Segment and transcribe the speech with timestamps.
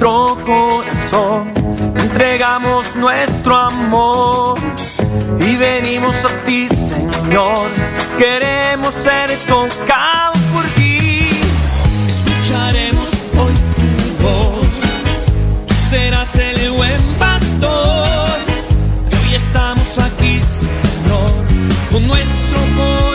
[0.00, 1.52] nuestro corazón,
[1.94, 4.58] entregamos nuestro amor
[5.46, 7.66] y venimos a ti, Señor.
[8.18, 11.28] Queremos ser tocados por ti.
[12.08, 14.80] Escucharemos hoy tu voz,
[15.66, 18.38] tú serás el buen pastor.
[19.10, 21.30] Y hoy estamos aquí, Señor,
[21.92, 23.09] con nuestro corazón.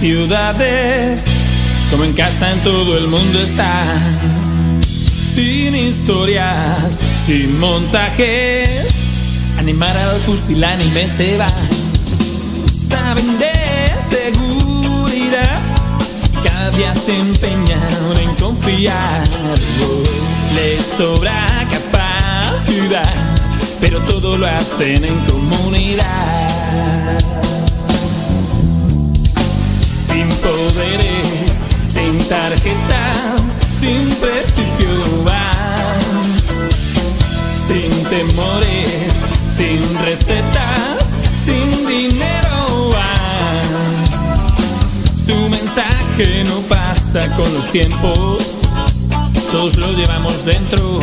[0.00, 1.26] Ciudades,
[1.90, 3.84] como en casa en todo el mundo está.
[5.34, 8.88] Sin historias, sin montajes,
[9.58, 11.48] animar al pusilánime se va.
[12.88, 13.52] Saben de
[14.16, 15.60] seguridad,
[16.44, 17.82] cada día se empeñan
[18.22, 19.28] en confiar.
[20.54, 23.12] Les sobra capacidad,
[23.82, 26.29] pero todo lo hacen en comunidad.
[31.84, 33.42] Sin tarjetas,
[33.80, 36.00] sin prestigio van,
[37.68, 39.12] sin temores,
[39.56, 43.62] sin recetas, sin dinero van.
[45.26, 48.42] Su mensaje no pasa con los tiempos,
[49.52, 51.00] todos lo llevamos dentro.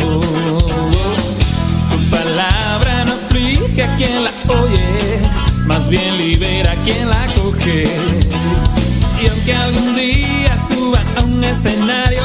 [1.90, 5.20] Su palabra no aflige a quien la oye,
[5.66, 8.27] más bien libera a quien la coge.
[9.20, 12.22] Y aunque algún día suba a un escenario,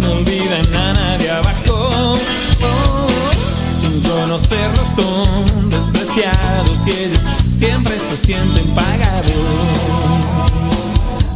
[0.00, 2.14] no olviden a nadie abajo.
[3.80, 7.20] Sin conocerlo son despreciados y ellos
[7.56, 9.32] siempre se sienten pagados.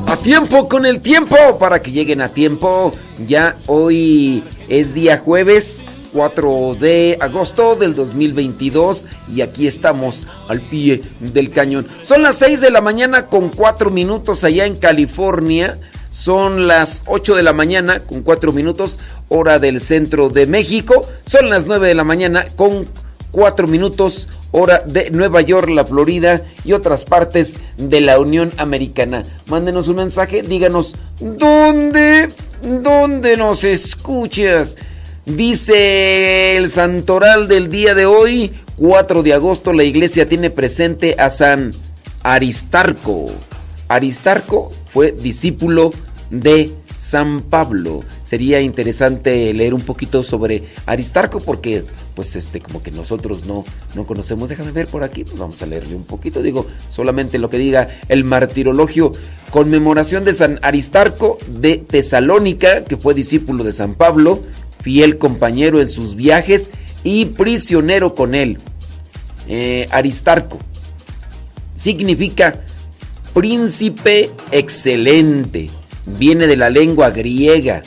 [0.09, 2.93] A tiempo con el tiempo, para que lleguen a tiempo.
[3.29, 11.03] Ya hoy es día jueves 4 de agosto del 2022 y aquí estamos al pie
[11.21, 11.87] del cañón.
[12.03, 15.79] Son las 6 de la mañana con 4 minutos allá en California.
[16.11, 18.99] Son las 8 de la mañana con 4 minutos
[19.29, 21.07] hora del centro de México.
[21.27, 22.89] Son las 9 de la mañana con
[23.31, 29.25] 4 minutos hora de Nueva York, la Florida y otras partes de la Unión Americana.
[29.47, 32.29] Mándenos un mensaje, díganos dónde,
[32.63, 34.77] dónde nos escuchas.
[35.27, 41.29] Dice el santoral del día de hoy, 4 de agosto, la iglesia tiene presente a
[41.29, 41.73] San
[42.23, 43.27] Aristarco.
[43.89, 45.93] Aristarco fue discípulo
[46.31, 48.03] de San Pablo.
[48.23, 51.85] Sería interesante leer un poquito sobre Aristarco porque
[52.15, 54.49] pues este como que nosotros no no conocemos.
[54.49, 56.41] Déjame ver por aquí, pues vamos a leerle un poquito.
[56.41, 59.13] Digo, solamente lo que diga el martirologio
[59.51, 64.43] conmemoración de San Aristarco de Tesalónica, que fue discípulo de San Pablo,
[64.81, 66.71] fiel compañero en sus viajes
[67.05, 68.59] y prisionero con él.
[69.53, 70.61] Eh, Aristarco
[71.75, 72.55] significa
[73.35, 75.71] príncipe excelente.
[76.07, 77.83] Viene de la lengua griega.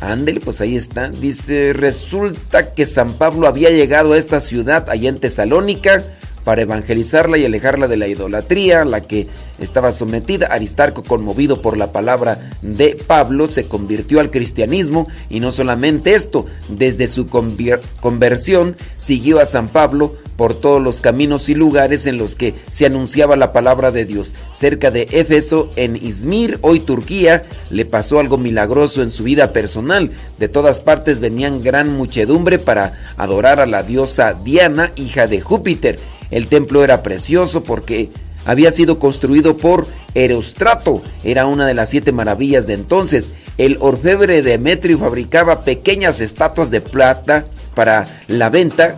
[0.00, 1.08] Ándele, pues ahí está.
[1.08, 6.04] Dice, resulta que San Pablo había llegado a esta ciudad allá en Tesalónica
[6.44, 9.26] para evangelizarla y alejarla de la idolatría a la que
[9.58, 10.46] estaba sometida.
[10.46, 16.46] Aristarco, conmovido por la palabra de Pablo, se convirtió al cristianismo y no solamente esto,
[16.68, 22.34] desde su conversión siguió a San Pablo por todos los caminos y lugares en los
[22.34, 24.32] que se anunciaba la palabra de Dios.
[24.52, 30.12] Cerca de Éfeso, en Izmir, hoy Turquía, le pasó algo milagroso en su vida personal.
[30.38, 35.98] De todas partes venían gran muchedumbre para adorar a la diosa Diana, hija de Júpiter.
[36.30, 38.08] El templo era precioso porque
[38.46, 43.32] había sido construido por Erostrato, era una de las siete maravillas de entonces.
[43.58, 47.44] El orfebre Demetrio fabricaba pequeñas estatuas de plata
[47.74, 48.96] para la venta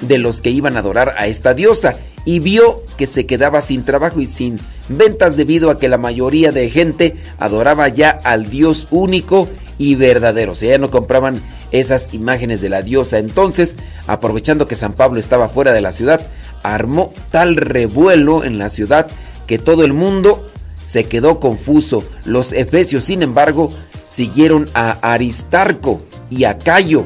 [0.00, 3.84] de los que iban a adorar a esta diosa y vio que se quedaba sin
[3.84, 8.88] trabajo y sin ventas debido a que la mayoría de gente adoraba ya al Dios
[8.90, 10.52] único y verdadero.
[10.52, 11.40] O sea, ya no compraban
[11.70, 13.18] esas imágenes de la diosa.
[13.18, 13.76] Entonces,
[14.06, 16.20] aprovechando que San Pablo estaba fuera de la ciudad,
[16.62, 19.06] armó tal revuelo en la ciudad
[19.46, 20.46] que todo el mundo
[20.84, 22.04] se quedó confuso.
[22.24, 23.72] Los efesios, sin embargo,
[24.06, 27.04] siguieron a Aristarco y a Cayo.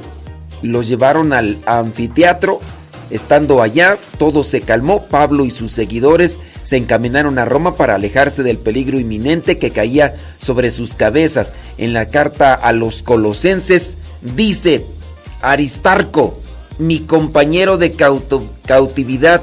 [0.63, 2.61] Los llevaron al anfiteatro.
[3.12, 5.04] Estando allá, todo se calmó.
[5.04, 10.14] Pablo y sus seguidores se encaminaron a Roma para alejarse del peligro inminente que caía
[10.40, 11.54] sobre sus cabezas.
[11.76, 14.87] En la carta a los colosenses dice,
[15.42, 16.40] Aristarco,
[16.78, 19.42] mi compañero de cautividad,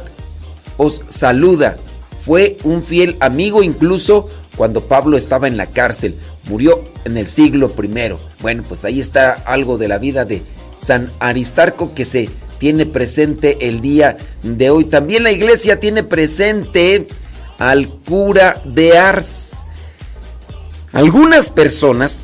[0.77, 1.77] os saluda.
[2.25, 6.15] Fue un fiel amigo incluso cuando Pablo estaba en la cárcel.
[6.49, 8.15] Murió en el siglo I.
[8.41, 10.41] Bueno, pues ahí está algo de la vida de
[10.75, 12.29] San Aristarco que se
[12.59, 14.85] tiene presente el día de hoy.
[14.85, 17.07] También la iglesia tiene presente
[17.57, 19.65] al cura de Ars.
[20.91, 22.21] Algunas personas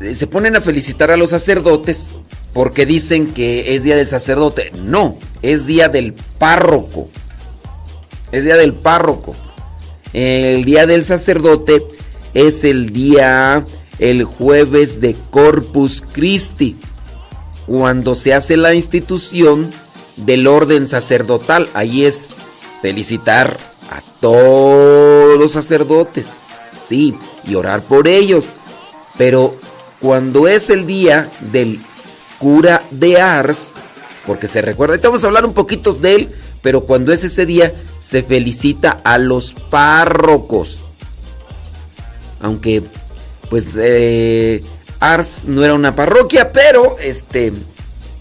[0.00, 2.14] eh, se ponen a felicitar a los sacerdotes
[2.52, 4.72] porque dicen que es día del sacerdote.
[4.74, 7.08] No, es día del párroco.
[8.32, 9.34] Es día del párroco.
[10.12, 11.82] El día del sacerdote
[12.34, 13.64] es el día,
[13.98, 16.76] el jueves de Corpus Christi
[17.70, 19.70] cuando se hace la institución
[20.16, 21.68] del orden sacerdotal.
[21.72, 22.34] Ahí es
[22.82, 23.56] felicitar
[23.92, 26.30] a todos los sacerdotes,
[26.88, 27.14] sí,
[27.46, 28.46] y orar por ellos.
[29.16, 29.54] Pero
[30.00, 31.78] cuando es el día del
[32.40, 33.70] cura de Ars,
[34.26, 37.46] porque se recuerda, ahorita vamos a hablar un poquito de él, pero cuando es ese
[37.46, 40.80] día se felicita a los párrocos.
[42.40, 42.82] Aunque,
[43.48, 44.60] pues, eh,
[45.00, 47.52] Ars no era una parroquia, pero este,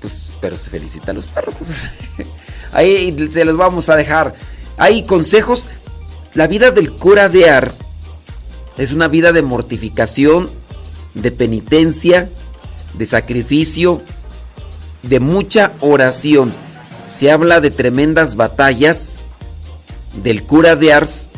[0.02, 1.68] pues, pero se felicita a los párrocos.
[2.72, 4.34] Ahí se los vamos a dejar.
[4.78, 5.68] Hay consejos.
[6.34, 7.80] La vida del cura de Ars
[8.78, 10.50] es una vida de mortificación,
[11.16, 12.30] de penitencia,
[12.94, 14.02] de sacrificio,
[15.04, 16.54] de mucha oración.
[17.06, 19.24] Se habla de tremendas batallas
[20.24, 21.30] del cura de Ars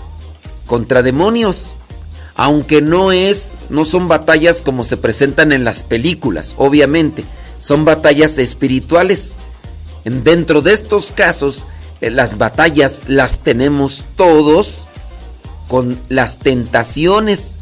[0.68, 1.74] contra demonios
[2.36, 7.24] aunque no es, no son batallas como se presentan en las películas, obviamente,
[7.58, 9.38] son batallas espirituales.
[10.04, 11.68] Dentro de estos casos,
[12.02, 14.80] eh, las batallas las tenemos todos
[15.68, 17.58] con las tentaciones.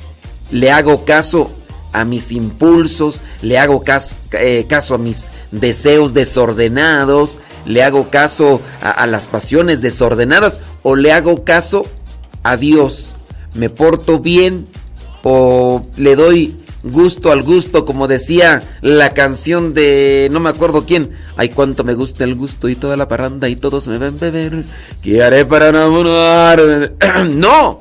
[0.51, 1.51] Le hago caso
[1.91, 8.61] a mis impulsos, le hago caso, eh, caso a mis deseos desordenados, le hago caso
[8.81, 11.85] a las pasiones desordenadas o le hago caso
[12.43, 13.15] a Dios
[13.53, 14.67] me porto bien
[15.23, 21.11] o le doy gusto al gusto, como decía la canción de no me acuerdo quién.
[21.35, 24.65] Ay, cuánto me gusta el gusto y toda la parranda y todos me ven beber.
[25.01, 26.93] ¿Qué haré para enamorar?
[27.29, 27.79] no.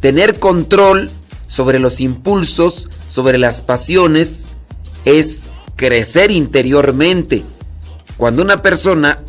[0.00, 1.10] Tener control
[1.46, 4.46] sobre los impulsos, sobre las pasiones,
[5.04, 5.44] es
[5.76, 7.42] crecer interiormente.
[8.16, 9.20] Cuando una persona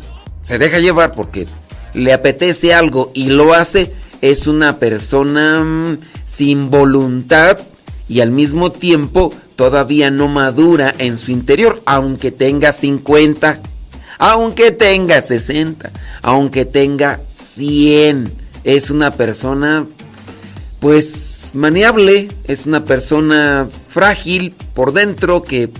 [0.42, 1.46] se deja llevar porque
[1.94, 7.58] le apetece algo y lo hace, es una persona mm, sin voluntad
[8.08, 13.60] y al mismo tiempo todavía no madura en su interior, aunque tenga 50,
[14.18, 15.90] aunque tenga 60,
[16.22, 18.32] aunque tenga 100.
[18.64, 19.86] Es una persona
[20.80, 25.70] pues maniable, es una persona frágil por dentro que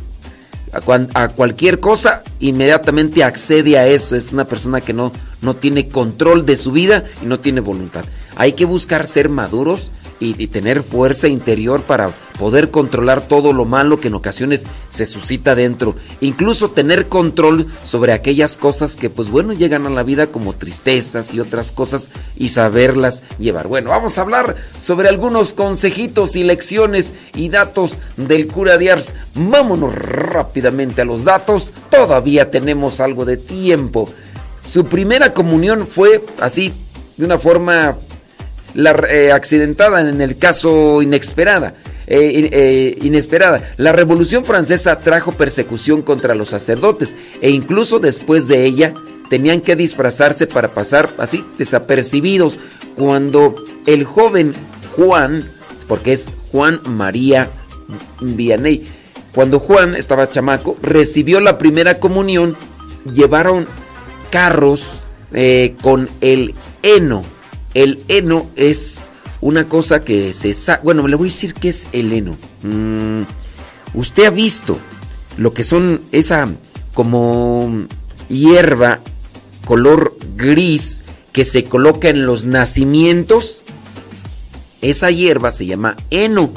[1.14, 4.14] a, cualquier cosa inmediatamente accede a eso.
[4.14, 8.04] Es una persona que no, no tiene control de su vida y no tiene voluntad.
[8.36, 14.00] Hay que buscar ser maduros y, tener fuerza interior para poder controlar todo lo malo
[14.00, 15.94] que en ocasiones se suscita dentro.
[16.20, 21.32] Incluso tener control sobre aquellas cosas que pues bueno llegan a la vida como tristezas
[21.32, 23.66] y otras cosas y saberlas llevar.
[23.66, 29.14] Bueno, vamos a hablar sobre algunos consejitos y lecciones y datos del cura de Ars.
[29.34, 31.72] Vámonos rápidamente a los datos.
[31.90, 34.10] Todavía tenemos algo de tiempo.
[34.70, 36.72] Su primera comunión fue así,
[37.16, 37.96] de una forma
[39.08, 41.74] eh, accidentada en el caso inesperada.
[42.06, 43.72] Eh, eh, inesperada.
[43.78, 48.94] La Revolución Francesa trajo persecución contra los sacerdotes e incluso después de ella
[49.28, 52.60] tenían que disfrazarse para pasar así desapercibidos.
[52.96, 54.52] Cuando el joven
[54.96, 55.48] Juan,
[55.88, 57.50] porque es Juan María
[58.20, 58.86] Vianney,
[59.32, 62.56] cuando Juan estaba chamaco, recibió la primera comunión,
[63.12, 63.66] llevaron
[64.30, 64.82] carros
[65.82, 67.24] con el heno
[67.74, 69.08] el heno es
[69.40, 70.54] una cosa que se...
[70.82, 72.36] Bueno, le voy a decir qué es el heno.
[72.62, 73.22] Mm,
[73.94, 74.78] usted ha visto
[75.36, 76.48] lo que son esa
[76.94, 77.86] como
[78.28, 79.00] hierba
[79.64, 83.62] color gris que se coloca en los nacimientos.
[84.82, 86.52] Esa hierba se llama heno.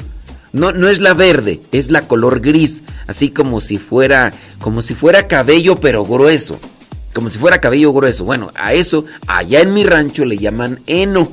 [0.52, 4.94] No, no es la verde, es la color gris, así como si fuera, como si
[4.94, 6.60] fuera cabello pero grueso,
[7.14, 8.24] como si fuera cabello grueso.
[8.24, 11.32] Bueno, a eso allá en mi rancho le llaman heno,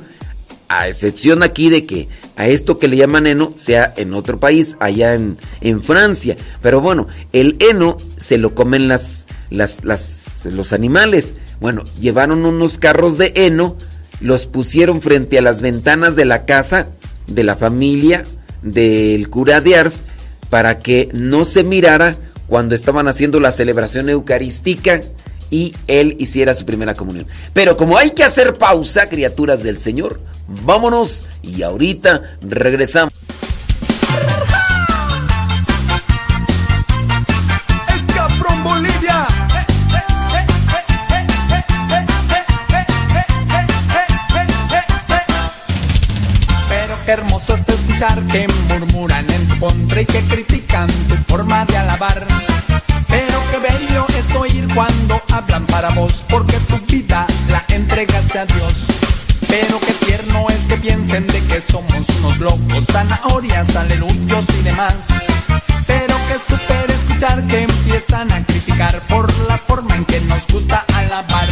[0.68, 4.76] a excepción aquí de que a esto que le llaman heno sea en otro país,
[4.80, 6.36] allá en, en Francia.
[6.62, 11.34] Pero bueno, el heno se lo comen las, las, las, los animales.
[11.60, 13.76] Bueno, llevaron unos carros de heno,
[14.20, 16.88] los pusieron frente a las ventanas de la casa
[17.26, 18.24] de la familia
[18.62, 20.04] del cura de Ars
[20.48, 25.00] para que no se mirara cuando estaban haciendo la celebración eucarística
[25.52, 27.28] y él hiciera su primera comunión.
[27.52, 30.18] Pero como hay que hacer pausa, criaturas del Señor,
[30.48, 33.12] vámonos y ahorita regresamos.
[38.62, 39.26] Bolivia.
[46.68, 51.64] Pero qué hermoso es escuchar que murmuran en tu contra y que critican tu forma
[51.66, 52.31] de alabar.
[55.30, 58.86] Hablan para vos, porque tu vida la entregaste a Dios.
[59.48, 65.08] Pero qué tierno es que piensen de que somos unos locos, zanahorias, aleluyos y demás.
[65.86, 70.84] Pero que super escuchar que empiezan a criticar por la forma en que nos gusta
[70.94, 71.48] alabar.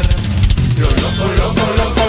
[0.79, 2.00] Lo loco, loco, loco,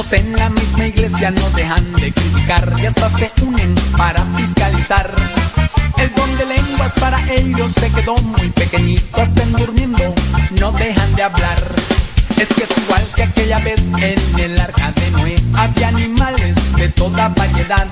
[0.00, 5.14] Algunos en la misma iglesia no dejan de criticar y hasta se unen para fiscalizar.
[5.98, 10.14] El don de lenguas para ellos se quedó muy pequeñito, estén durmiendo,
[10.58, 11.62] no dejan de hablar.
[12.40, 16.88] Es que es igual que aquella vez en el arca de Noé, había animales de
[16.88, 17.86] toda variedad.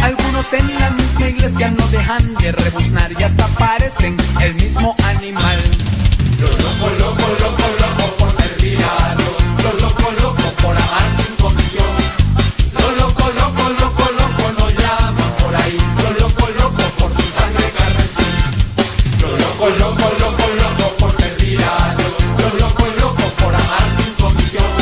[0.00, 5.60] Algunos en la misma iglesia no dejan de rebuznar y hasta parecen el mismo animal.
[6.40, 7.81] Lo loco, loco, loco,
[10.62, 11.32] por amar sin
[12.98, 15.78] loco, loco, loco, loco nos llaman por ahí.
[16.02, 18.28] Lo loco, loco por su sangre carmesí.
[19.20, 22.14] Lo loco, loco, loco, loco por servir a Dios.
[22.38, 24.72] Lo loco, loco por amar sin condición.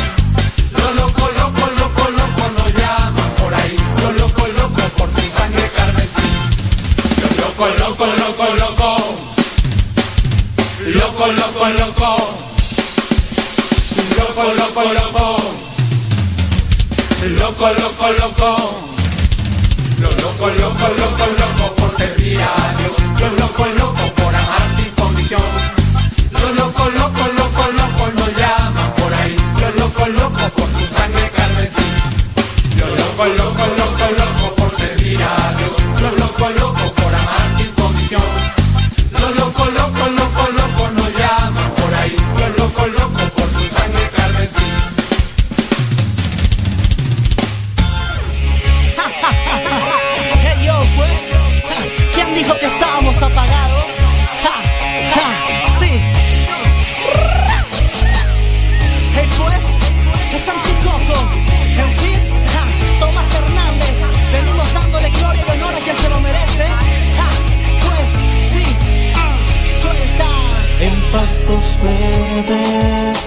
[0.77, 3.75] Lo loco, loco, loco, loco nos llaman por ahí.
[4.03, 6.29] Lo loco, loco por su sangre carmesí.
[7.21, 8.89] Lo loco, loco, loco, loco.
[10.85, 12.11] Loco, loco, loco.
[14.17, 15.70] Loco, loco, loco.
[17.23, 18.55] Loco, loco, loco.
[19.99, 22.95] Lo loco, loco, loco, loco por servir a Dios.
[23.19, 25.41] Lo loco, loco por amar sin condición.
[26.31, 29.35] Lo loco, loco, loco, loco nos llaman por ahí.
[29.59, 31.85] Lo loco, loco por su sangre carmesí.
[32.79, 34.60] Lo loco, loco, loco, loco
[52.43, 53.85] dijo que estábamos apagados?
[54.43, 54.55] Ja,
[55.15, 55.27] ja,
[55.79, 55.91] sí.
[59.15, 59.65] Hey pues,
[60.35, 61.19] es MC Coco,
[61.83, 62.63] en fit, ja,
[62.99, 63.97] Tomás Hernández,
[64.33, 66.65] venimos dándole gloria y honor a quien se lo merece.
[67.19, 67.29] Ja,
[67.85, 68.09] pues,
[68.51, 68.65] sí,
[69.81, 70.29] suelta.
[70.79, 73.19] En pastos verdes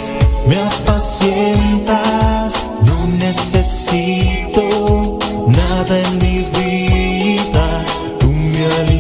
[0.48, 2.50] me apacientas,
[2.83, 4.62] no necesito
[5.46, 7.66] nada en mi vida,
[8.18, 8.93] tú me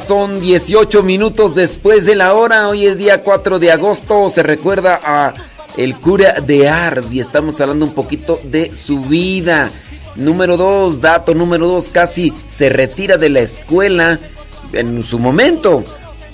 [0.00, 2.68] Son 18 minutos después de la hora.
[2.68, 4.30] Hoy es día 4 de agosto.
[4.30, 5.34] Se recuerda a
[5.76, 9.70] el cura de Ars y estamos hablando un poquito de su vida.
[10.14, 14.20] Número 2, dato número 2, casi se retira de la escuela
[14.72, 15.82] en su momento.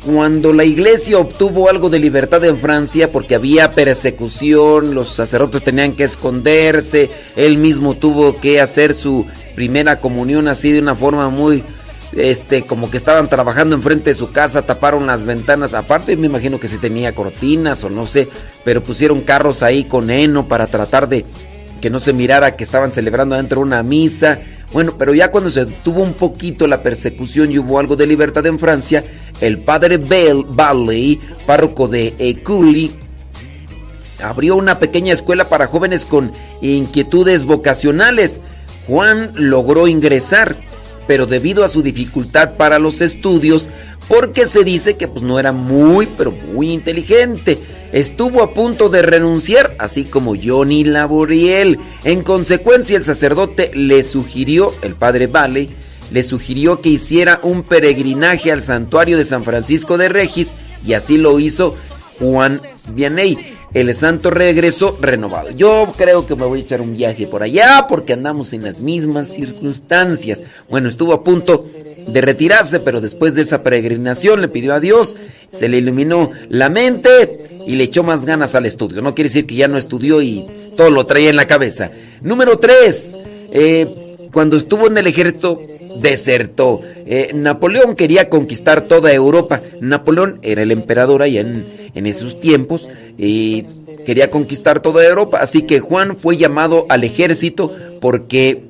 [0.04, 5.92] Cuando la iglesia obtuvo algo de libertad en Francia porque había persecución, los sacerdotes tenían
[5.92, 11.64] que esconderse, él mismo tuvo que hacer su primera comunión así de una forma muy
[12.18, 16.58] este como que estaban trabajando enfrente de su casa, taparon las ventanas, aparte me imagino
[16.58, 18.28] que si tenía cortinas o no sé,
[18.64, 21.24] pero pusieron carros ahí con heno para tratar de
[21.80, 24.40] que no se mirara que estaban celebrando dentro de una misa.
[24.72, 28.44] Bueno, pero ya cuando se tuvo un poquito la persecución y hubo algo de libertad
[28.46, 29.02] en Francia,
[29.40, 32.92] el padre Bell Valley, párroco de Eculi,
[34.22, 38.40] abrió una pequeña escuela para jóvenes con inquietudes vocacionales.
[38.86, 40.56] Juan logró ingresar,
[41.08, 43.68] pero debido a su dificultad para los estudios,
[44.06, 47.58] porque se dice que pues no era muy, pero muy inteligente,
[47.92, 51.80] estuvo a punto de renunciar, así como Johnny Laboriel.
[52.04, 55.70] En consecuencia, el sacerdote le sugirió, el padre Vale,
[56.10, 60.54] le sugirió que hiciera un peregrinaje al santuario de San Francisco de Regis,
[60.86, 61.74] y así lo hizo
[62.18, 62.60] Juan
[62.92, 63.57] Vianney.
[63.74, 65.50] El santo regresó renovado.
[65.50, 68.80] Yo creo que me voy a echar un viaje por allá porque andamos en las
[68.80, 70.42] mismas circunstancias.
[70.70, 71.66] Bueno, estuvo a punto
[72.06, 75.16] de retirarse, pero después de esa peregrinación le pidió a Dios,
[75.52, 79.02] se le iluminó la mente y le echó más ganas al estudio.
[79.02, 81.90] No quiere decir que ya no estudió y todo lo traía en la cabeza.
[82.22, 83.18] Número 3.
[84.32, 85.60] cuando estuvo en el ejército,
[86.00, 86.80] desertó.
[87.06, 89.60] Eh, Napoleón quería conquistar toda Europa.
[89.82, 93.64] Napoleón era el emperador allá en, en esos tiempos y
[94.06, 95.40] quería conquistar toda Europa.
[95.42, 98.62] Así que Juan fue llamado al ejército porque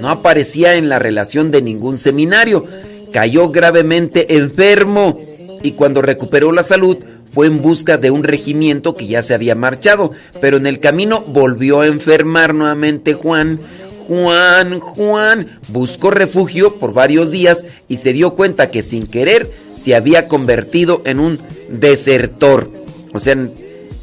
[0.00, 2.66] no aparecía en la relación de ningún seminario.
[3.12, 5.18] Cayó gravemente enfermo
[5.62, 6.98] y cuando recuperó la salud
[7.32, 11.20] fue en busca de un regimiento que ya se había marchado, pero en el camino
[11.20, 13.60] volvió a enfermar nuevamente Juan.
[14.08, 19.94] Juan, Juan buscó refugio por varios días y se dio cuenta que sin querer se
[19.94, 22.70] había convertido en un desertor.
[23.12, 23.36] O sea,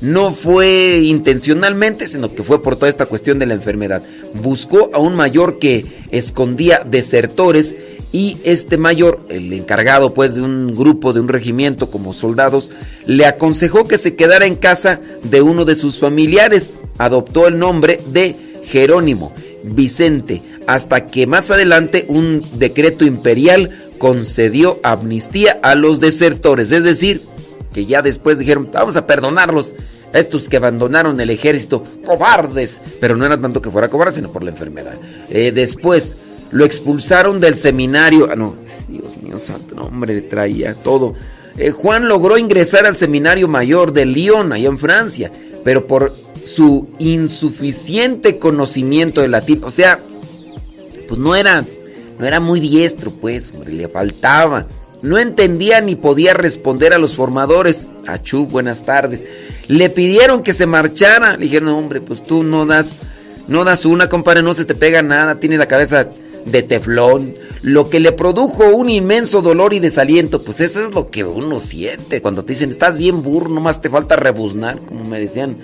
[0.02, 4.04] no fue intencionalmente, sino que fue por toda esta cuestión de la enfermedad.
[4.36, 7.76] Buscó a un mayor que escondía desertores
[8.12, 12.72] y este mayor, el encargado pues de un grupo, de un regimiento como soldados,
[13.06, 16.72] le aconsejó que se quedara en casa de uno de sus familiares.
[16.98, 25.60] Adoptó el nombre de Jerónimo Vicente, hasta que más adelante un decreto imperial concedió amnistía
[25.62, 27.22] a los desertores, es decir,
[27.74, 29.76] que ya después dijeron, vamos a perdonarlos,
[30.14, 34.32] a estos que abandonaron el ejército, cobardes, pero no era tanto que fuera cobarde, sino
[34.32, 34.94] por la enfermedad.
[35.30, 36.16] Eh, después
[36.52, 38.56] lo expulsaron del seminario, ah, no,
[38.88, 41.16] Dios mío santo, no, hombre, traía todo.
[41.58, 45.32] Eh, Juan logró ingresar al seminario mayor de Lyon, allá en Francia,
[45.64, 46.14] pero por
[46.46, 50.00] su insuficiente conocimiento de latín, o sea,
[51.08, 51.66] pues no era,
[52.20, 54.66] no era muy diestro, pues, hombre, le faltaba.
[55.02, 57.86] No entendía ni podía responder a los formadores.
[58.08, 59.26] Achú, buenas tardes.
[59.68, 61.34] Le pidieron que se marchara.
[61.34, 63.00] Le dijeron, hombre, pues tú no das,
[63.48, 66.08] no das una, compadre, no se te pega nada, tiene la cabeza
[66.46, 67.36] de teflón.
[67.62, 70.42] lo que le produjo un inmenso dolor y desaliento.
[70.42, 73.90] Pues eso es lo que uno siente cuando te dicen, estás bien burro, nomás te
[73.90, 75.58] falta rebuznar, como me decían,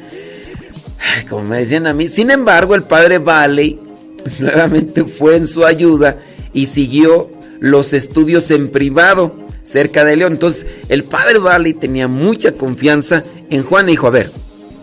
[1.29, 2.07] como me decían a mí.
[2.07, 3.79] Sin embargo, el padre Valley
[4.39, 6.17] nuevamente fue en su ayuda
[6.53, 7.29] y siguió
[7.63, 10.33] los estudios en privado cerca de León.
[10.33, 14.29] Entonces, el padre Valley tenía mucha confianza en Juan y dijo, a ver,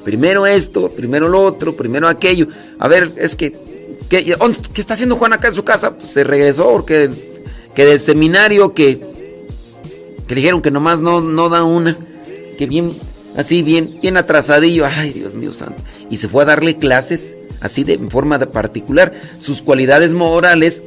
[0.03, 2.47] primero esto, primero lo otro, primero aquello.
[2.79, 3.53] A ver, es que,
[4.09, 4.35] ¿qué,
[4.77, 5.95] está haciendo Juan acá en su casa?
[5.95, 7.11] Pues se regresó porque
[7.75, 8.99] que del seminario que,
[10.27, 11.99] dijeron que nomás no, no da una,
[12.57, 12.95] que bien,
[13.37, 15.83] así bien, bien atrasadillo, ay Dios mío santo.
[16.09, 19.13] Y se fue a darle clases así de forma particular.
[19.37, 20.83] Sus cualidades morales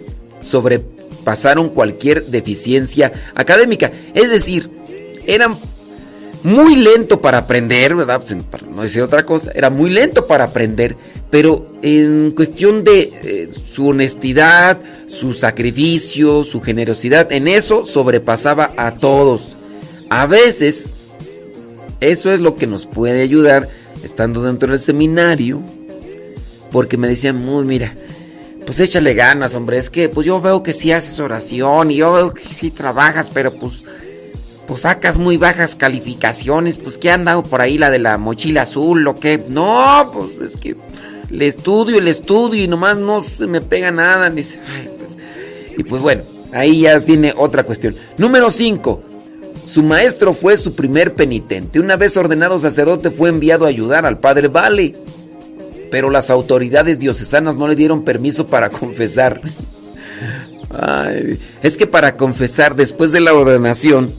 [1.24, 3.92] sobrepasaron cualquier deficiencia académica.
[4.14, 4.70] Es decir,
[5.26, 5.56] eran
[6.44, 8.22] muy lento para aprender, ¿verdad?
[8.22, 10.96] Pues, no decir otra cosa, era muy lento para aprender,
[11.30, 18.96] pero en cuestión de eh, su honestidad, su sacrificio, su generosidad, en eso sobrepasaba a
[18.96, 19.56] todos.
[20.10, 20.96] A veces,
[22.02, 23.68] eso es lo que nos puede ayudar
[24.04, 25.64] estando dentro del seminario,
[26.72, 27.94] porque me decían, muy, mira,
[28.66, 32.14] pues échale ganas, hombre, es que pues yo veo que sí haces oración y yo
[32.14, 33.84] veo que sí trabajas, pero pues
[34.68, 38.64] pues sacas muy bajas calificaciones, pues ¿qué han dado por ahí la de la mochila
[38.64, 39.44] azul o qué?
[39.50, 40.76] No, pues es que
[41.30, 44.32] le estudio, el estudio y nomás no se me pega nada.
[44.32, 44.58] Pues,
[45.78, 46.22] y pues bueno,
[46.54, 47.96] ahí ya viene otra cuestión.
[48.18, 49.04] Número 5.
[49.66, 51.80] Su maestro fue su primer penitente.
[51.80, 54.94] Una vez ordenado sacerdote fue enviado a ayudar al padre Vale.
[55.94, 59.42] Pero las autoridades diocesanas no le dieron permiso para confesar.
[61.62, 64.12] es que para confesar después de la ordenación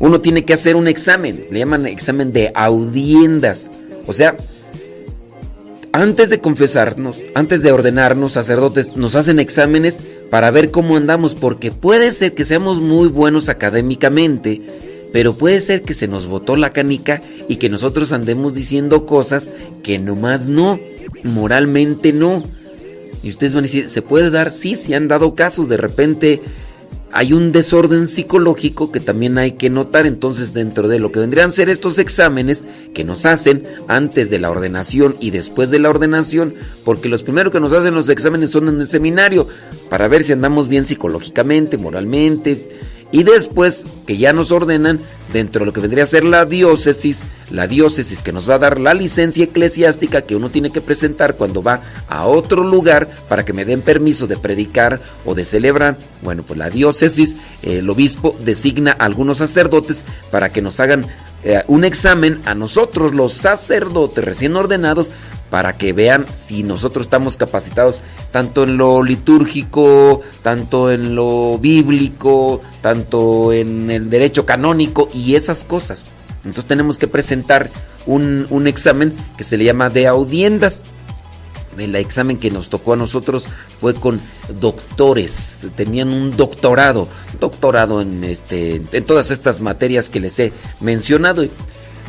[0.00, 3.70] uno tiene que hacer un examen, le llaman examen de audiendas.
[4.06, 4.36] O sea,
[5.92, 11.72] antes de confesarnos, antes de ordenarnos sacerdotes, nos hacen exámenes para ver cómo andamos, porque
[11.72, 14.60] puede ser que seamos muy buenos académicamente,
[15.16, 19.50] pero puede ser que se nos botó la canica y que nosotros andemos diciendo cosas
[19.82, 20.78] que nomás no,
[21.22, 22.44] moralmente no.
[23.22, 24.50] Y ustedes van a decir, ¿se puede dar?
[24.50, 26.42] Sí, se han dado casos, de repente
[27.12, 31.48] hay un desorden psicológico que también hay que notar entonces dentro de lo que vendrían
[31.48, 35.88] a ser estos exámenes que nos hacen antes de la ordenación y después de la
[35.88, 39.48] ordenación, porque los primeros que nos hacen los exámenes son en el seminario
[39.88, 42.68] para ver si andamos bien psicológicamente, moralmente,
[43.16, 45.00] y después que ya nos ordenan
[45.32, 48.58] dentro de lo que vendría a ser la diócesis, la diócesis que nos va a
[48.58, 53.42] dar la licencia eclesiástica que uno tiene que presentar cuando va a otro lugar para
[53.42, 55.96] que me den permiso de predicar o de celebrar.
[56.20, 61.06] Bueno, pues la diócesis, el obispo designa a algunos sacerdotes para que nos hagan
[61.42, 65.10] eh, un examen a nosotros los sacerdotes recién ordenados
[65.50, 68.00] para que vean si nosotros estamos capacitados
[68.32, 75.64] tanto en lo litúrgico, tanto en lo bíblico, tanto en el derecho canónico y esas
[75.64, 76.06] cosas.
[76.44, 77.70] Entonces tenemos que presentar
[78.06, 80.84] un, examen que se le llama de audiencias.
[81.76, 83.44] El examen que nos tocó a nosotros
[83.80, 84.18] fue con
[84.60, 87.06] doctores, tenían un doctorado,
[87.38, 91.44] doctorado en este en todas estas materias que les he mencionado.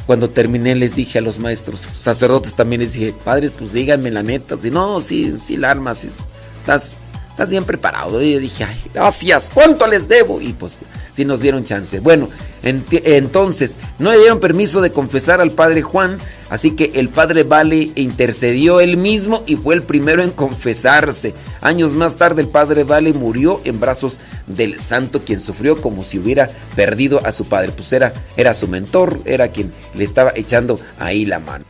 [0.08, 4.24] Cuando terminé les dije a los maestros, sacerdotes también les dije, padres, pues díganme la
[4.24, 4.56] neta.
[4.58, 6.96] Si no, sí, sí, la arma, estás,
[7.30, 8.22] estás bien preparado.
[8.22, 10.39] Y dije, ay, gracias, ¿cuánto les debo?
[10.41, 10.80] Y pues
[11.12, 12.00] sí nos dieron chance.
[12.00, 12.30] Bueno,
[12.63, 16.17] entonces, no le dieron permiso de confesar al padre Juan,
[16.50, 21.34] así que el padre Vale intercedió él mismo y fue el primero en confesarse.
[21.62, 26.20] Años más tarde el padre Vale murió en brazos del santo, quien sufrió como si
[26.20, 27.72] hubiera perdido a su padre.
[27.72, 31.66] Pues era, era su mentor, era quien le estaba echando ahí la mano.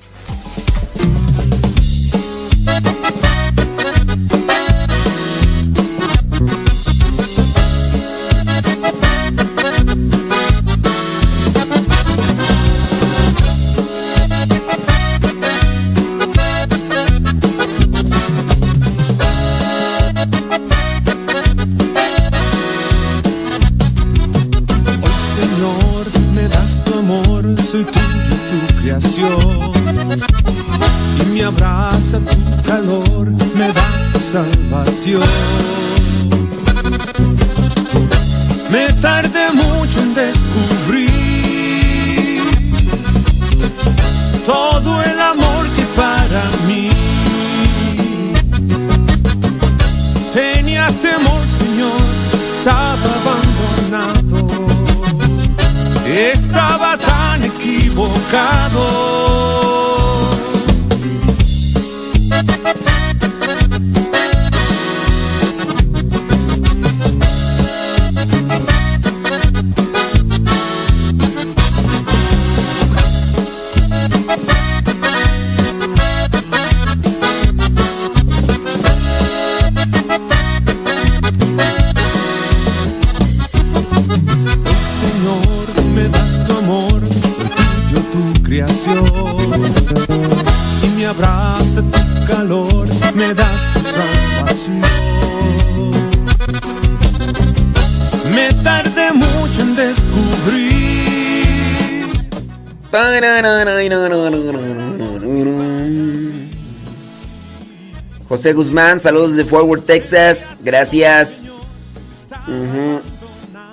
[108.53, 110.55] Guzmán, saludos de Forward, Texas.
[110.61, 111.47] Gracias.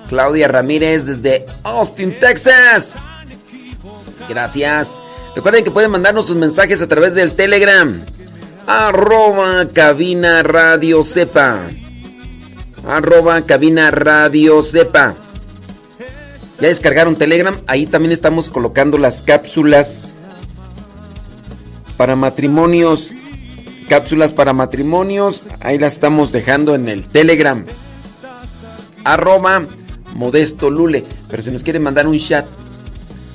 [0.08, 2.94] Claudia Ramírez desde Austin, Texas.
[4.28, 4.98] Gracias.
[5.34, 8.04] Recuerden que pueden mandarnos sus mensajes a través del Telegram.
[8.66, 11.68] Arroba cabina radio sepa.
[12.86, 15.14] Arroba cabina radio sepa.
[16.60, 17.58] Ya descargaron Telegram.
[17.66, 20.16] Ahí también estamos colocando las cápsulas
[21.96, 23.10] para matrimonios.
[23.88, 25.46] Cápsulas para matrimonios.
[25.60, 27.64] Ahí las estamos dejando en el Telegram.
[29.04, 29.66] Arroba
[30.14, 31.04] Modesto Lule.
[31.30, 32.46] Pero si nos quieren mandar un chat,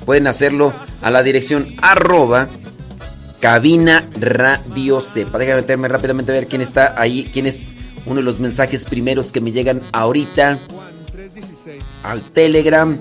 [0.06, 2.48] pueden hacerlo a la dirección arroba
[3.40, 5.38] cabina radio sepa.
[5.38, 9.32] Déjame meterme rápidamente a ver quién está ahí, quién es uno de los mensajes primeros
[9.32, 10.60] que me llegan ahorita
[12.04, 12.98] al Telegram.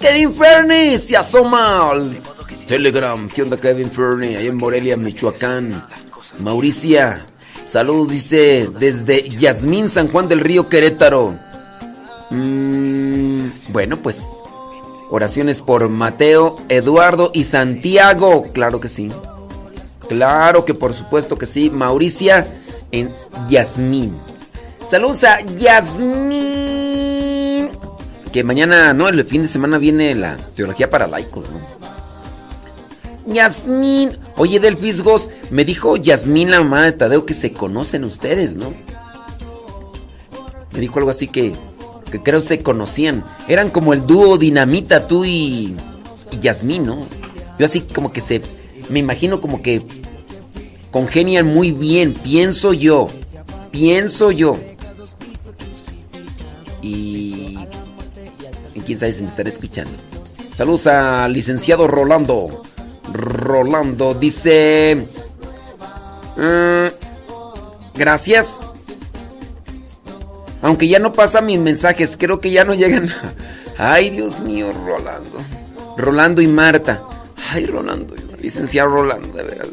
[0.00, 2.20] Kevin Fernie se asoma al
[2.66, 3.28] Telegram.
[3.28, 4.36] ¿Qué onda Kevin Fernie?
[4.36, 5.84] Ahí en Morelia, Michoacán.
[6.40, 7.26] Mauricia.
[7.64, 11.38] Saludos, dice, desde Yasmín, San Juan del Río, Querétaro.
[12.30, 14.22] Mm, bueno, pues
[15.10, 18.50] oraciones por Mateo, Eduardo y Santiago.
[18.52, 19.10] Claro que sí.
[20.08, 21.70] Claro que por supuesto que sí.
[21.70, 22.48] Mauricia
[22.92, 23.10] en
[23.48, 24.16] Yasmín.
[24.88, 27.13] Saludos a Yasmín.
[28.34, 33.32] Que mañana, no, el fin de semana viene la teología para laicos, ¿no?
[33.32, 34.18] Yasmín.
[34.36, 38.74] Oye, del Fisgos, me dijo Yasmín la mamá de Tadeo que se conocen ustedes, ¿no?
[40.72, 41.52] Me dijo algo así que,
[42.10, 43.22] que creo se conocían.
[43.46, 45.76] Eran como el dúo Dinamita, tú y,
[46.32, 47.06] y Yasmín, ¿no?
[47.56, 48.42] Yo así como que se...
[48.88, 49.86] Me imagino como que
[50.90, 53.06] congenian muy bien, pienso yo.
[53.70, 54.58] Pienso yo.
[56.82, 57.33] Y...
[58.84, 59.92] quién sabe si me estará escuchando.
[60.54, 62.62] Saludos al licenciado Rolando.
[63.12, 65.06] Rolando dice...
[66.36, 68.66] "Mm, gracias.
[70.62, 73.10] Aunque ya no pasan mis mensajes, creo que ya no llegan.
[73.78, 75.38] Ay, Dios mío, Rolando.
[75.96, 77.02] Rolando y Marta.
[77.50, 79.68] Ay, Rolando, licenciado Rolando, de veras.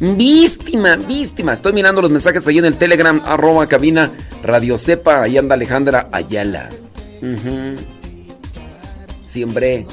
[0.00, 1.52] Víctima, víctima.
[1.52, 4.10] Estoy mirando los mensajes ahí en el Telegram, arroba cabina
[4.42, 5.22] Radio Cepa.
[5.22, 6.70] Ahí anda Alejandra Ayala.
[7.22, 7.76] Ujú.
[9.24, 9.86] Siempre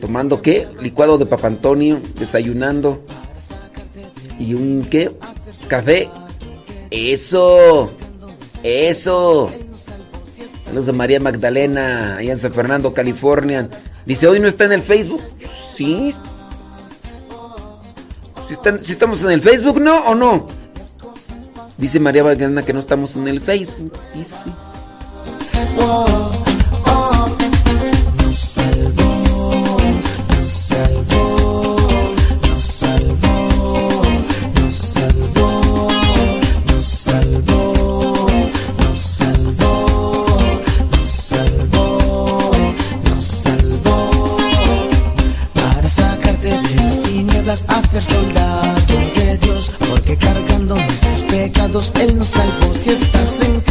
[0.00, 0.66] tomando qué?
[0.80, 3.02] Licuado de Papa Antonio, desayunando.
[4.38, 5.10] ¿Y un qué?
[5.68, 6.08] Café.
[6.90, 7.92] Eso.
[8.62, 9.50] Eso.
[10.64, 13.68] Saludos de María Magdalena, allá en San Fernando, California.
[14.04, 15.22] Dice, hoy no está en el Facebook.
[15.76, 16.14] Sí.
[18.82, 20.48] Si, estamos en el Facebook, ¿no o no?
[21.76, 23.92] Dice María Magdalena que no estamos en el Facebook.
[24.14, 24.36] Dice.
[51.44, 52.74] Él nos salvó.
[52.74, 53.67] Si estás en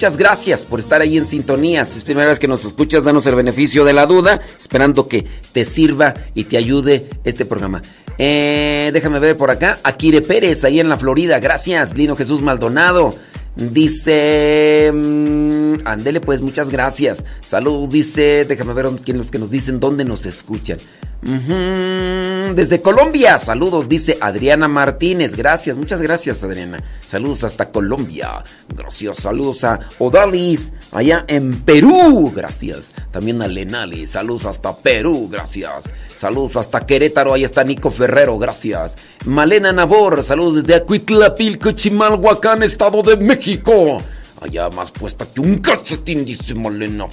[0.00, 1.84] Muchas gracias por estar ahí en sintonía.
[1.84, 5.26] Si es primera vez que nos escuchas, danos el beneficio de la duda, esperando que
[5.52, 7.82] te sirva y te ayude este programa.
[8.16, 9.78] Eh, déjame ver por acá.
[9.82, 11.38] Akire Pérez, ahí en la Florida.
[11.38, 11.94] Gracias.
[11.94, 13.14] Lino Jesús Maldonado.
[13.56, 14.90] Dice.
[14.90, 15.49] Mm,
[15.84, 17.24] andele, pues, muchas gracias.
[17.40, 18.44] Salud, dice.
[18.44, 20.78] Déjame ver quién los que nos dicen dónde nos escuchan.
[21.22, 25.36] Desde Colombia, saludos, dice Adriana Martínez.
[25.36, 26.82] Gracias, muchas gracias, Adriana.
[27.06, 28.42] Saludos hasta Colombia.
[28.74, 32.32] Gracias, saludos a Odalis, allá en Perú.
[32.34, 32.94] Gracias.
[33.10, 35.28] También a Lenali, saludos hasta Perú.
[35.30, 35.90] Gracias.
[36.16, 38.38] Saludos hasta Querétaro, ahí está Nico Ferrero.
[38.38, 38.96] Gracias.
[39.26, 44.00] Malena Nabor, saludos desde Acuitlapilco, Chimalhuacán, Estado de México.
[44.40, 47.06] Allá más puesta que un calcetín, dice Malena.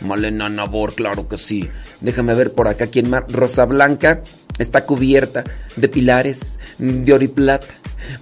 [0.00, 1.68] Malena Nabor, claro que sí.
[2.00, 3.24] Déjame ver por acá quién más.
[3.32, 4.22] Rosa Blanca
[4.58, 5.44] está cubierta
[5.76, 7.66] de pilares de oro y plata.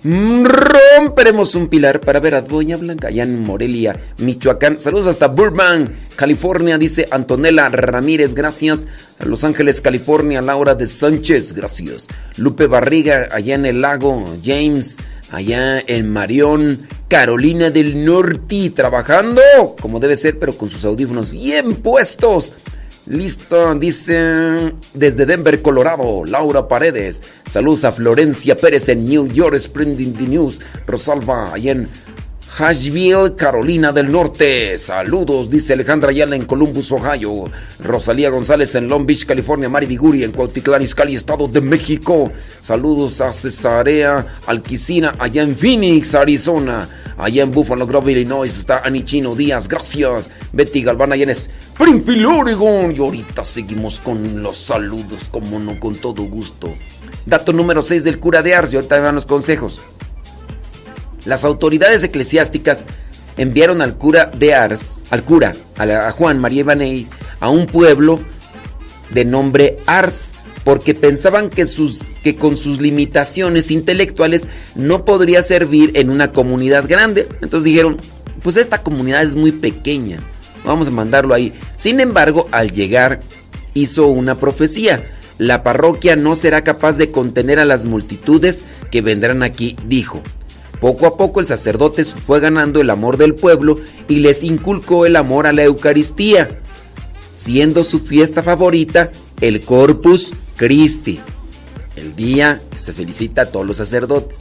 [0.05, 4.79] Mm, romperemos un pilar para ver a Doña Blanca allá en Morelia, Michoacán.
[4.79, 8.35] Saludos hasta Burbank, California, dice Antonella Ramírez.
[8.35, 8.87] Gracias.
[9.21, 11.55] Los Ángeles, California, Laura de Sánchez.
[11.55, 12.07] Gracias.
[12.37, 14.25] Lupe Barriga, allá en el lago.
[14.45, 14.99] James
[15.33, 19.43] allá en Marión, Carolina del Norte, trabajando
[19.81, 22.53] como debe ser, pero con sus audífonos bien puestos.
[23.07, 27.21] Listo, dice desde Denver, Colorado, Laura Paredes.
[27.47, 30.61] Saludos a Florencia Pérez en New York, Spreading the News.
[30.87, 31.89] Rosalba, allá en
[32.59, 34.79] Asheville, Carolina del Norte.
[34.79, 37.51] Saludos, dice Alejandra Ayala en Columbus, Ohio.
[37.81, 39.71] Rosalía González en Long Beach, California.
[39.71, 42.31] Mari Viguri en Cuautitlán, Izcalli, Estado de México.
[42.61, 46.89] Saludos a Cesarea Alquicina allá en Phoenix, Arizona.
[47.17, 49.67] Allá en Buffalo Grove, Illinois está Anichino Díaz.
[49.69, 50.31] Gracias.
[50.53, 52.95] Betty Galván allá en Springfield, Oregon.
[52.95, 56.75] Y ahorita seguimos con los saludos, como no, con todo gusto.
[57.25, 58.73] Dato número 6 del cura de Ars.
[58.73, 59.81] Y ahorita van los consejos.
[61.25, 62.85] Las autoridades eclesiásticas
[63.37, 67.07] enviaron al cura de Ars, al cura, a, Juan María Ibanez,
[67.41, 68.21] a un pueblo
[69.11, 70.33] de nombre Ars,
[70.65, 76.85] porque pensaban que, sus, que con sus limitaciones intelectuales no podría servir en una comunidad
[76.89, 77.29] grande.
[77.41, 77.97] Entonces dijeron,
[78.43, 80.19] pues esta comunidad es muy pequeña,
[80.65, 81.53] vamos a mandarlo ahí.
[81.77, 83.21] Sin embargo, al llegar
[83.75, 85.11] hizo una profecía.
[85.39, 90.23] La parroquia no será capaz de contener a las multitudes que vendrán aquí, dijo.
[90.83, 93.77] Poco a poco el sacerdote fue ganando el amor del pueblo
[94.09, 96.59] y les inculcó el amor a la Eucaristía,
[97.37, 101.21] siendo su fiesta favorita el Corpus Christi,
[101.95, 104.41] el día se felicita a todos los sacerdotes.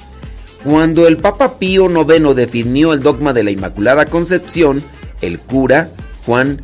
[0.63, 4.81] Cuando el Papa Pío IX definió el dogma de la Inmaculada Concepción,
[5.21, 5.91] el cura,
[6.25, 6.63] Juan,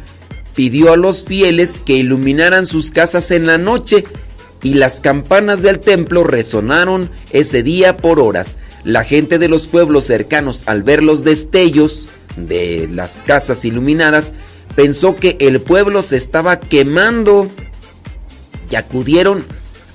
[0.56, 4.06] pidió a los fieles que iluminaran sus casas en la noche
[4.64, 10.06] y las campanas del templo resonaron ese día por horas la gente de los pueblos
[10.06, 14.34] cercanos, al ver los destellos de las casas iluminadas,
[14.76, 17.48] pensó que el pueblo se estaba quemando
[18.70, 19.44] y acudieron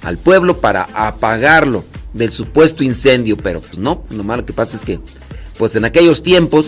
[0.02, 4.84] al pueblo para apagarlo del supuesto incendio, pero pues no, lo malo que pasa es
[4.84, 5.00] que
[5.58, 6.66] pues en aquellos tiempos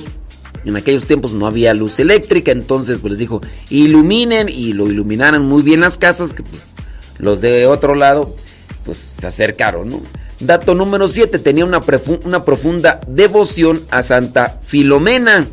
[0.64, 5.44] en aquellos tiempos no había luz eléctrica, entonces pues les dijo, iluminen y lo iluminaron
[5.44, 6.62] muy bien las casas, que pues
[7.18, 8.34] los de otro lado
[8.84, 10.02] pues se acercaron, ¿no?
[10.44, 11.38] Dato número 7.
[11.38, 11.80] Tenía una,
[12.24, 15.46] una profunda devoción a Santa Filomena.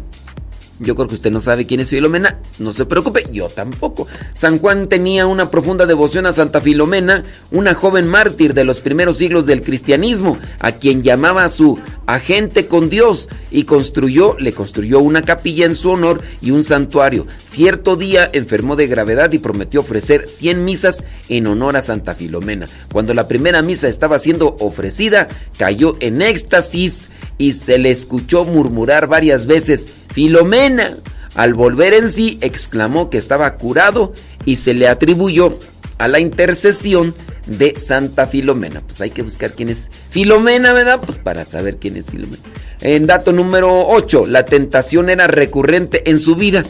[0.82, 4.08] Yo creo que usted no sabe quién es Filomena, no se preocupe, yo tampoco.
[4.34, 9.18] San Juan tenía una profunda devoción a Santa Filomena, una joven mártir de los primeros
[9.18, 15.22] siglos del cristianismo, a quien llamaba su agente con Dios y construyó, le construyó una
[15.22, 17.28] capilla en su honor y un santuario.
[17.44, 22.66] Cierto día enfermó de gravedad y prometió ofrecer 100 misas en honor a Santa Filomena.
[22.92, 25.28] Cuando la primera misa estaba siendo ofrecida,
[25.60, 30.98] cayó en éxtasis y se le escuchó murmurar varias veces, Filomena.
[31.36, 34.14] Al volver en sí, exclamó que estaba curado
[34.46, 35.58] y se le atribuyó
[35.98, 37.16] a la intercesión
[37.46, 38.82] de Santa Filomena.
[38.82, 41.00] Pues hay que buscar quién es Filomena, ¿verdad?
[41.04, 42.44] Pues para saber quién es Filomena.
[42.82, 46.64] En dato número 8, la tentación era recurrente en su vida.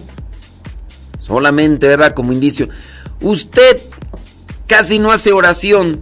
[1.17, 2.13] Solamente, ¿verdad?
[2.13, 2.69] Como indicio.
[3.21, 3.79] Usted
[4.67, 6.01] casi no hace oración.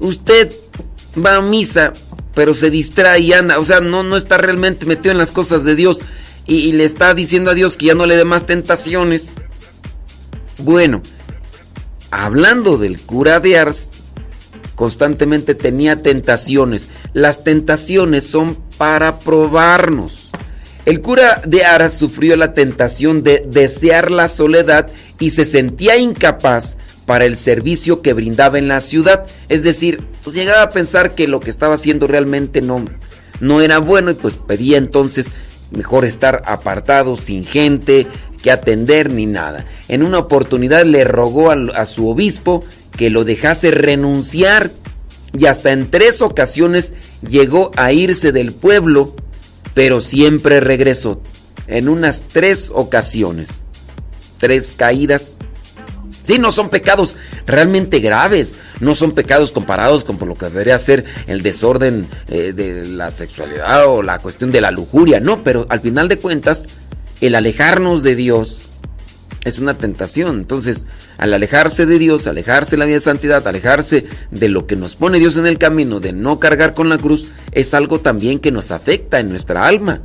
[0.00, 0.52] Usted
[1.24, 1.92] va a misa,
[2.38, 5.74] pero se distrae y o sea, no, no está realmente metido en las cosas de
[5.74, 5.98] Dios
[6.46, 9.34] y, le está diciendo a Dios que ya no le dé más tentaciones.
[10.58, 11.02] Bueno,
[12.12, 13.90] hablando del cura de Ars,
[14.76, 16.90] constantemente tenía tentaciones.
[17.12, 20.30] Las tentaciones son para probarnos.
[20.84, 26.76] El cura de Ars sufrió la tentación de desear la soledad y se sentía incapaz
[27.08, 29.26] para el servicio que brindaba en la ciudad.
[29.48, 32.84] Es decir, pues llegaba a pensar que lo que estaba haciendo realmente no,
[33.40, 35.26] no era bueno y pues pedía entonces
[35.70, 38.06] Mejor estar apartado, sin gente
[38.42, 39.66] que atender ni nada.
[39.88, 42.64] En una oportunidad le rogó a, su obispo
[42.96, 44.70] que lo dejase renunciar
[45.36, 46.94] y hasta en tres ocasiones
[47.28, 49.14] llegó a irse del pueblo,
[49.74, 51.20] pero siempre regresó.
[51.66, 53.60] En unas tres ocasiones.
[54.38, 55.34] Tres caídas.
[56.28, 57.16] Sí, no son pecados
[57.46, 62.84] realmente graves, no son pecados comparados con lo que debería ser el desorden eh, de
[62.84, 66.66] la sexualidad o la cuestión de la lujuria, no, pero al final de cuentas,
[67.22, 68.66] el alejarnos de Dios
[69.42, 70.36] es una tentación.
[70.36, 74.76] Entonces, al alejarse de Dios, alejarse de la vida de santidad, alejarse de lo que
[74.76, 78.38] nos pone Dios en el camino, de no cargar con la cruz, es algo también
[78.38, 80.02] que nos afecta en nuestra alma.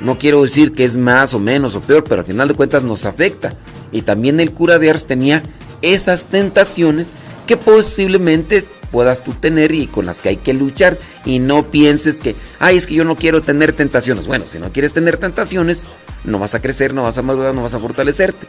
[0.00, 2.82] No quiero decir que es más o menos o peor, pero al final de cuentas
[2.82, 3.54] nos afecta.
[3.92, 5.42] Y también el cura de Ars tenía
[5.82, 7.12] esas tentaciones
[7.46, 10.98] que posiblemente puedas tú tener y con las que hay que luchar.
[11.24, 14.26] Y no pienses que, ay, es que yo no quiero tener tentaciones.
[14.26, 15.86] Bueno, si no quieres tener tentaciones,
[16.24, 18.46] no vas a crecer, no vas a madurar, no vas a fortalecerte.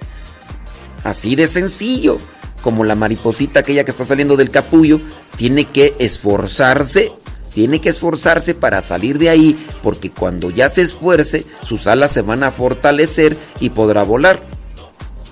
[1.03, 2.17] Así de sencillo.
[2.61, 4.99] Como la mariposita aquella que está saliendo del capullo,
[5.37, 7.11] tiene que esforzarse,
[7.55, 12.21] tiene que esforzarse para salir de ahí, porque cuando ya se esfuerce, sus alas se
[12.21, 14.43] van a fortalecer y podrá volar.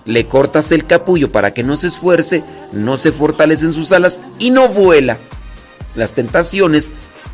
[0.06, 4.52] Le cortas el capullo para que no se esfuerce, no se fortalecen sus alas y
[4.52, 5.18] no vuela.
[5.96, 6.92] Las tentaciones,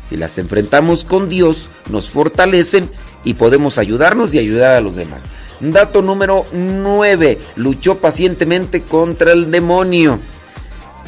[0.08, 2.90] si las enfrentamos con Dios, nos fortalecen
[3.22, 5.26] y podemos ayudarnos y ayudar a los demás.
[5.60, 7.38] Dato número 9.
[7.54, 10.18] Luchó pacientemente contra el demonio.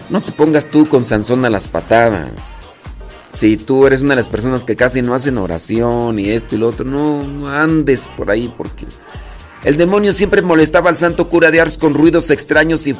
[0.09, 2.62] No te pongas tú con Sansón a las patadas.
[3.33, 6.59] Si tú eres una de las personas que casi no hacen oración y esto y
[6.59, 8.87] lo otro, no, andes por ahí porque
[9.65, 12.95] el demonio siempre molestaba al santo cura de Ars con ruidos extraños y,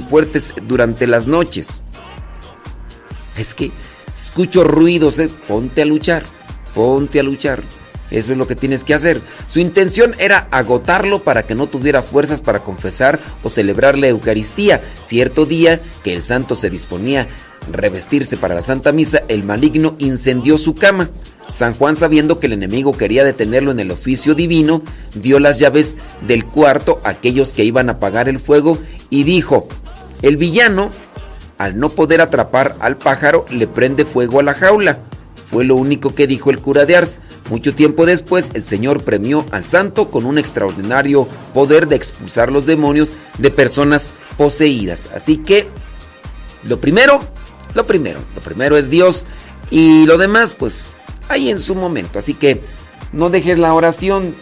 [0.00, 1.82] fuertes durante las noches.
[3.36, 3.70] Es que
[4.12, 6.22] escucho ruidos, eh, ponte a luchar,
[6.74, 7.62] ponte a luchar.
[8.10, 9.20] Eso es lo que tienes que hacer.
[9.48, 14.82] Su intención era agotarlo para que no tuviera fuerzas para confesar o celebrar la Eucaristía.
[15.02, 17.28] Cierto día que el santo se disponía
[17.72, 21.10] revestirse para la Santa Misa, el maligno incendió su cama.
[21.50, 24.82] San Juan, sabiendo que el enemigo quería detenerlo en el oficio divino,
[25.14, 28.78] dio las llaves del cuarto a aquellos que iban a apagar el fuego
[29.10, 29.68] y dijo,
[30.22, 30.90] el villano,
[31.56, 34.98] al no poder atrapar al pájaro, le prende fuego a la jaula.
[35.50, 37.20] Fue lo único que dijo el cura de Ars.
[37.48, 42.66] Mucho tiempo después, el Señor premió al santo con un extraordinario poder de expulsar los
[42.66, 45.08] demonios de personas poseídas.
[45.14, 45.66] Así que,
[46.64, 47.22] lo primero,
[47.78, 49.24] lo primero, lo primero es Dios
[49.70, 50.86] y lo demás, pues,
[51.28, 52.18] ahí en su momento.
[52.18, 52.60] Así que,
[53.12, 54.34] no dejes la oración,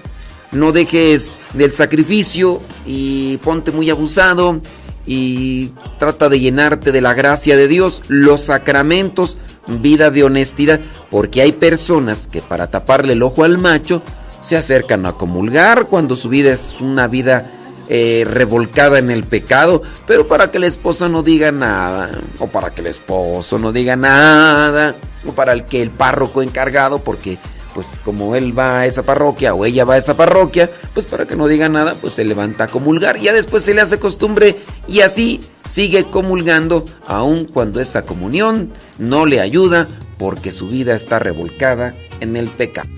[0.52, 4.58] no dejes del sacrificio y ponte muy abusado
[5.04, 5.68] y
[5.98, 9.36] trata de llenarte de la gracia de Dios, los sacramentos
[9.68, 10.80] vida de honestidad,
[11.10, 14.00] porque hay personas que para taparle el ojo al macho
[14.40, 17.50] se acercan a comulgar cuando su vida es una vida
[17.88, 22.70] eh, revolcada en el pecado, pero para que la esposa no diga nada, o para
[22.70, 24.94] que el esposo no diga nada,
[25.26, 27.38] o para el que el párroco encargado, porque
[27.76, 31.26] pues como él va a esa parroquia o ella va a esa parroquia, pues para
[31.26, 33.18] que no diga nada, pues se levanta a comulgar.
[33.18, 34.56] Ya después se le hace costumbre
[34.88, 41.18] y así sigue comulgando, aun cuando esa comunión no le ayuda porque su vida está
[41.18, 42.88] revolcada en el pecado.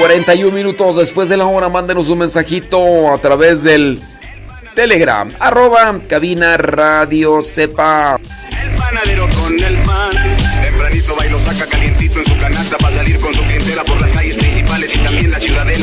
[0.00, 4.00] 41 minutos después de la hora, mándenos un mensajito a través del
[4.74, 8.18] Telegram, arroba cabina radio sepa.
[8.50, 10.10] El panadero con el pan,
[10.62, 13.98] tempranito va y lo saca calientito en su canasta para salir con su clientela por
[13.98, 14.29] principales y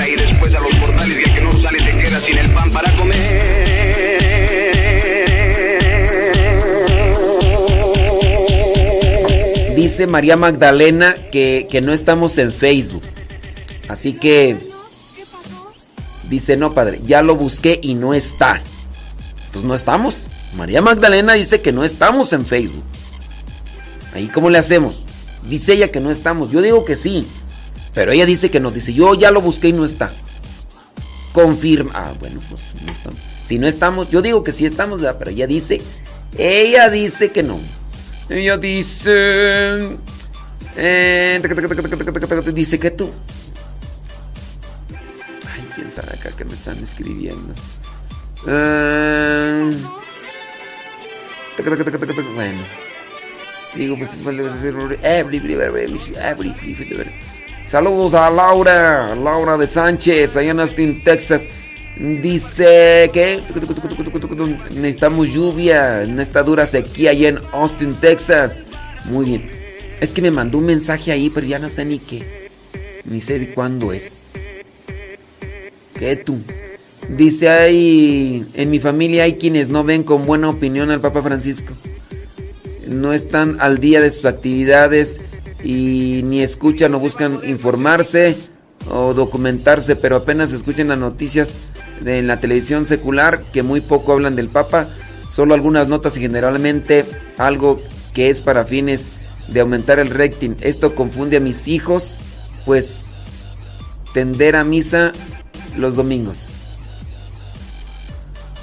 [0.05, 2.71] y después a los portales y el que no sale se queda sin el pan
[2.71, 3.75] para comer.
[9.75, 13.03] Dice María Magdalena que, que no estamos en Facebook.
[13.87, 14.57] Así que
[16.29, 18.61] dice, no, padre, ya lo busqué y no está.
[19.45, 20.15] Entonces no estamos.
[20.55, 22.83] María Magdalena dice que no estamos en Facebook.
[24.13, 25.05] Ahí cómo le hacemos.
[25.47, 26.51] Dice ella que no estamos.
[26.51, 27.27] Yo digo que sí.
[27.97, 28.69] Pero ella dice que no.
[28.69, 30.11] Dice, yo ya lo busqué y no está.
[31.33, 31.89] Confirma.
[31.95, 33.19] Ah, bueno, pues no estamos.
[33.43, 35.81] Si no estamos, yo digo que sí estamos, pero ella dice,
[36.37, 37.59] ella dice que no.
[38.29, 39.97] Ella dice...
[40.75, 41.41] Eh,
[42.53, 43.09] dice que tú
[45.73, 47.55] quién sabe acá que me están escribiendo.
[48.45, 49.71] Ah,
[52.35, 52.61] bueno.
[53.73, 54.11] Digo, pues,
[57.67, 61.49] Saludos a Laura, Laura de Sánchez, allá en Austin, Texas.
[61.99, 63.43] Dice que
[64.73, 68.61] necesitamos lluvia en esta dura sequía allá en Austin, Texas.
[69.05, 69.51] Muy bien.
[69.99, 72.23] Es que me mandó un mensaje ahí, pero ya no sé ni qué.
[73.03, 74.27] Ni sé cuándo es.
[75.99, 76.39] ¿Qué tú?
[77.09, 81.73] Dice ahí, en mi familia hay quienes no ven con buena opinión al Papa Francisco.
[82.87, 85.19] No están al día de sus actividades
[85.63, 88.35] y ni escuchan o buscan informarse
[88.89, 91.49] o documentarse, pero apenas escuchan las noticias
[92.01, 94.87] de la televisión secular que muy poco hablan del Papa,
[95.29, 97.05] solo algunas notas y generalmente
[97.37, 97.81] algo
[98.13, 99.05] que es para fines
[99.47, 100.51] de aumentar el rating.
[100.61, 102.19] Esto confunde a mis hijos,
[102.65, 103.07] pues
[104.13, 105.11] tender a misa
[105.77, 106.49] los domingos.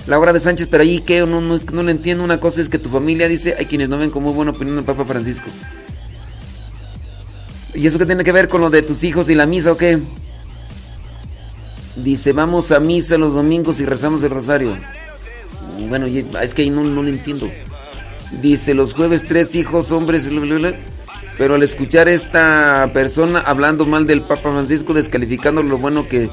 [0.06, 2.24] Laura de Sánchez, pero ahí que no, no, no le entiendo.
[2.24, 4.76] Una cosa es que tu familia dice, hay quienes no ven con muy buena opinión
[4.76, 5.48] al Papa Francisco.
[7.74, 9.76] ¿Y eso qué tiene que ver con lo de tus hijos y la misa o
[9.76, 9.98] qué?
[11.96, 14.76] Dice, vamos a misa los domingos y rezamos el rosario.
[15.88, 17.50] Bueno, es que no, no lo entiendo.
[18.40, 20.28] Dice, los jueves tres hijos, hombres,
[21.36, 26.30] pero al escuchar esta persona hablando mal del Papa Francisco, descalificando lo bueno que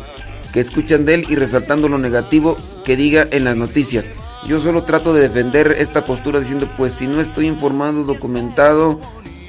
[0.52, 4.12] que escuchan de él y resaltando lo negativo que diga en las noticias.
[4.48, 9.00] Yo solo trato de defender esta postura diciendo, pues si no estoy informado, documentado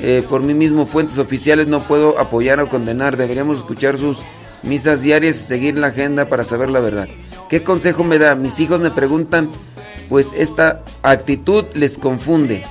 [0.05, 3.17] eh, por mí mismo, fuentes oficiales, no puedo apoyar o condenar.
[3.17, 4.19] Deberíamos escuchar sus
[4.65, 7.09] misas diarias y seguir la agenda para saber la verdad.
[7.49, 8.35] ¿Qué consejo me da?
[8.35, 9.49] Mis hijos me preguntan,
[10.09, 12.65] pues esta actitud les confunde.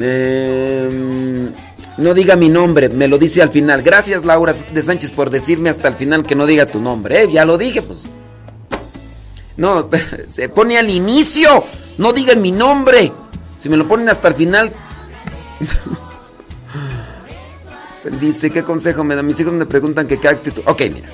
[0.00, 1.50] Eh,
[1.98, 3.82] no diga mi nombre, me lo dice al final.
[3.82, 7.24] Gracias Laura de Sánchez por decirme hasta el final que no diga tu nombre.
[7.24, 7.28] ¿eh?
[7.30, 8.08] Ya lo dije, pues.
[9.56, 9.88] No,
[10.28, 11.64] se pone al inicio.
[11.98, 13.12] No diga mi nombre.
[13.60, 14.72] Si me lo ponen hasta el final.
[18.20, 19.22] Dice, ¿qué consejo me da?
[19.22, 20.62] Mis hijos me preguntan que qué actitud.
[20.66, 21.08] Ok, mira.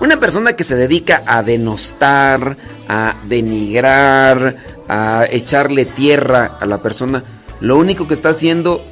[0.00, 2.56] Una persona que se dedica a denostar,
[2.88, 4.56] a denigrar,
[4.88, 7.22] a echarle tierra a la persona,
[7.60, 8.82] lo único que está haciendo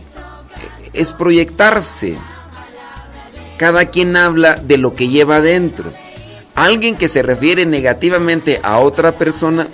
[0.93, 2.16] es proyectarse.
[3.57, 5.93] Cada quien habla de lo que lleva adentro.
[6.59, 9.68] Alguien que se refiere negativamente a otra persona,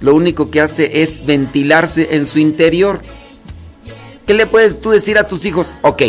[0.00, 3.00] lo único que hace es ventilarse en su interior.
[4.26, 5.74] ¿Qué le puedes tú decir a tus hijos?
[5.82, 6.02] Ok,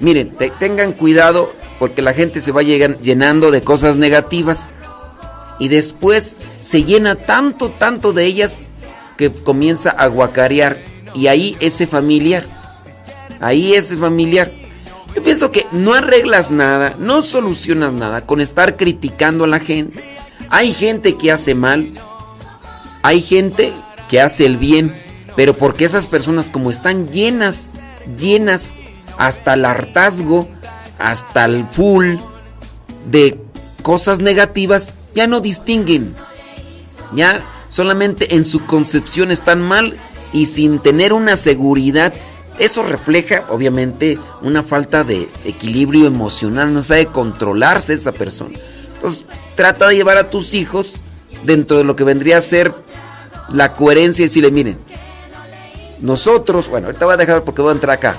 [0.00, 4.76] miren, tengan cuidado porque la gente se va llenando de cosas negativas
[5.58, 8.66] y después se llena tanto, tanto de ellas
[9.16, 10.76] que comienza a guacarear
[11.14, 12.46] y ahí ese familiar
[13.40, 14.50] Ahí es familiar.
[15.14, 20.02] Yo pienso que no arreglas nada, no solucionas nada con estar criticando a la gente.
[20.50, 21.88] Hay gente que hace mal,
[23.02, 23.72] hay gente
[24.08, 24.94] que hace el bien,
[25.36, 27.74] pero porque esas personas como están llenas,
[28.18, 28.74] llenas
[29.18, 30.48] hasta el hartazgo,
[30.98, 32.16] hasta el full
[33.10, 33.40] de
[33.82, 36.14] cosas negativas, ya no distinguen.
[37.14, 37.40] Ya
[37.70, 39.96] solamente en su concepción están mal
[40.32, 42.12] y sin tener una seguridad
[42.58, 48.58] eso refleja, obviamente, una falta de equilibrio emocional, no sabe controlarse esa persona.
[48.94, 49.24] Entonces,
[49.56, 50.94] trata de llevar a tus hijos
[51.44, 52.72] dentro de lo que vendría a ser
[53.48, 54.78] la coherencia y decirle, miren,
[56.00, 58.18] nosotros, bueno, ahorita voy a dejar porque voy a entrar acá.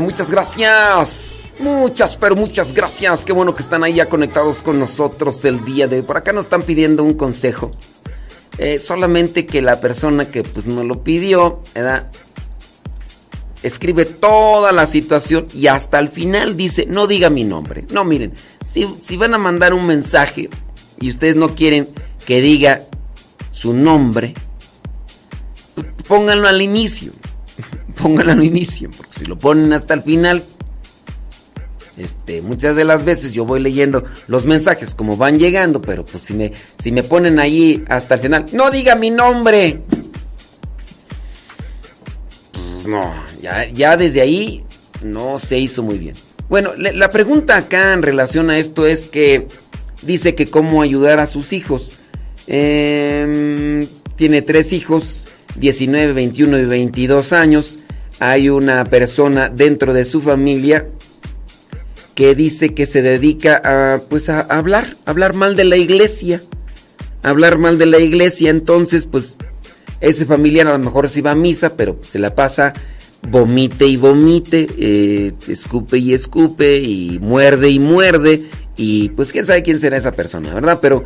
[0.00, 1.48] Muchas gracias.
[1.58, 3.24] Muchas, pero muchas gracias.
[3.24, 6.02] Qué bueno que están ahí ya conectados con nosotros el día de hoy.
[6.02, 7.72] Por acá nos están pidiendo un consejo.
[8.58, 11.62] Eh, solamente que la persona que pues nos lo pidió.
[13.64, 17.86] Escribe toda la situación y hasta el final dice, no diga mi nombre.
[17.90, 20.48] No, miren, si, si van a mandar un mensaje
[21.00, 21.88] y ustedes no quieren
[22.24, 22.82] que diga
[23.50, 24.34] su nombre,
[26.06, 27.12] pónganlo al inicio.
[28.04, 30.44] Pónganlo al inicio, porque si lo ponen hasta el final,
[31.96, 36.22] este, muchas de las veces yo voy leyendo los mensajes como van llegando, pero pues
[36.22, 39.80] si me, si me ponen ahí hasta el final, no diga mi nombre.
[42.52, 44.62] Pues no, ya, ya desde ahí
[45.02, 46.14] no se hizo muy bien.
[46.50, 49.48] Bueno, la pregunta acá en relación a esto es que
[50.02, 51.96] dice que cómo ayudar a sus hijos.
[52.48, 53.86] Em,
[54.16, 55.26] tiene tres hijos,
[55.56, 57.78] 19, 21 y 22 años.
[58.20, 60.86] Hay una persona dentro de su familia
[62.14, 66.42] que dice que se dedica a pues a hablar, hablar mal de la iglesia.
[67.22, 69.34] Hablar mal de la iglesia, entonces pues
[70.00, 72.74] ese familiar a lo mejor sí va a misa, pero se la pasa
[73.30, 78.42] vomite y vomite, eh, escupe y escupe y muerde y muerde
[78.76, 80.78] y pues quién sabe quién será esa persona, ¿verdad?
[80.80, 81.04] Pero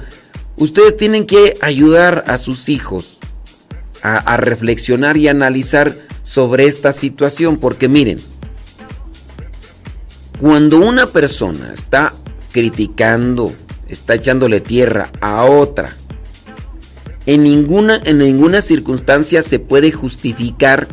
[0.56, 3.18] ustedes tienen que ayudar a sus hijos
[4.02, 5.94] a, reflexionar y analizar
[6.28, 8.18] sobre esta situación, porque miren,
[10.38, 12.12] cuando una persona está
[12.52, 13.54] criticando,
[13.88, 15.96] está echándole tierra a otra,
[17.24, 20.86] en ninguna, en ninguna circunstancia se puede justificar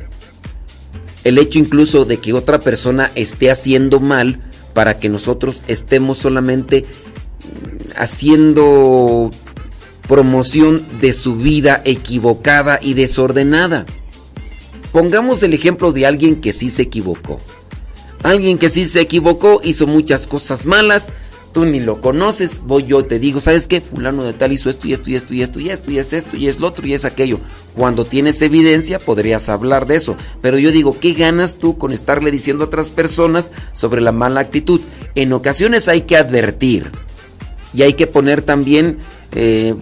[1.25, 4.41] el hecho incluso de que otra persona esté haciendo mal
[4.73, 6.85] para que nosotros estemos solamente
[7.97, 9.31] haciendo
[10.07, 13.85] promoción de su vida equivocada y desordenada.
[14.95, 17.41] Pongamos el ejemplo de alguien que sí se equivocó.
[18.23, 21.11] Alguien que sí se equivocó, hizo muchas cosas malas,
[21.51, 23.81] tú ni lo conoces, voy yo te digo, ¿sabes qué?
[23.81, 26.13] Fulano de tal hizo esto y esto y esto y esto y esto y es
[26.13, 27.41] esto y es lo otro y es aquello.
[27.75, 32.31] Cuando tienes evidencia podrías hablar de eso, pero yo digo, ¿qué ganas tú con estarle
[32.31, 34.79] diciendo a otras personas sobre la mala actitud?
[35.15, 36.89] En ocasiones hay que advertir
[37.73, 38.99] y hay que poner también
[39.33, 39.75] eh,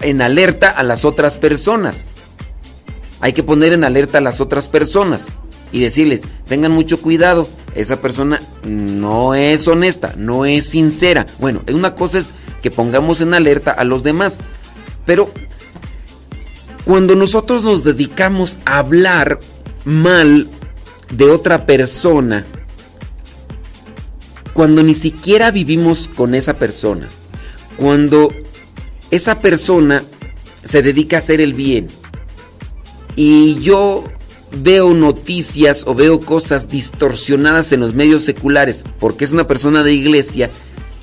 [0.00, 2.10] en alerta a las otras personas.
[3.20, 5.26] Hay que poner en alerta a las otras personas
[5.72, 11.26] y decirles, tengan mucho cuidado, esa persona no es honesta, no es sincera.
[11.38, 14.40] Bueno, una cosa es que pongamos en alerta a los demás,
[15.04, 15.30] pero
[16.84, 19.38] cuando nosotros nos dedicamos a hablar
[19.84, 20.48] mal
[21.10, 22.46] de otra persona,
[24.52, 27.08] cuando ni siquiera vivimos con esa persona,
[27.76, 28.32] cuando
[29.10, 30.02] esa persona
[30.64, 31.88] se dedica a hacer el bien
[33.18, 34.04] y yo
[34.52, 39.92] veo noticias o veo cosas distorsionadas en los medios seculares porque es una persona de
[39.92, 40.52] iglesia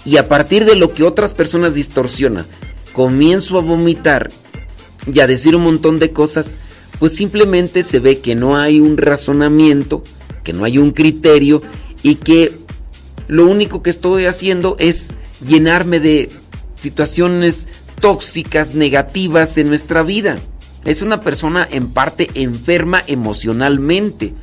[0.06, 2.46] y a partir de lo que otras personas distorsionan
[2.94, 4.30] comienzo a vomitar
[5.12, 6.56] y a decir un montón de cosas,
[7.00, 10.02] pues simplemente se ve que no hay un razonamiento,
[10.46, 11.62] que no hay un criterio
[12.02, 12.54] y que
[13.28, 16.30] lo único que estoy haciendo es llenarme de
[16.76, 17.68] situaciones
[18.00, 20.40] tóxicas, negativas en nuestra vida.
[20.86, 24.34] Es una persona en parte enferma emocionalmente.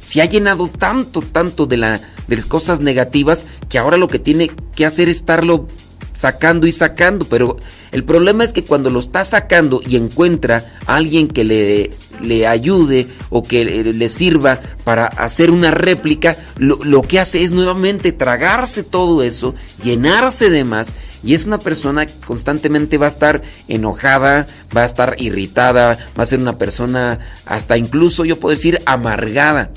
[0.00, 4.18] Se ha llenado tanto, tanto de, la, de las cosas negativas que ahora lo que
[4.18, 5.68] tiene que hacer es estarlo
[6.12, 7.26] sacando y sacando.
[7.26, 7.56] Pero
[7.92, 11.90] el problema es que cuando lo está sacando y encuentra a alguien que le,
[12.20, 18.10] le ayude o que le, sirva para hacer una réplica, lo que hace es nuevamente
[18.10, 20.92] tragarse todo eso, llenarse de más
[21.24, 24.46] y es una persona que constantemente va a estar enojada,
[24.76, 29.70] va a estar irritada, va a ser una persona hasta incluso yo puedo decir amargada.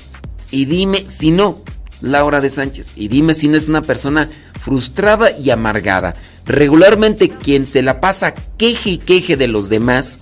[0.50, 1.62] Y dime si no,
[2.00, 4.28] Laura de Sánchez, y dime si no es una persona
[4.60, 6.14] frustrada y amargada.
[6.44, 10.18] Regularmente quien se la pasa queje y queje de los demás,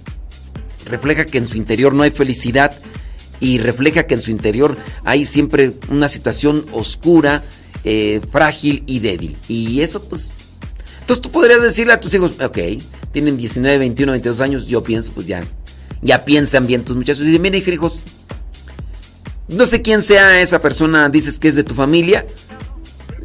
[0.85, 2.73] refleja que en su interior no hay felicidad
[3.41, 7.43] y refleja que en su interior hay siempre una situación oscura,
[7.85, 9.37] eh, frágil y débil.
[9.49, 10.31] Y eso pues
[11.07, 12.59] entonces tú podrías decirle a tus hijos, ok,
[13.13, 15.41] tienen 19, 21, 22 años, yo pienso, pues ya,
[16.03, 17.23] ya piensan bien tus muchachos.
[17.23, 18.01] Y dicen, mira, hijos,
[19.47, 22.27] no sé quién sea esa persona, dices que es de tu familia,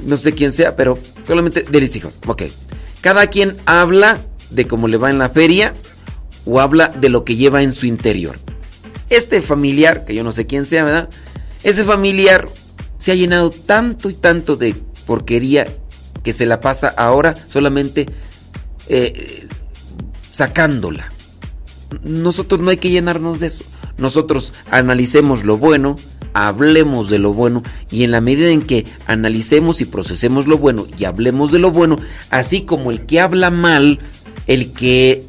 [0.05, 2.43] no sé quién sea, pero solamente de mis hijos, ok.
[3.01, 4.19] Cada quien habla
[4.51, 5.73] de cómo le va en la feria
[6.45, 8.38] o habla de lo que lleva en su interior.
[9.09, 11.09] Este familiar, que yo no sé quién sea, ¿verdad?
[11.63, 12.47] Ese familiar
[12.97, 14.75] se ha llenado tanto y tanto de
[15.07, 15.65] porquería
[16.24, 18.07] que se la pasa ahora solamente
[18.88, 19.47] eh,
[20.32, 21.11] sacándola.
[22.03, 23.65] Nosotros no hay que llenarnos de eso.
[23.97, 25.95] nosotros analicemos lo bueno,
[26.34, 30.88] hablemos de lo bueno y en la medida en que analicemos y procesemos lo bueno
[30.97, 31.99] y hablemos de lo bueno,
[32.30, 33.99] así como el que habla mal,
[34.47, 35.26] el que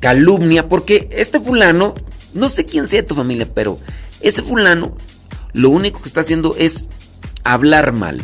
[0.00, 1.94] calumnia, porque este fulano,
[2.32, 3.78] no sé quién sea tu familia, pero
[4.20, 4.96] este fulano
[5.52, 6.88] lo único que está haciendo es
[7.42, 8.22] hablar mal.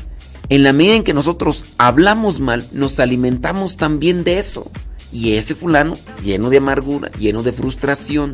[0.51, 4.69] En la medida en que nosotros hablamos mal, nos alimentamos también de eso.
[5.13, 8.33] Y ese fulano, lleno de amargura, lleno de frustración,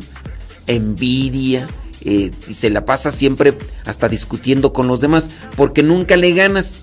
[0.65, 1.67] envidia,
[2.01, 3.55] eh, se la pasa siempre
[3.85, 6.81] hasta discutiendo con los demás, porque nunca le ganas.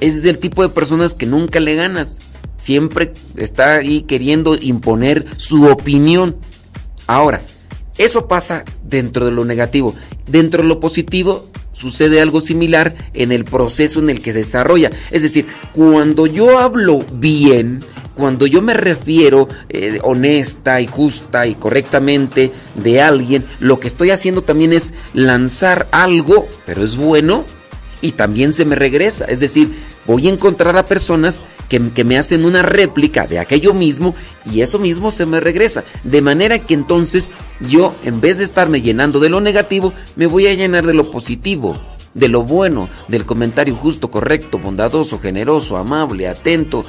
[0.00, 2.18] Es del tipo de personas que nunca le ganas.
[2.58, 6.36] Siempre está ahí queriendo imponer su opinión.
[7.06, 7.40] Ahora,
[7.96, 9.94] eso pasa dentro de lo negativo.
[10.26, 14.90] Dentro de lo positivo sucede algo similar en el proceso en el que desarrolla.
[15.10, 17.80] Es decir, cuando yo hablo bien,
[18.14, 24.10] cuando yo me refiero eh, honesta y justa y correctamente de alguien, lo que estoy
[24.10, 27.44] haciendo también es lanzar algo, pero es bueno,
[28.00, 29.26] y también se me regresa.
[29.26, 29.74] Es decir,
[30.06, 34.14] voy a encontrar a personas que, que, me hacen una réplica de aquello mismo
[34.50, 35.84] y eso mismo se me regresa.
[36.04, 40.46] De manera que entonces yo, en vez de estarme llenando de lo negativo, me voy
[40.46, 41.76] a llenar de lo positivo,
[42.14, 46.84] de lo bueno, del comentario justo, correcto, bondadoso, generoso, amable, atento,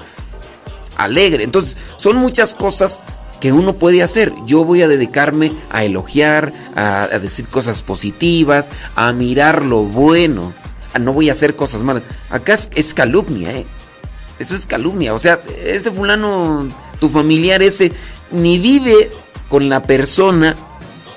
[0.98, 1.44] alegre.
[1.44, 3.04] Entonces, son muchas cosas
[3.40, 4.34] que uno puede hacer.
[4.46, 10.54] Yo voy a dedicarme a elogiar, a, decir cosas positivas, a mirar lo bueno.
[11.00, 12.04] No voy a hacer cosas malas.
[12.30, 13.66] Acá es, calumnia, ¿eh?
[14.40, 15.14] Eso es calumnia.
[15.14, 16.68] O sea, este fulano,
[17.00, 17.92] tu familiar ese,
[18.32, 19.10] ni vive
[19.50, 20.56] con la persona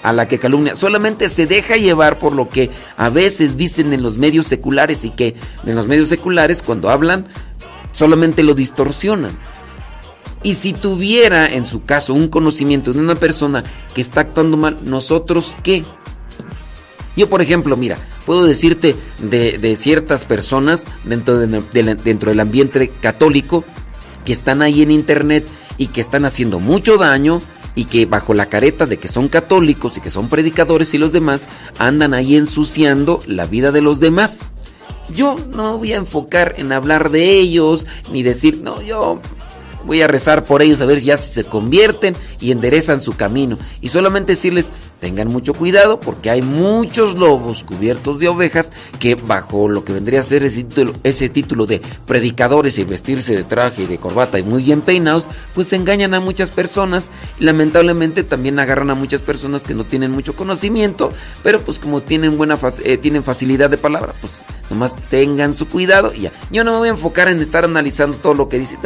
[0.03, 0.77] a la que calumnia.
[0.77, 5.11] Solamente se deja llevar por lo que a veces dicen en los medios seculares y
[5.11, 5.35] que
[5.67, 7.27] en los medios seculares cuando hablan
[7.93, 9.33] solamente lo distorsionan.
[10.43, 13.63] Y si tuviera en su caso un conocimiento de una persona
[13.95, 15.85] que está actuando mal, ¿nosotros qué?
[17.21, 23.63] Yo, por ejemplo, mira, puedo decirte de, ciertas personas dentro, dentro del ambiente católico
[24.25, 25.47] que están ahí en internet
[25.77, 27.43] y que están haciendo mucho daño
[27.75, 31.13] y que bajo la careta de que son católicos y que son predicadores y los
[31.13, 31.47] demás
[31.79, 34.41] andan ahí ensuciando la vida de los demás.
[35.15, 39.21] Yo no voy a enfocar en hablar de ellos ni decir, no, yo
[39.85, 43.59] Voy a rezar por ellos a ver si ya se convierten y enderezan su camino.
[43.81, 49.69] Y solamente decirles, tengan mucho cuidado porque hay muchos lobos cubiertos de ovejas que bajo
[49.69, 53.99] lo que vendría a ser ese título, de predicadores y vestirse de traje y de
[53.99, 58.95] corbata y muy bien peinados, pues engañan a muchas personas y lamentablemente también agarran a
[58.95, 63.71] muchas personas que no tienen mucho conocimiento, pero pues como tienen buena eh, tienen facilidad
[63.71, 64.37] de palabra, pues
[64.69, 66.33] nomás tengan su cuidado y ya.
[66.51, 68.77] Yo no me voy a enfocar en estar analizando todo lo que dice,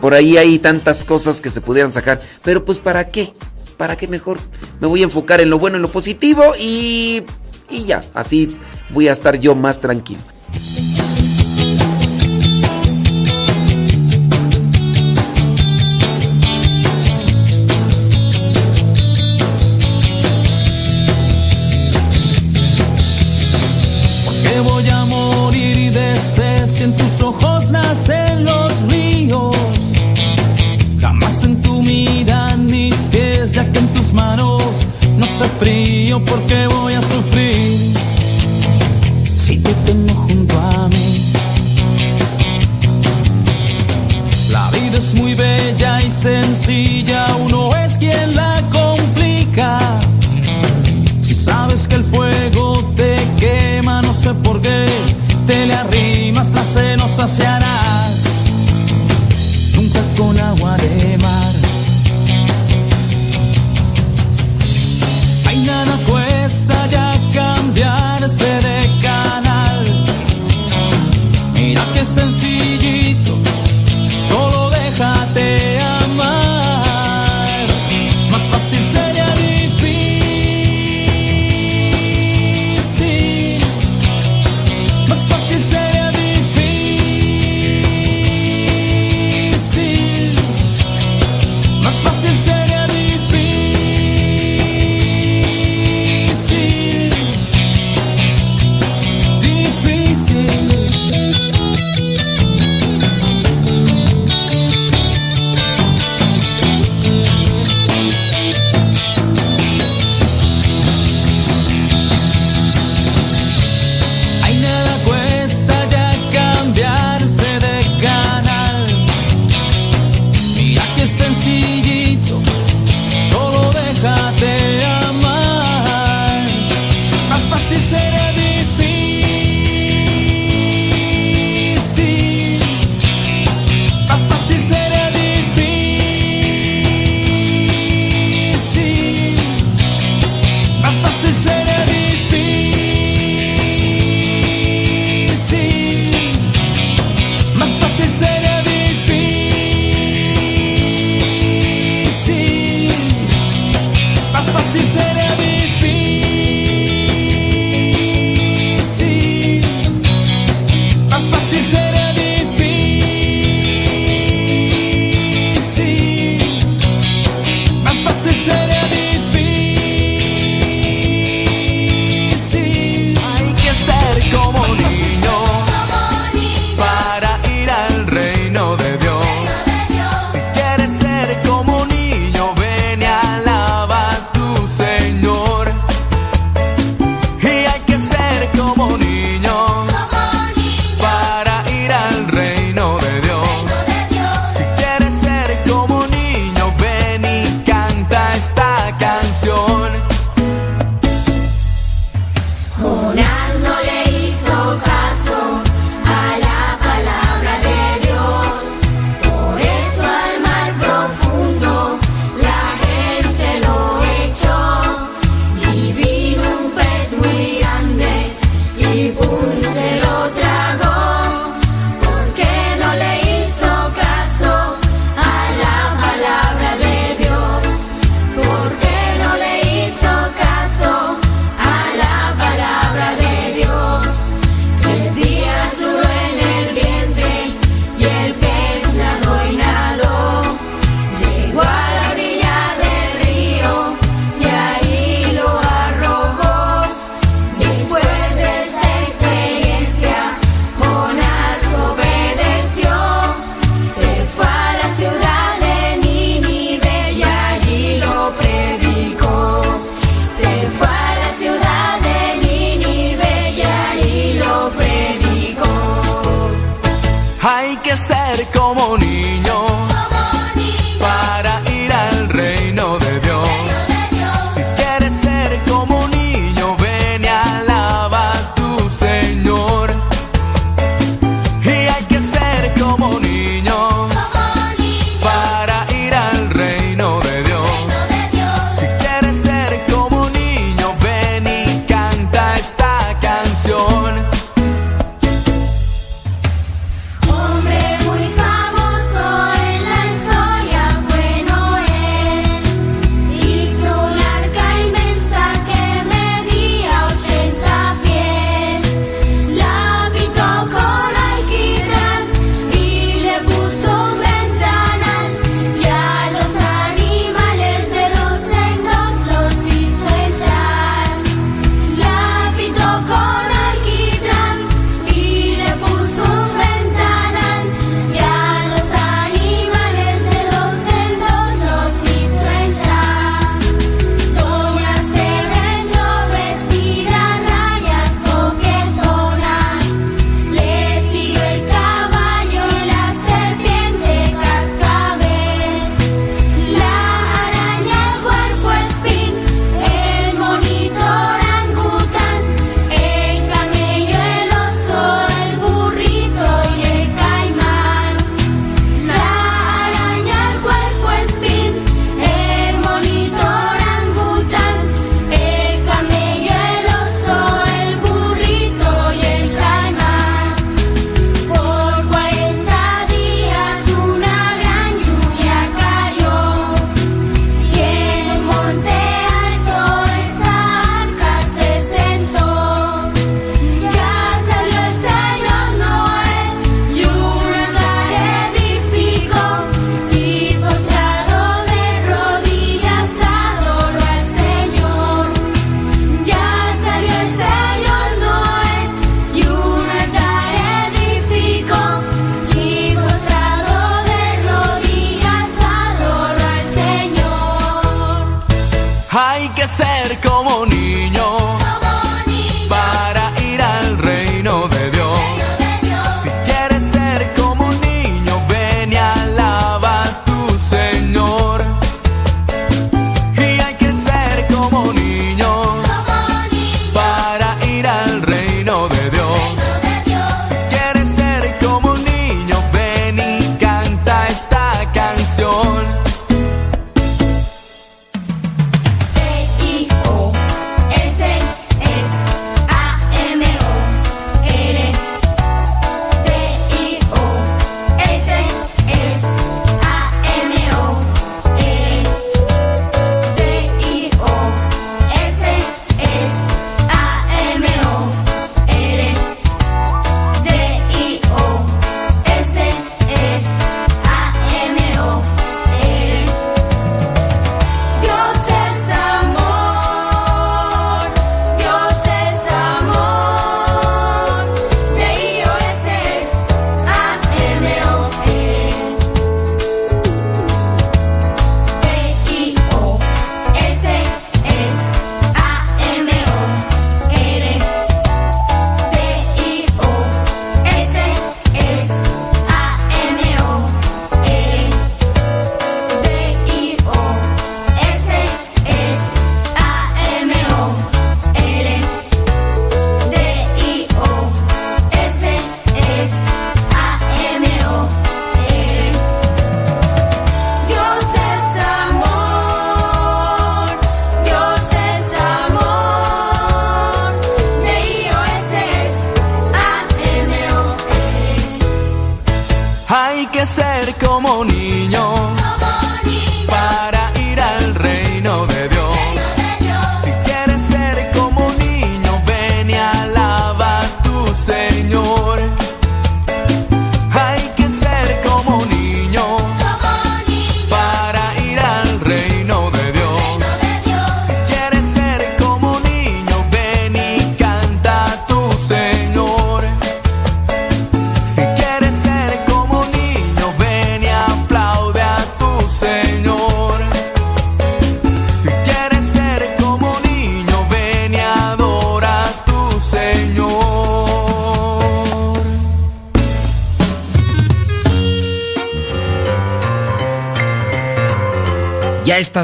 [0.00, 2.20] por ahí hay tantas cosas que se pudieran sacar.
[2.42, 3.32] Pero pues ¿para qué?
[3.76, 4.38] ¿Para qué mejor?
[4.80, 7.22] Me voy a enfocar en lo bueno, en lo positivo y,
[7.70, 8.02] y ya.
[8.14, 8.56] Así
[8.90, 10.20] voy a estar yo más tranquilo.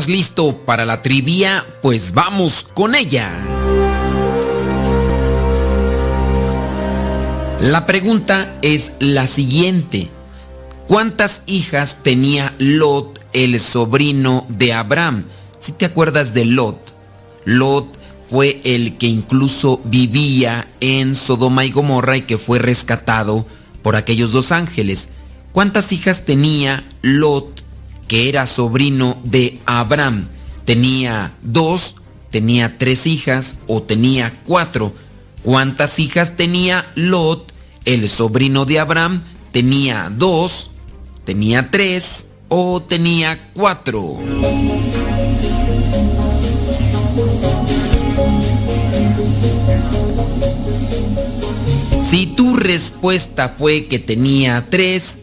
[0.09, 1.65] Listo para la trivia?
[1.83, 3.31] Pues vamos con ella.
[7.61, 10.09] La pregunta es la siguiente.
[10.87, 15.25] ¿Cuántas hijas tenía Lot, el sobrino de Abraham?
[15.59, 16.95] Si te acuerdas de Lot,
[17.45, 17.99] Lot
[18.31, 23.47] fue el que incluso vivía en Sodoma y Gomorra y que fue rescatado
[23.83, 25.09] por aquellos dos ángeles.
[25.53, 27.58] ¿Cuántas hijas tenía Lot,
[28.09, 30.27] que era sobrino de Abraham?
[30.65, 31.95] ¿Tenía dos,
[32.31, 34.93] tenía tres hijas o tenía cuatro?
[35.43, 37.53] ¿Cuántas hijas tenía Lot,
[37.85, 39.23] el sobrino de Abraham?
[39.53, 40.71] ¿Tenía dos,
[41.25, 44.19] tenía tres o tenía cuatro?
[52.11, 55.19] Si tu respuesta fue que tenía tres,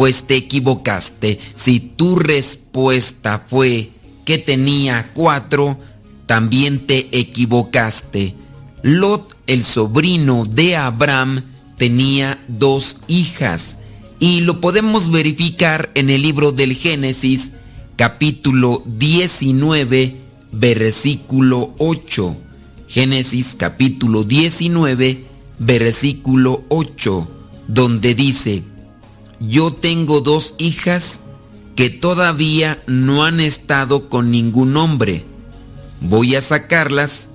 [0.00, 1.38] pues te equivocaste.
[1.56, 3.90] Si tu respuesta fue
[4.24, 5.78] que tenía cuatro,
[6.24, 8.34] también te equivocaste.
[8.80, 11.42] Lot, el sobrino de Abraham,
[11.76, 13.76] tenía dos hijas
[14.18, 17.52] y lo podemos verificar en el libro del Génesis,
[17.96, 20.16] capítulo 19,
[20.50, 22.36] versículo 8.
[22.88, 25.24] Génesis capítulo 19,
[25.58, 27.28] versículo 8,
[27.68, 28.62] donde dice,
[29.40, 31.20] yo tengo dos hijas
[31.74, 35.24] que todavía no han estado con ningún hombre.
[36.02, 37.30] Voy a sacarlas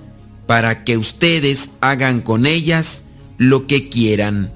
[0.46, 3.02] para que ustedes hagan con ellas
[3.38, 4.52] lo que quieran,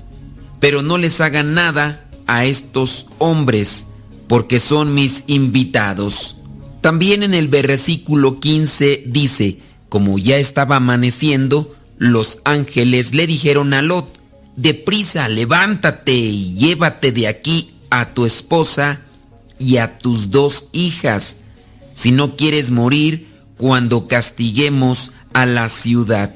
[0.60, 3.86] pero no les hagan nada a estos hombres,
[4.28, 6.36] porque son mis invitados.
[6.80, 9.58] También en el versículo 15 dice,
[9.88, 14.19] como ya estaba amaneciendo, los ángeles le dijeron a Lot,
[14.60, 19.00] deprisa, levántate y llévate de aquí a tu esposa
[19.58, 21.36] y a tus dos hijas,
[21.94, 26.34] si no quieres morir cuando castiguemos a la ciudad.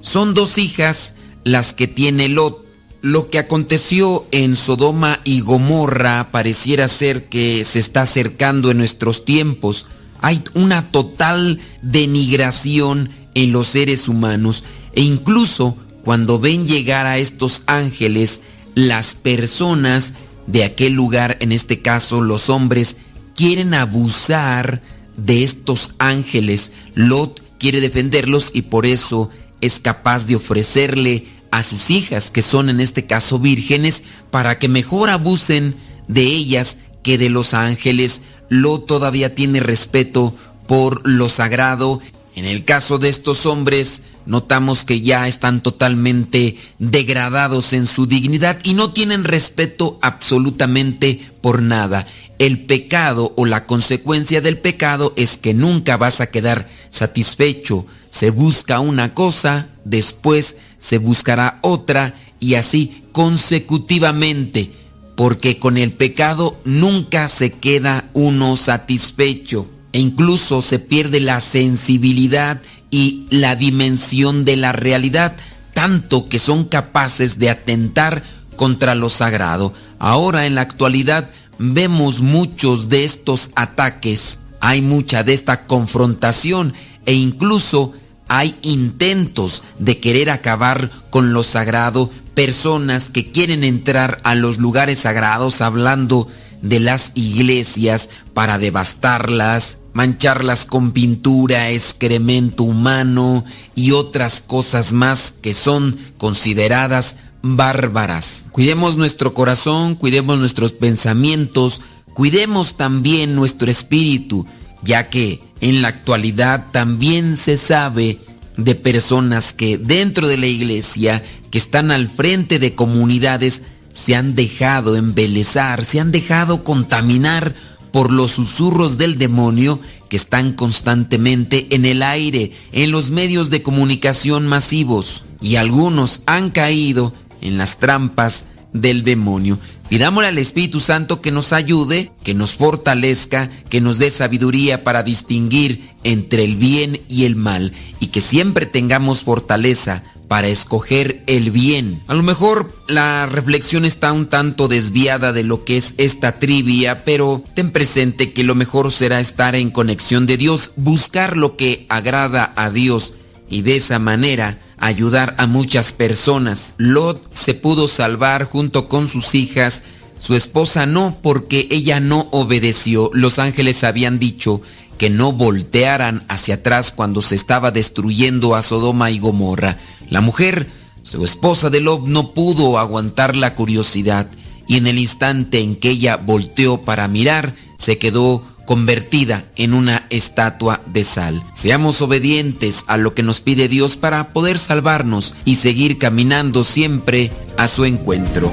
[0.00, 1.14] Son dos hijas
[1.44, 2.64] las que tiene Lot.
[3.02, 9.24] Lo que aconteció en Sodoma y Gomorra pareciera ser que se está acercando en nuestros
[9.24, 9.86] tiempos.
[10.20, 17.62] Hay una total denigración en los seres humanos e incluso cuando ven llegar a estos
[17.66, 18.40] ángeles,
[18.74, 20.14] las personas
[20.46, 22.96] de aquel lugar, en este caso los hombres,
[23.34, 24.82] quieren abusar
[25.16, 26.72] de estos ángeles.
[26.94, 32.68] Lot quiere defenderlos y por eso es capaz de ofrecerle a sus hijas, que son
[32.68, 35.74] en este caso vírgenes, para que mejor abusen
[36.08, 38.22] de ellas que de los ángeles.
[38.48, 40.34] Lot todavía tiene respeto
[40.66, 42.00] por lo sagrado.
[42.34, 48.58] En el caso de estos hombres, notamos que ya están totalmente degradados en su dignidad
[48.64, 52.06] y no tienen respeto absolutamente por nada.
[52.38, 57.86] El pecado o la consecuencia del pecado es que nunca vas a quedar satisfecho.
[58.10, 64.70] Se busca una cosa, después se buscará otra y así consecutivamente,
[65.16, 72.62] porque con el pecado nunca se queda uno satisfecho e incluso se pierde la sensibilidad
[72.90, 75.36] y la dimensión de la realidad,
[75.74, 78.22] tanto que son capaces de atentar
[78.56, 79.72] contra lo sagrado.
[79.98, 86.74] Ahora en la actualidad vemos muchos de estos ataques, hay mucha de esta confrontación
[87.06, 87.92] e incluso
[88.28, 95.00] hay intentos de querer acabar con lo sagrado, personas que quieren entrar a los lugares
[95.00, 96.28] sagrados hablando
[96.62, 105.54] de las iglesias para devastarlas, mancharlas con pintura, excremento humano y otras cosas más que
[105.54, 108.46] son consideradas bárbaras.
[108.52, 111.80] Cuidemos nuestro corazón, cuidemos nuestros pensamientos,
[112.14, 114.46] cuidemos también nuestro espíritu,
[114.82, 118.18] ya que en la actualidad también se sabe
[118.56, 123.62] de personas que dentro de la iglesia, que están al frente de comunidades,
[124.00, 127.54] se han dejado embelezar, se han dejado contaminar
[127.92, 129.78] por los susurros del demonio
[130.08, 136.50] que están constantemente en el aire, en los medios de comunicación masivos, y algunos han
[136.50, 137.12] caído
[137.42, 139.58] en las trampas del demonio.
[139.90, 145.02] Pidámosle al Espíritu Santo que nos ayude, que nos fortalezca, que nos dé sabiduría para
[145.02, 151.50] distinguir entre el bien y el mal, y que siempre tengamos fortaleza para escoger el
[151.50, 152.04] bien.
[152.06, 157.04] A lo mejor la reflexión está un tanto desviada de lo que es esta trivia,
[157.04, 161.84] pero ten presente que lo mejor será estar en conexión de Dios, buscar lo que
[161.88, 163.14] agrada a Dios
[163.48, 166.74] y de esa manera ayudar a muchas personas.
[166.78, 169.82] Lot se pudo salvar junto con sus hijas,
[170.20, 173.10] su esposa no porque ella no obedeció.
[173.14, 174.62] Los ángeles habían dicho
[174.96, 179.78] que no voltearan hacia atrás cuando se estaba destruyendo a Sodoma y Gomorra.
[180.10, 180.68] La mujer,
[181.02, 184.26] su esposa de Lob, no pudo aguantar la curiosidad
[184.66, 190.06] y en el instante en que ella volteó para mirar, se quedó convertida en una
[190.10, 191.42] estatua de sal.
[191.54, 197.32] Seamos obedientes a lo que nos pide Dios para poder salvarnos y seguir caminando siempre
[197.56, 198.52] a su encuentro.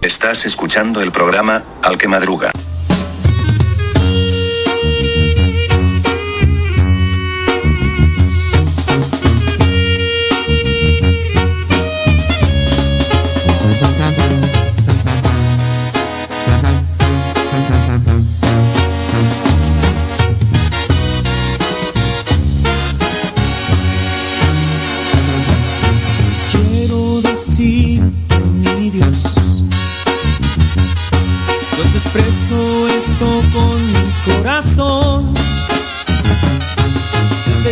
[0.00, 2.52] Estás escuchando el programa Al que Madruga.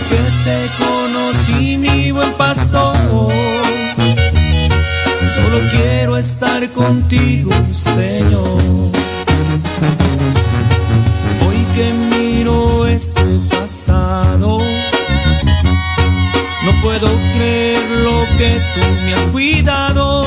[0.09, 2.97] Que te conocí, mi buen pastor,
[5.35, 8.91] solo quiero estar contigo, Señor.
[11.47, 14.59] Hoy que miro ese pasado.
[16.65, 20.25] No puedo creer lo que tú me has cuidado.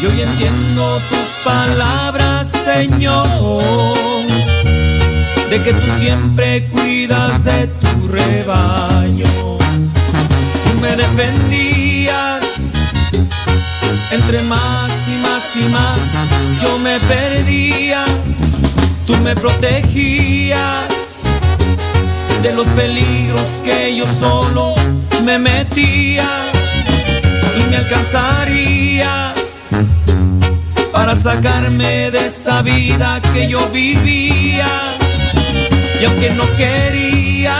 [0.00, 3.26] Y hoy entiendo tus palabras, Señor,
[5.52, 9.26] de que tú siempre cuidas de tu rebaño.
[10.64, 12.40] Tú me defendías
[14.12, 15.98] entre más y más y más.
[16.62, 18.02] Yo me perdía,
[19.06, 20.88] tú me protegías
[22.42, 24.74] de los peligros que yo solo
[25.22, 26.30] me metía
[27.58, 29.34] y me alcanzarías
[30.92, 34.92] para sacarme de esa vida que yo vivía
[36.02, 37.54] y aunque no quería.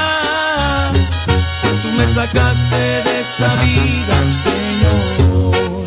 [1.83, 4.17] Tú me sacaste de esa vida
[4.47, 5.85] Señor.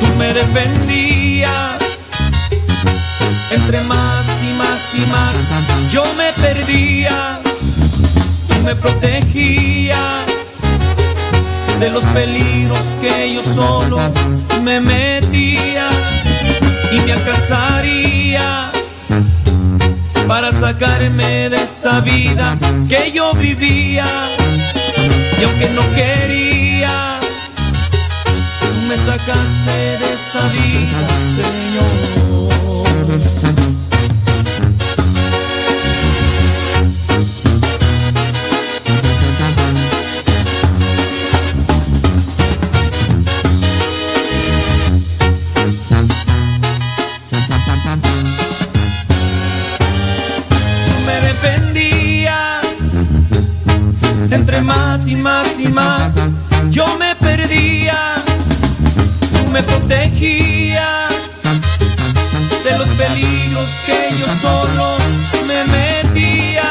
[0.00, 1.82] Tú me defendías.
[3.50, 5.36] Entre más y más y más
[5.90, 7.38] yo me perdía.
[8.48, 10.26] Tú me protegías
[11.80, 13.98] de los peligros que yo solo
[14.62, 15.86] me metía
[16.92, 18.71] y me alcanzarías
[20.26, 22.58] para sacarme de esa vida
[22.88, 24.06] que yo vivía.
[25.40, 27.20] Y aunque no quería
[28.60, 30.98] tú me sacaste de esa vida
[31.36, 32.12] Señor
[54.34, 56.14] entre más y más y más
[56.70, 57.94] yo me perdía
[59.30, 61.12] tú me protegías
[62.64, 64.96] de los peligros que yo solo
[65.46, 66.70] me metía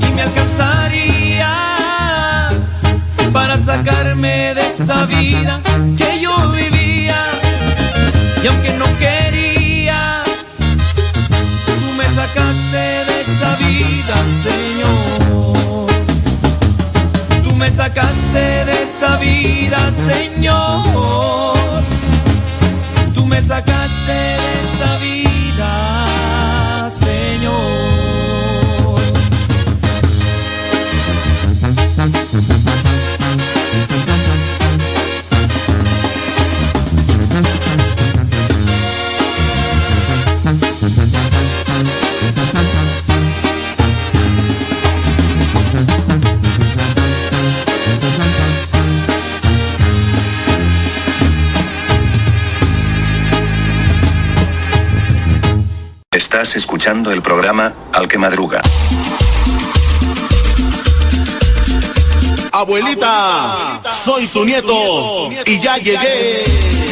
[0.00, 1.48] y me alcanzarías
[3.32, 5.60] para sacarme de esa vida
[5.96, 7.20] que yo vivía
[8.44, 10.22] y aunque no quería
[11.66, 15.03] tú me sacaste de esa vida, Señor.
[17.94, 21.84] Sacaste de esa vida, Señor.
[23.14, 25.23] Tú me sacaste de esa vida,
[56.44, 58.60] Estás escuchando el programa Al que Madruga.
[62.52, 66.83] Abuelita, soy su nieto y ya llegué.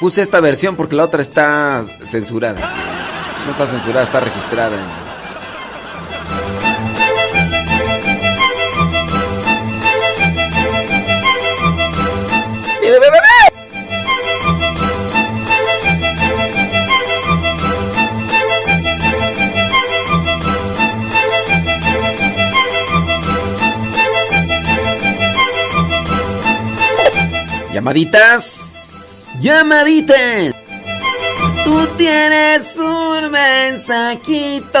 [0.00, 2.60] Puse esta versión porque la otra está censurada.
[3.44, 4.76] No está censurada, está registrada.
[27.72, 28.57] Llamaditas.
[29.40, 30.54] Llamaditas.
[31.64, 34.78] Tú tienes un mensajito.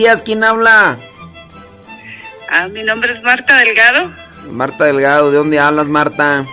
[0.00, 0.96] Días, ¿quién habla?
[2.50, 4.10] Ah, mi nombre es Marta Delgado.
[4.50, 6.44] Marta Delgado, ¿de dónde hablas, Marta?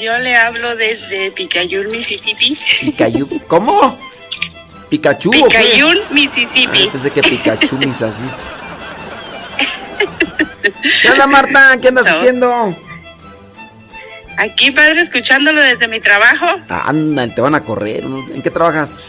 [0.00, 2.56] Yo le hablo desde Picayune, Mississippi.
[2.80, 3.40] Pikachu.
[3.48, 3.98] ¿Cómo?
[4.88, 5.30] ¿Pikachu?
[5.32, 6.88] Picayune, Ah, Mississippi.
[6.92, 8.24] pensé que Pikachu mis así.
[11.02, 11.76] ¿Qué onda, Marta?
[11.82, 12.16] ¿Qué andas No.
[12.16, 12.76] haciendo?
[14.38, 16.46] Aquí, padre, escuchándolo desde mi trabajo.
[16.68, 18.04] Anda, te van a correr.
[18.04, 19.00] ¿En qué trabajas?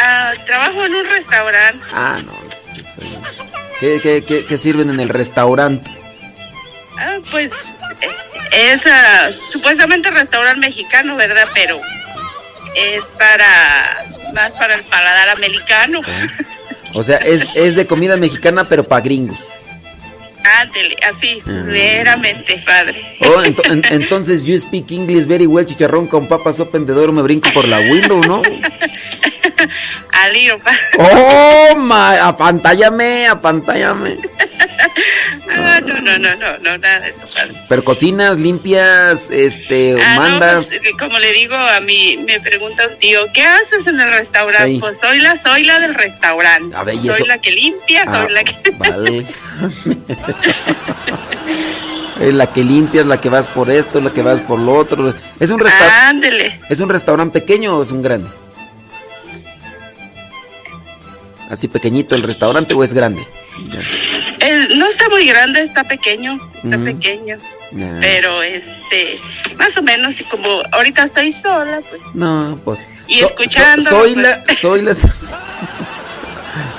[0.00, 1.84] Ah, trabajo en un restaurante.
[1.92, 2.32] Ah, no.
[3.78, 5.90] ¿Qué, qué, qué, qué sirven en el restaurante?
[6.98, 7.50] Ah, pues
[8.00, 11.46] eh, es ah, supuestamente restaurante mexicano, ¿verdad?
[11.54, 11.80] Pero
[12.76, 13.96] es para
[14.34, 16.00] más para el paladar americano.
[16.94, 19.38] O sea, es, es de comida mexicana, pero para gringos.
[20.60, 21.62] Ándele, así, Ah.
[21.66, 23.16] veramente, padre.
[23.20, 27.12] Oh, ento- en- entonces, you speak English very well, chicharrón con papas open the door,
[27.12, 28.40] me brinco por la window, ¿no?
[30.12, 34.16] Al lío, pa- Oh, my, apantállame, apantállame.
[35.52, 37.52] Ah, no, no, no, no, no, nada de eso, padre.
[37.68, 40.66] Pero cocinas, limpias, este, Ah, no, mandas.
[40.68, 44.10] pues, eh, como le digo a mí, me pregunta un tío, ¿qué haces en el
[44.10, 44.70] restaurante?
[44.72, 44.78] Sí.
[44.80, 46.74] Pues soy la, soy la del restaurante.
[46.76, 47.26] A ver, ¿y soy eso?
[47.26, 48.54] la que limpia, Ah, soy la que...
[48.78, 49.26] vale.
[52.20, 55.14] La que limpias, la que vas por esto, la que vas por lo otro.
[55.38, 56.00] ¿Es un restaurante?
[56.06, 56.60] Ándele.
[56.68, 58.28] ¿Es un restaurante pequeño o es un grande?
[61.50, 63.26] ¿Así pequeñito el restaurante o es grande?
[64.76, 66.84] No está muy grande, está pequeño, está Ujú.
[66.84, 67.36] pequeño.
[68.00, 69.18] Pero, este,
[69.56, 72.02] más o menos, y como ahorita estoy sola, pues...
[72.14, 72.94] No, pues.
[73.08, 74.26] Y escuchándolo, soy pues.
[74.26, 74.94] la, soy la,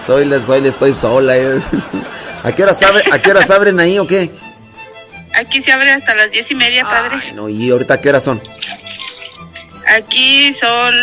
[0.06, 1.38] soy la, soy la, estoy sola.
[1.38, 1.60] eh.
[2.44, 4.32] ¿A qué horas abre, a qué horas abren ahí o qué?
[5.36, 7.18] Aquí se abre hasta las diez y media, padre.
[7.22, 8.42] Ay, no, y ahorita qué horas son?
[9.92, 10.94] Aquí son...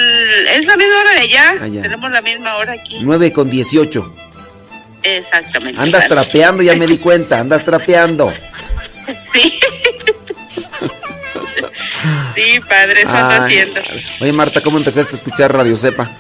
[0.49, 1.55] Es la misma hora de allá.
[1.61, 1.67] Ah.
[1.83, 2.99] Tenemos la misma hora aquí.
[3.03, 4.15] 9 con 18.
[5.03, 5.81] Exactamente.
[5.81, 8.33] Andas trapeando, ya me di cuenta, andas trapeando.
[9.33, 9.59] Sí.
[12.35, 13.81] sí, padre, eso ando haciendo.
[14.21, 16.11] Oye, Marta, ¿cómo empezaste a escuchar Radio Cepa?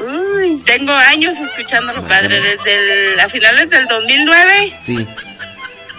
[0.00, 4.72] Uy, tengo años escuchándolo, padre, desde el, a finales del 2009.
[4.80, 5.06] Sí.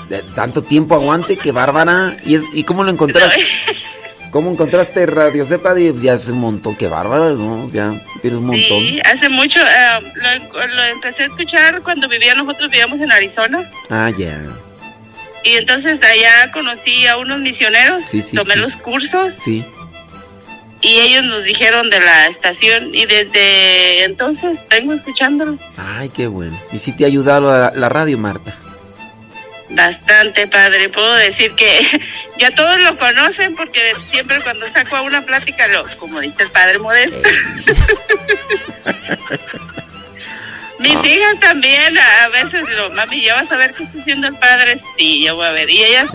[0.09, 2.17] De tanto tiempo aguante, qué bárbara.
[2.25, 3.45] ¿Y, es, ¿y cómo lo encontraste?
[4.31, 5.75] ¿Cómo encontraste Radio Cepa?
[5.77, 7.69] Ya hace un montón, qué bárbara, ¿no?
[7.69, 8.79] Ya tienes un montón.
[8.79, 13.69] Sí, hace mucho, eh, lo, lo empecé a escuchar cuando vivía, nosotros vivíamos en Arizona.
[13.89, 14.41] Ah, ya.
[15.43, 18.59] Y entonces allá conocí a unos misioneros, Sí, sí, tomé sí.
[18.61, 19.65] los cursos Sí.
[20.81, 26.57] y ellos nos dijeron de la estación y desde entonces vengo escuchándolo Ay, qué bueno.
[26.71, 28.55] ¿Y si te ha ayudado la, la radio, Marta?
[29.75, 30.89] Bastante, padre.
[30.89, 32.01] Puedo decir que
[32.37, 36.49] ya todos lo conocen porque siempre cuando saco a una plática, lo, como dice el
[36.51, 37.17] padre Modesto.
[40.79, 41.05] Mis Ah.
[41.07, 44.79] hijas también a veces lo, mami, ¿ya vas a ver qué está haciendo el padre?
[44.97, 45.69] Sí, ya voy a ver.
[45.69, 46.09] Y ellas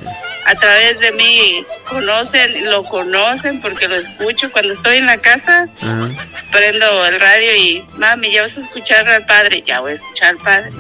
[0.45, 5.69] a través de mí conocen, lo conocen porque lo escucho cuando estoy en la casa,
[6.51, 10.31] prendo el radio y mami, ya vas a escuchar al padre, ya voy a escuchar
[10.31, 10.71] al padre.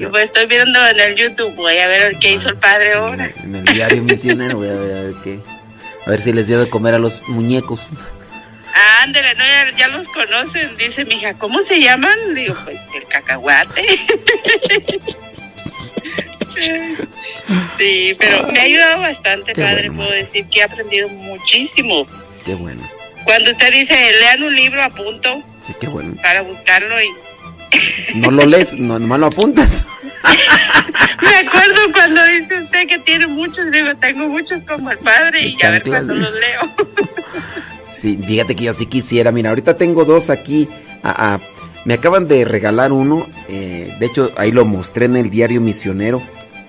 [0.00, 3.30] Y pues estoy viendo en el YouTube, voy a ver qué hizo el padre ahora.
[3.44, 5.38] En el diario misionero, voy a ver, a ver qué.
[6.06, 7.88] A ver si les dio de comer a los muñecos.
[8.74, 10.74] Ah, ándale, no, ya, ya los conocen.
[10.76, 12.16] Dice mi hija, ¿cómo se llaman?
[12.34, 13.84] Digo, pues el cacahuate.
[17.78, 19.88] sí, pero me ha ayudado bastante, Qué padre.
[19.88, 20.04] bueno.
[20.04, 22.06] Puedo decir que he aprendido muchísimo.
[22.44, 22.82] Qué bueno.
[23.24, 26.14] Cuando usted dice, lean un libro, apunto Sí, qué bueno.
[26.22, 27.08] para buscarlo y
[28.14, 29.84] No lo lees, no, nomás lo apuntas.
[31.22, 35.62] me acuerdo cuando dice usted que tiene muchos, digo, tengo muchos como el padre y
[35.64, 36.60] a ver cuándo los leo.
[37.86, 39.32] Sí, fíjate que yo sí quisiera.
[39.32, 40.68] Mira, ahorita tengo dos aquí.
[41.02, 41.38] Ah,
[41.84, 43.26] me acaban de regalar uno.
[43.48, 46.22] eh, de hecho, ahí lo mostré en el diario misionero.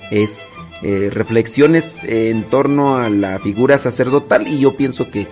[0.09, 0.47] Es
[0.81, 4.47] eh, reflexiones en torno a la figura sacerdotal.
[4.47, 5.27] Y yo pienso que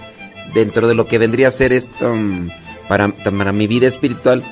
[0.53, 2.49] dentro de lo que vendría a ser esto mm,
[2.87, 4.43] para, para mi vida espiritual,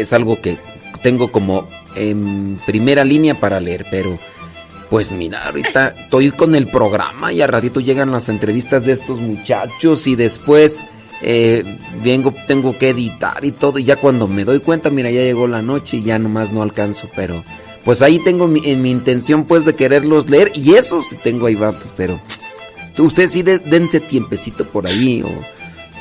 [0.00, 0.56] es algo que
[1.02, 3.86] tengo como en primera línea para leer.
[3.90, 4.18] Pero
[4.90, 9.18] pues mira, ahorita estoy con el programa y al ratito llegan las entrevistas de estos
[9.20, 10.78] muchachos y después
[11.20, 13.78] eh, vengo, tengo que editar y todo.
[13.78, 16.62] Y ya cuando me doy cuenta, mira, ya llegó la noche y ya nomás no
[16.62, 17.08] alcanzo.
[17.14, 17.42] Pero
[17.84, 21.46] pues ahí tengo mi, en mi intención pues de quererlos leer y eso sí tengo
[21.46, 22.20] ahí vatos, pero
[22.98, 25.24] ustedes sí de- dense tiempecito por ahí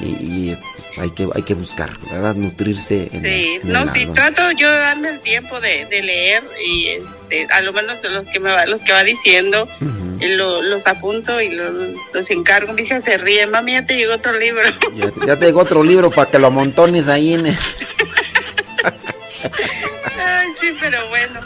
[0.02, 0.58] y, y,
[1.00, 2.36] hay que hay que buscar, ¿verdad?
[2.36, 4.14] Nutrirse en, Sí, en no, sí, alma.
[4.14, 8.10] trato yo de darme el tiempo de, de leer y este, a lo menos de
[8.10, 9.68] los que me va, los que va diciendo,
[10.20, 11.72] y lo- los apunto y los,
[12.14, 12.74] los encargo.
[12.74, 14.64] Mi hija se ríe, mami, ya te llegó otro libro.
[14.96, 17.48] Ya, ya te llegó otro libro para que lo amontones ahí en...
[17.48, 17.58] el-
[20.20, 21.40] Ay, sí, pero bueno.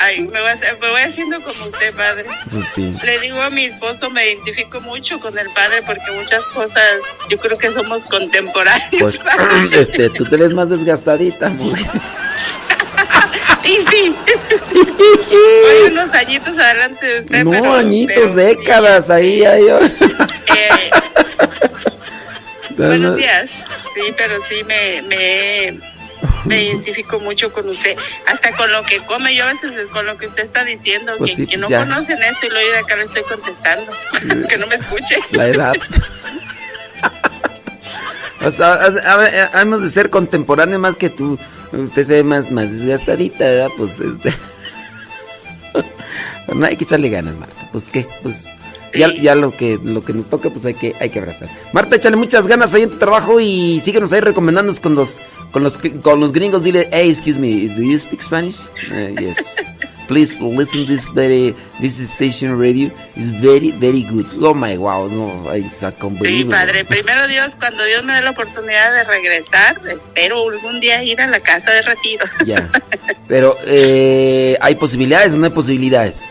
[0.00, 2.24] Ay, me, voy a- me voy haciendo como usted, padre.
[2.50, 2.90] Pues sí.
[3.04, 6.82] Le digo a mi esposo, me identifico mucho con el padre porque muchas cosas
[7.28, 8.90] yo creo que somos contemporáneos.
[8.98, 11.86] Pues, este, tú te ves más desgastadita, mujer.
[13.62, 14.16] Y sí.
[14.72, 17.44] Voy unos añitos adelante de usted.
[17.44, 19.66] No, pero- añitos, pero- décadas, ahí, ahí.
[19.68, 20.90] Eh,
[22.76, 23.50] buenos días.
[23.94, 25.78] Sí, pero sí me, me,
[26.44, 27.96] me identifico mucho con usted.
[28.26, 31.30] Hasta con lo que come, yo a veces con lo que usted está diciendo, Pues
[31.32, 31.80] que, sí, que no ya.
[31.80, 33.92] conocen esto y lo de acá lo estoy contestando.
[34.48, 35.16] que no me escuche.
[35.32, 35.74] La edad.
[38.42, 41.38] O sea, a- a- a- hemos de ser contemporáneos más que tú.
[41.72, 43.68] Usted se ve más, más desgastadita, ¿verdad?
[43.76, 44.34] Pues este.
[46.54, 47.68] No hay que echarle ganas, Marta.
[47.70, 48.48] Pues qué, pues.
[48.92, 51.48] Ya, ya lo que lo que nos toca, pues hay que hay que abrazar.
[51.72, 55.20] Marta, échale muchas ganas ahí en tu trabajo y síguenos ahí recomendándonos con los
[55.52, 56.64] con los con los gringos.
[56.64, 58.68] Dile, hey, excuse me, do you speak Spanish?
[58.90, 59.68] Uh, yes.
[60.10, 64.26] Please listen this very this station radio is very very good.
[64.42, 65.84] Oh my wow, no, it's
[66.24, 66.84] Sí, padre.
[66.84, 71.28] Primero Dios, cuando Dios me dé la oportunidad de regresar, espero algún día ir a
[71.28, 72.26] la casa de retiro.
[72.44, 72.68] Ya.
[73.28, 76.28] Pero eh, hay posibilidades o no hay posibilidades.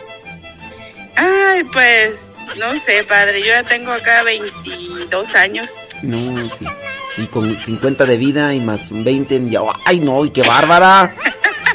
[1.16, 2.12] Ay, pues,
[2.58, 3.40] no sé, padre.
[3.40, 5.70] Yo ya tengo acá 22 años.
[6.02, 6.66] No, sí.
[7.20, 9.60] Y con 50 de vida y más 20 en ya.
[9.84, 10.24] ¡Ay, no!
[10.24, 11.12] ¡Y qué bárbara!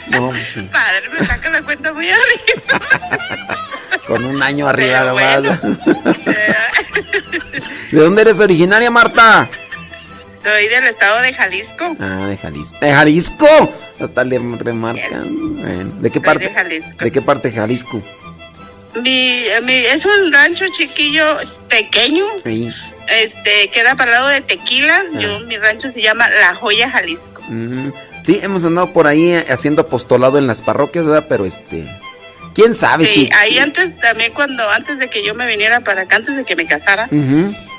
[0.10, 0.68] No, sí.
[0.72, 2.80] Padre, me saca la cuenta muy arriba.
[4.08, 5.42] Con un año arriba nomás.
[5.42, 5.60] bueno.
[7.92, 9.48] ¿De dónde eres originaria, Marta?
[10.44, 11.96] Soy del estado de Jalisco.
[12.00, 12.78] Ah, de Jalisco.
[12.82, 13.74] ¿De Jalisco?
[14.00, 15.56] Hasta le remarcan.
[15.58, 16.46] Bueno, ¿De qué Soy parte?
[16.50, 17.04] de Jalisco.
[17.04, 18.02] ¿De qué parte de Jalisco?
[19.02, 22.26] Mi, mi, es un rancho chiquillo, pequeño.
[22.44, 22.70] Sí.
[23.10, 25.04] Este, queda para el lado de Tequila.
[25.16, 25.20] Ah.
[25.20, 27.42] Yo, mi rancho se llama La Joya, Jalisco.
[27.50, 27.90] Mm,
[28.26, 31.28] Sí, hemos andado por ahí eh, haciendo apostolado en las parroquias, ¿verdad?
[31.30, 31.86] Pero este.
[32.56, 33.06] ¿Quién sabe?
[33.06, 36.36] Sí, si- ahí antes, también cuando, antes de que yo me viniera para acá, antes
[36.36, 37.08] de que me casara,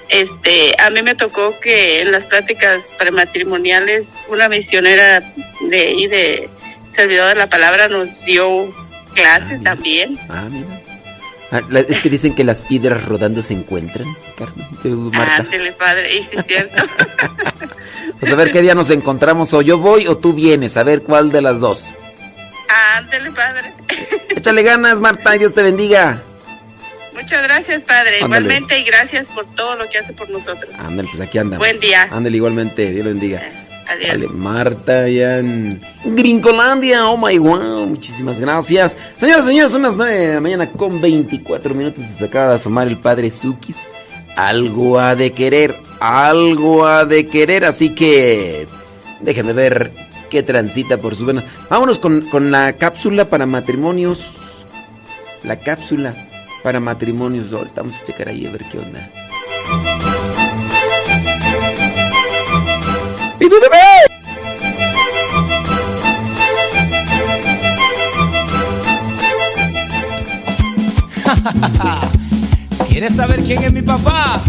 [0.08, 5.20] este, a mí me tocó que en las pláticas prematrimoniales una misionera
[5.68, 6.48] de ahí de
[6.94, 8.72] servidor de la palabra nos dio
[9.14, 10.16] clases también.
[10.28, 10.66] Ah, mira.
[11.50, 14.06] Ah, es que dicen que las piedras rodando se encuentran,
[14.36, 14.66] Carmen.
[15.12, 15.36] Marta.
[15.36, 16.82] Ándele, padre, es cierto.
[18.18, 19.52] Pues a ver qué día nos encontramos.
[19.52, 20.78] O yo voy o tú vienes.
[20.78, 21.92] A ver cuál de las dos.
[22.96, 23.72] Ándele, padre.
[24.30, 26.22] Échale ganas, Marta, y Dios te bendiga.
[27.12, 28.22] Muchas gracias, padre.
[28.22, 28.46] Ándale.
[28.46, 30.70] Igualmente, y gracias por todo lo que hace por nosotros.
[30.78, 31.58] Ándale, pues aquí andamos.
[31.58, 32.08] Buen día.
[32.10, 32.90] Ándale, igualmente.
[32.92, 33.42] Dios lo bendiga.
[33.88, 34.08] Adiós.
[34.08, 37.08] Dale, Marta, allá en Gringolandia.
[37.08, 37.86] Oh my wow.
[37.86, 38.96] Muchísimas gracias.
[39.16, 42.04] Señoras y señores, son las 9 de la mañana con 24 minutos.
[42.18, 43.76] Se acaba de asomar el padre Sukis.
[44.36, 45.76] Algo ha de querer.
[46.00, 47.64] Algo ha de querer.
[47.64, 48.66] Así que
[49.20, 49.92] déjenme ver
[50.30, 51.44] qué transita por sus venas.
[51.70, 54.26] Vámonos con, con la cápsula para matrimonios.
[55.44, 56.12] La cápsula
[56.64, 57.52] para matrimonios.
[57.52, 59.25] Ahorita vamos a checar ahí a ver qué onda.
[63.48, 63.76] ¡Vivi bebé!
[72.88, 74.40] ¿Quieres saber quién es mi papá?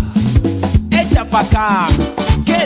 [0.90, 1.88] Echa pa' acá.
[2.44, 2.66] ¿Qué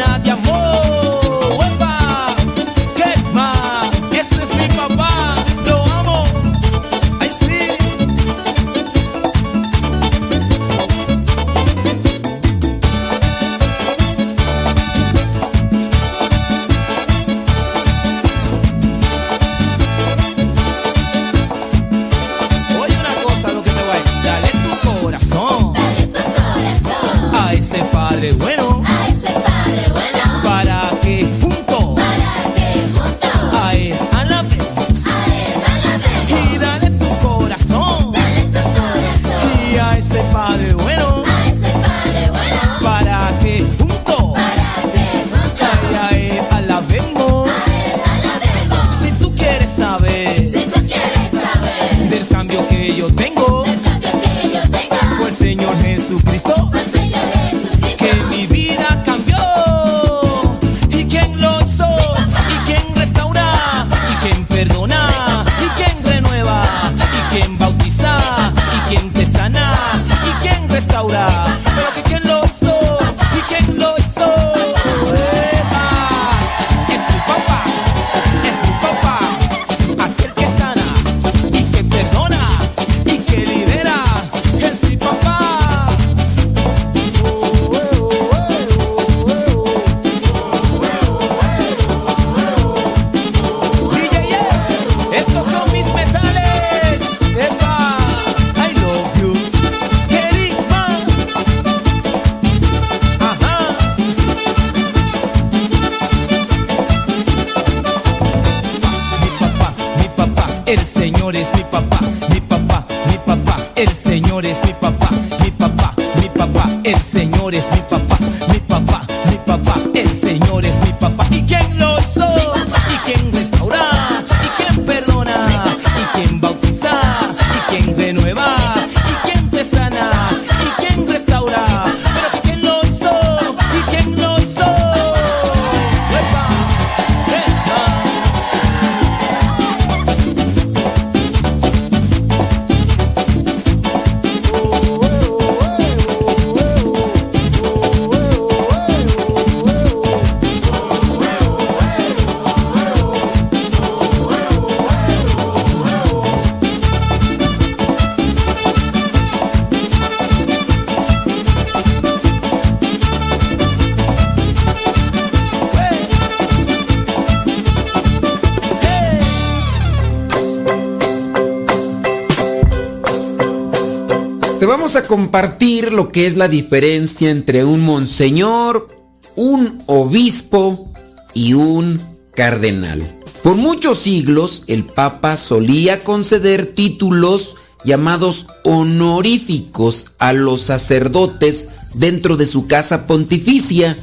[174.93, 178.89] vamos a compartir lo que es la diferencia entre un monseñor,
[179.37, 180.91] un obispo
[181.33, 182.01] y un
[182.35, 183.17] cardenal.
[183.41, 187.55] Por muchos siglos el Papa solía conceder títulos
[187.85, 193.97] llamados honoríficos a los sacerdotes dentro de su casa pontificia.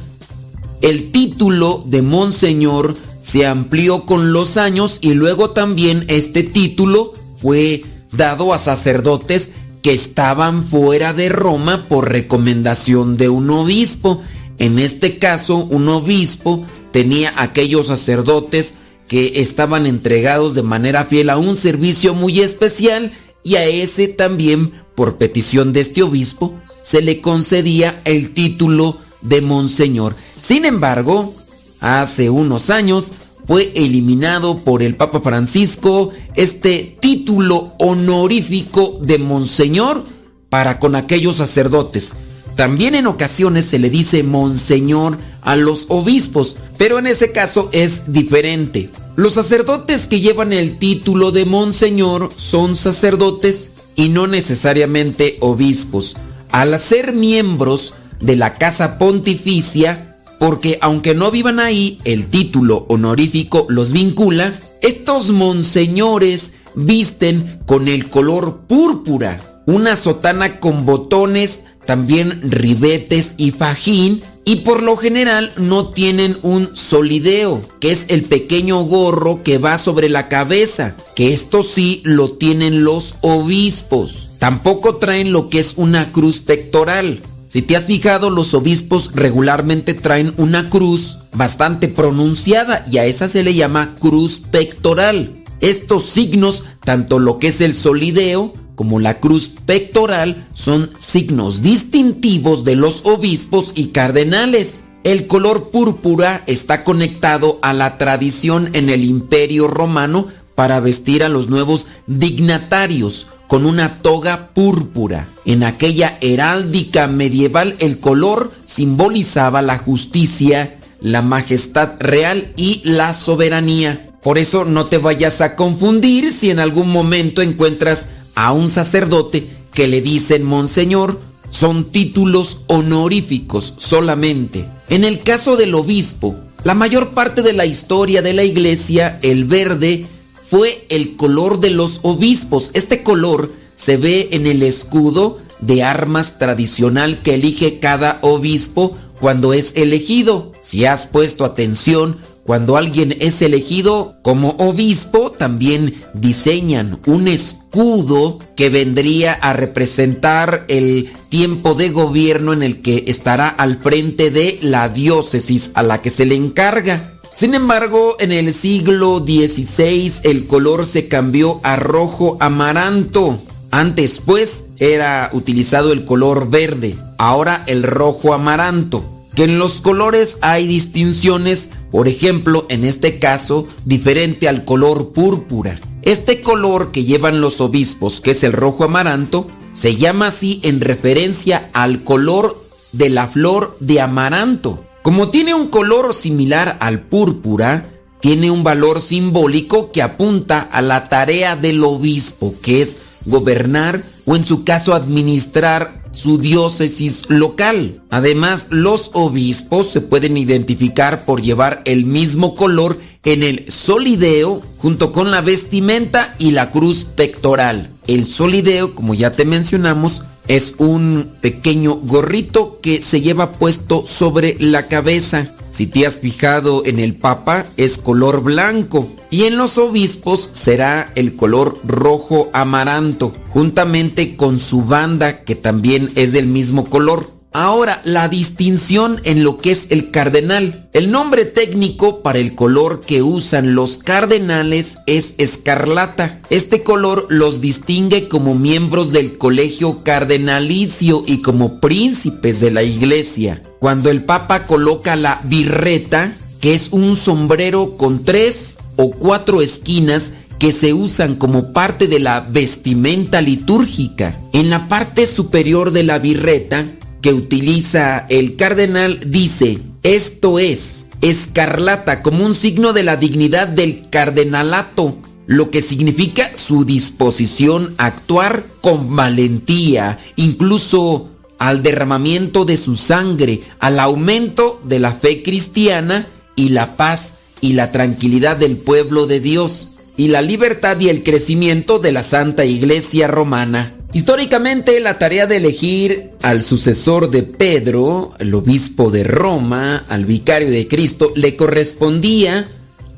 [0.81, 7.83] El título de monseñor se amplió con los años y luego también este título fue
[8.11, 14.21] dado a sacerdotes que estaban fuera de Roma por recomendación de un obispo.
[14.57, 18.73] En este caso, un obispo tenía aquellos sacerdotes
[19.07, 23.11] que estaban entregados de manera fiel a un servicio muy especial
[23.43, 29.41] y a ese también, por petición de este obispo, se le concedía el título de
[29.41, 30.15] monseñor.
[30.39, 31.33] Sin embargo,
[31.79, 33.11] hace unos años
[33.49, 40.03] fue eliminado por el Papa Francisco este título honorífico de Monseñor
[40.49, 42.13] para con aquellos sacerdotes.
[42.55, 48.13] También en ocasiones se le dice Monseñor a los obispos, pero en ese caso es
[48.13, 48.91] diferente.
[49.15, 56.15] Los sacerdotes que llevan el título de Monseñor son sacerdotes y no necesariamente obispos.
[56.51, 60.08] Al ser miembros de la Casa Pontificia,
[60.39, 68.09] porque aunque no vivan ahí, el título honorífico los vincula, estos monseñores visten con el
[68.09, 75.89] color púrpura, una sotana con botones, también ribetes y fajín, y por lo general no
[75.89, 81.61] tienen un solideo, que es el pequeño gorro que va sobre la cabeza, que esto
[81.61, 84.37] sí lo tienen los obispos.
[84.39, 87.21] Tampoco traen lo que es una cruz pectoral.
[87.49, 93.27] Si te has fijado, los obispos regularmente traen una cruz bastante pronunciada y a esa
[93.27, 95.43] se le llama cruz pectoral.
[95.59, 102.65] Estos signos, tanto lo que es el solideo como la cruz pectoral, son signos distintivos
[102.65, 104.85] de los obispos y cardenales.
[105.03, 111.29] El color púrpura está conectado a la tradición en el imperio romano para vestir a
[111.29, 115.27] los nuevos dignatarios con una toga púrpura.
[115.43, 124.11] En aquella heráldica medieval el color simbolizaba la justicia, la majestad real y la soberanía.
[124.21, 129.49] Por eso no te vayas a confundir si en algún momento encuentras a un sacerdote
[129.73, 131.19] que le dicen monseñor,
[131.49, 134.65] son títulos honoríficos solamente.
[134.89, 139.45] En el caso del obispo, la mayor parte de la historia de la iglesia, el
[139.45, 140.05] verde,
[140.49, 142.71] fue el color de los obispos.
[142.73, 149.53] Este color se ve en el escudo de armas tradicional que elige cada obispo cuando
[149.53, 150.51] es elegido.
[150.61, 152.17] Si has puesto atención,
[152.49, 161.09] cuando alguien es elegido como obispo, también diseñan un escudo que vendría a representar el
[161.29, 166.09] tiempo de gobierno en el que estará al frente de la diócesis a la que
[166.09, 167.18] se le encarga.
[167.33, 173.39] Sin embargo, en el siglo XVI el color se cambió a rojo amaranto.
[173.71, 179.05] Antes, pues, era utilizado el color verde, ahora el rojo amaranto.
[179.35, 185.79] Que en los colores hay distinciones, por ejemplo, en este caso, diferente al color púrpura.
[186.01, 190.81] Este color que llevan los obispos, que es el rojo amaranto, se llama así en
[190.81, 192.55] referencia al color
[192.91, 194.83] de la flor de amaranto.
[195.01, 197.89] Como tiene un color similar al púrpura,
[198.19, 204.35] tiene un valor simbólico que apunta a la tarea del obispo, que es gobernar o
[204.35, 208.03] en su caso administrar su diócesis local.
[208.09, 215.13] Además, los obispos se pueden identificar por llevar el mismo color en el solideo junto
[215.13, 217.89] con la vestimenta y la cruz pectoral.
[218.07, 224.57] El solideo, como ya te mencionamos, es un pequeño gorrito que se lleva puesto sobre
[224.59, 225.53] la cabeza.
[225.71, 231.13] Si te has fijado en el Papa es color blanco y en los obispos será
[231.15, 237.38] el color rojo amaranto, juntamente con su banda que también es del mismo color.
[237.51, 240.87] Ahora, la distinción en lo que es el cardenal.
[240.93, 246.41] El nombre técnico para el color que usan los cardenales es escarlata.
[246.51, 253.63] Este color los distingue como miembros del colegio cardenalicio y como príncipes de la iglesia.
[253.79, 256.31] Cuando el papa coloca la birreta,
[256.61, 262.19] que es un sombrero con tres o cuatro esquinas que se usan como parte de
[262.19, 264.37] la vestimenta litúrgica.
[264.53, 266.85] En la parte superior de la birreta
[267.21, 274.09] que utiliza el cardenal dice, esto es escarlata como un signo de la dignidad del
[274.09, 275.17] cardenalato,
[275.47, 283.61] lo que significa su disposición a actuar con valentía, incluso al derramamiento de su sangre,
[283.79, 289.39] al aumento de la fe cristiana y la paz y la tranquilidad del pueblo de
[289.39, 293.98] Dios, y la libertad y el crecimiento de la Santa Iglesia Romana.
[294.11, 300.71] Históricamente, la tarea de elegir al sucesor de Pedro, el obispo de Roma, al vicario
[300.71, 302.67] de Cristo, le correspondía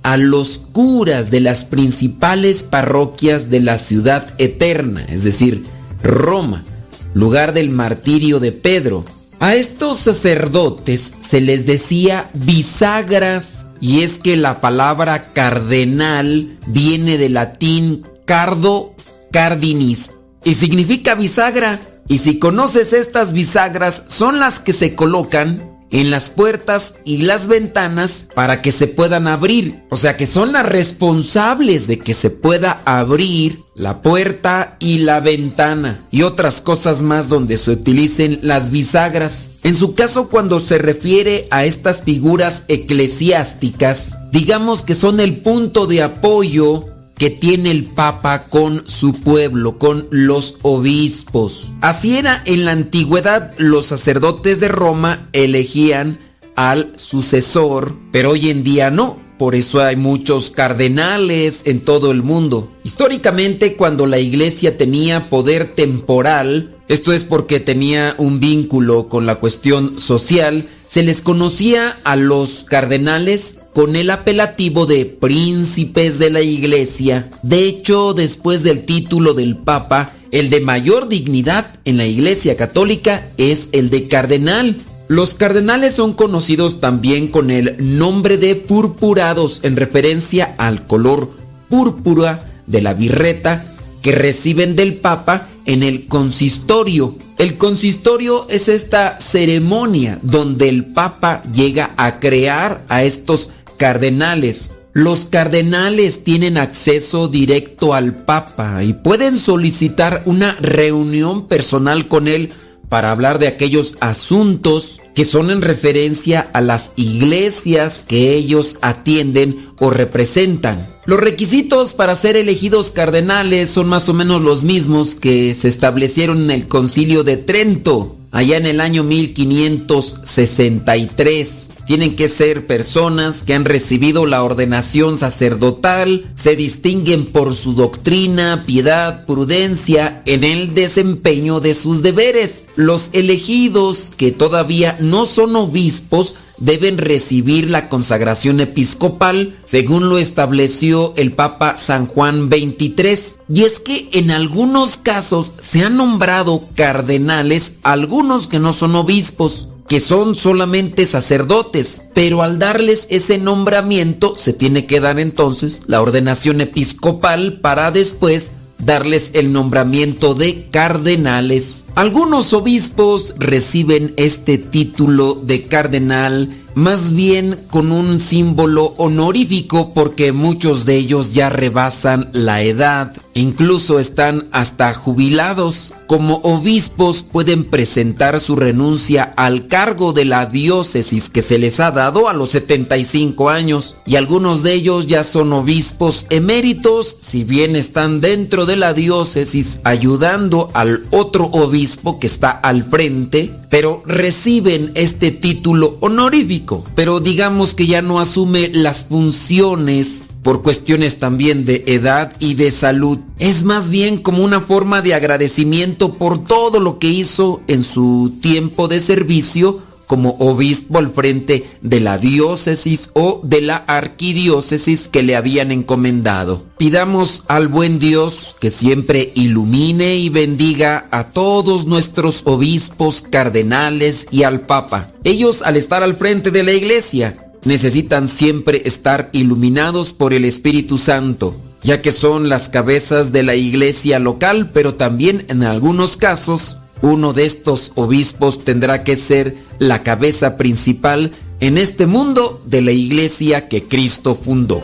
[0.03, 5.63] a los curas de las principales parroquias de la ciudad eterna, es decir,
[6.03, 6.65] Roma,
[7.13, 9.05] lugar del martirio de Pedro.
[9.39, 17.35] A estos sacerdotes se les decía bisagras, y es que la palabra cardenal viene del
[17.35, 18.93] latín cardo
[19.31, 20.11] cardinis
[20.43, 21.79] y significa bisagra.
[22.07, 27.47] Y si conoces estas bisagras, son las que se colocan en las puertas y las
[27.47, 29.83] ventanas para que se puedan abrir.
[29.89, 35.19] O sea que son las responsables de que se pueda abrir la puerta y la
[35.19, 39.59] ventana y otras cosas más donde se utilicen las bisagras.
[39.63, 45.87] En su caso, cuando se refiere a estas figuras eclesiásticas, digamos que son el punto
[45.87, 46.85] de apoyo
[47.21, 51.71] que tiene el Papa con su pueblo, con los obispos.
[51.79, 56.17] Así era en la antigüedad, los sacerdotes de Roma elegían
[56.55, 59.19] al sucesor, pero hoy en día no.
[59.37, 62.71] Por eso hay muchos cardenales en todo el mundo.
[62.83, 69.35] Históricamente, cuando la iglesia tenía poder temporal, esto es porque tenía un vínculo con la
[69.35, 76.41] cuestión social, se les conocía a los cardenales con el apelativo de príncipes de la
[76.41, 77.29] iglesia.
[77.43, 83.29] De hecho, después del título del Papa, el de mayor dignidad en la iglesia católica
[83.37, 84.77] es el de cardenal.
[85.07, 91.29] Los cardenales son conocidos también con el nombre de purpurados en referencia al color
[91.69, 93.65] púrpura de la birreta
[94.01, 97.15] que reciben del Papa en el consistorio.
[97.37, 103.49] El consistorio es esta ceremonia donde el Papa llega a crear a estos
[103.81, 104.71] cardenales.
[104.93, 112.53] Los cardenales tienen acceso directo al Papa y pueden solicitar una reunión personal con él
[112.89, 119.65] para hablar de aquellos asuntos que son en referencia a las iglesias que ellos atienden
[119.79, 120.87] o representan.
[121.05, 126.43] Los requisitos para ser elegidos cardenales son más o menos los mismos que se establecieron
[126.43, 131.70] en el concilio de Trento, allá en el año 1563.
[131.85, 138.63] Tienen que ser personas que han recibido la ordenación sacerdotal, se distinguen por su doctrina,
[138.65, 142.67] piedad, prudencia en el desempeño de sus deberes.
[142.75, 151.13] Los elegidos que todavía no son obispos deben recibir la consagración episcopal según lo estableció
[151.17, 153.35] el Papa San Juan XXIII.
[153.49, 159.69] Y es que en algunos casos se han nombrado cardenales algunos que no son obispos
[159.87, 166.01] que son solamente sacerdotes, pero al darles ese nombramiento se tiene que dar entonces la
[166.01, 171.80] ordenación episcopal para después darles el nombramiento de cardenales.
[171.95, 180.85] Algunos obispos reciben este título de cardenal más bien con un símbolo honorífico porque muchos
[180.85, 185.93] de ellos ya rebasan la edad, incluso están hasta jubilados.
[186.07, 191.91] Como obispos pueden presentar su renuncia al cargo de la diócesis que se les ha
[191.91, 197.75] dado a los 75 años y algunos de ellos ya son obispos eméritos, si bien
[197.75, 201.80] están dentro de la diócesis ayudando al otro obispo
[202.19, 208.69] que está al frente, pero reciben este título honorífico, pero digamos que ya no asume
[208.73, 213.19] las funciones por cuestiones también de edad y de salud.
[213.37, 218.33] Es más bien como una forma de agradecimiento por todo lo que hizo en su
[218.41, 219.79] tiempo de servicio
[220.11, 226.65] como obispo al frente de la diócesis o de la arquidiócesis que le habían encomendado.
[226.77, 234.43] Pidamos al buen Dios que siempre ilumine y bendiga a todos nuestros obispos, cardenales y
[234.43, 235.13] al Papa.
[235.23, 240.97] Ellos al estar al frente de la iglesia necesitan siempre estar iluminados por el Espíritu
[240.97, 246.77] Santo ya que son las cabezas de la iglesia local, pero también en algunos casos
[247.01, 252.91] uno de estos obispos tendrá que ser la cabeza principal en este mundo de la
[252.91, 254.81] iglesia que Cristo fundó.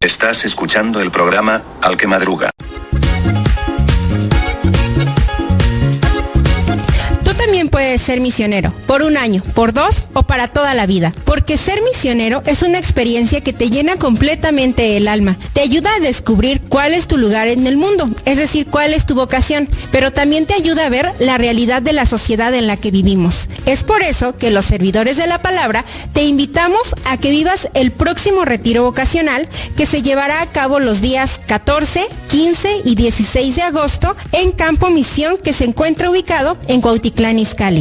[0.00, 2.50] Estás escuchando el programa Al que Madruga.
[7.88, 11.10] Puedes ser misionero, por un año, por dos o para toda la vida.
[11.24, 15.38] Porque ser misionero es una experiencia que te llena completamente el alma.
[15.54, 19.06] Te ayuda a descubrir cuál es tu lugar en el mundo, es decir, cuál es
[19.06, 22.76] tu vocación, pero también te ayuda a ver la realidad de la sociedad en la
[22.76, 23.48] que vivimos.
[23.64, 27.90] Es por eso que los servidores de la palabra te invitamos a que vivas el
[27.90, 29.48] próximo retiro vocacional
[29.78, 34.90] que se llevará a cabo los días 14, 15 y 16 de agosto en Campo
[34.90, 37.77] Misión que se encuentra ubicado en Cuautitlán Izcalli.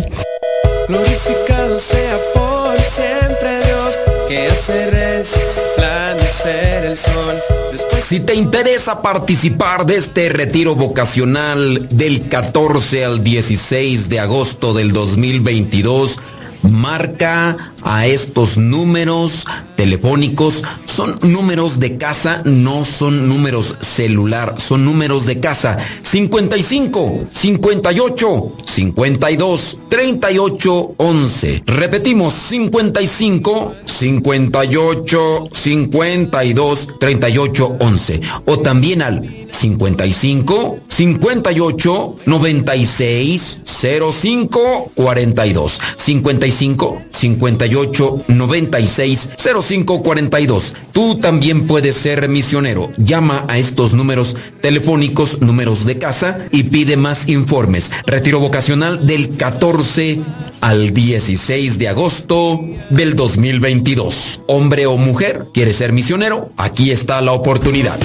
[0.88, 7.36] Glorificado sea por siempre Dios, que hace resplandecer el sol.
[7.72, 14.74] Después Si te interesa participar de este retiro vocacional del 14 al 16 de agosto
[14.74, 16.19] del 2022,
[16.64, 19.45] marca a estos números
[19.77, 25.77] telefónicos Son números de casa, no son números celular, son números de casa.
[26.01, 31.63] 55 58 52 38 11.
[31.67, 38.21] Repetimos 55 58 52 38 11.
[38.45, 45.79] O también al 55 58 96 05 42.
[45.95, 50.73] 55 58 96 05 42.
[50.94, 52.89] Tú también puedes ser misionero.
[52.98, 57.91] Llama a estos números telefónicos, números de casa y pide más informes.
[58.06, 60.22] Retiro vocacional del 14
[60.61, 64.41] al 16 de agosto del 2022.
[64.48, 66.52] Hombre o mujer, ¿quieres ser misionero?
[66.57, 67.99] Aquí está la oportunidad.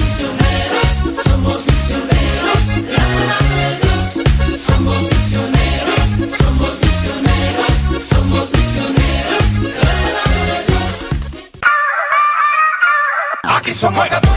[13.83, 14.32] Somos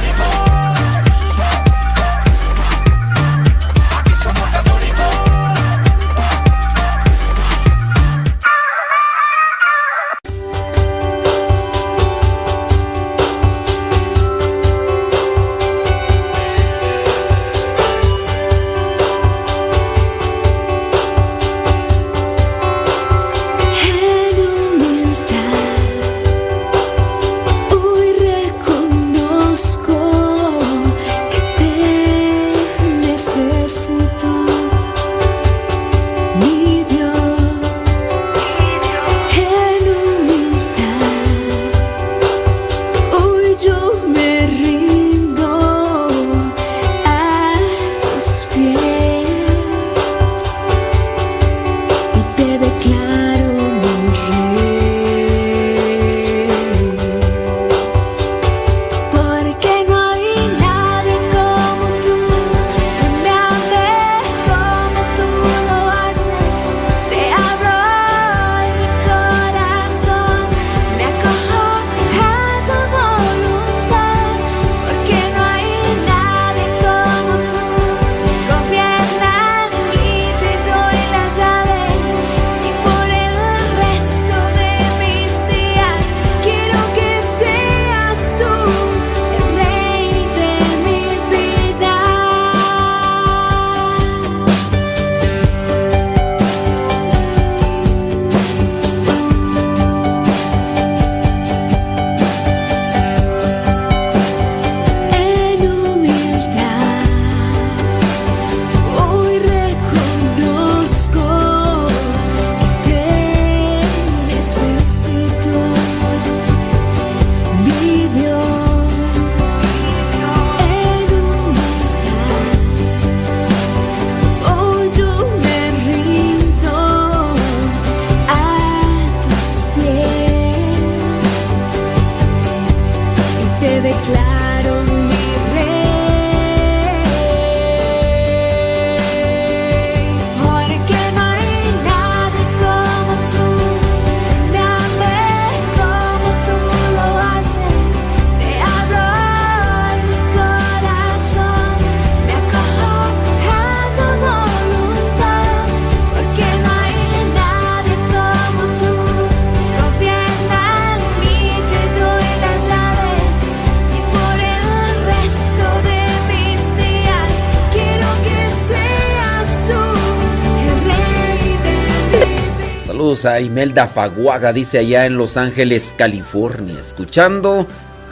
[173.40, 176.78] Imelda Faguaga, dice allá en Los Ángeles, California.
[176.78, 177.66] Escuchando,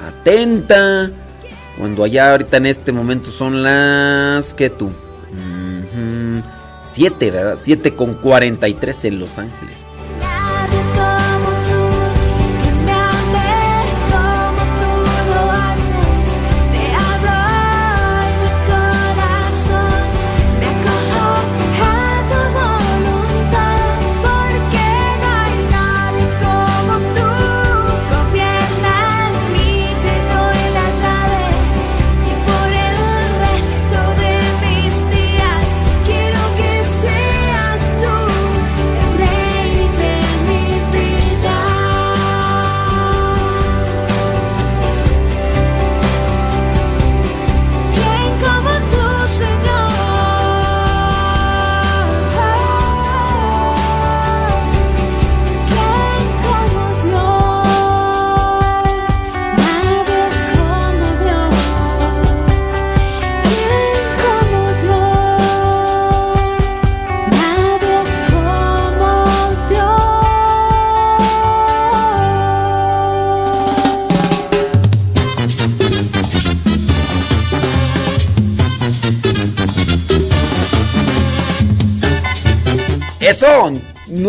[0.07, 1.11] atenta.
[1.78, 4.55] Cuando allá ahorita en este momento son las...
[4.55, 4.86] ¿Qué tú?
[4.86, 6.43] Ujú,
[6.86, 7.59] Siete, ¿verdad?
[7.61, 9.84] Siete con 43 en Los Ángeles.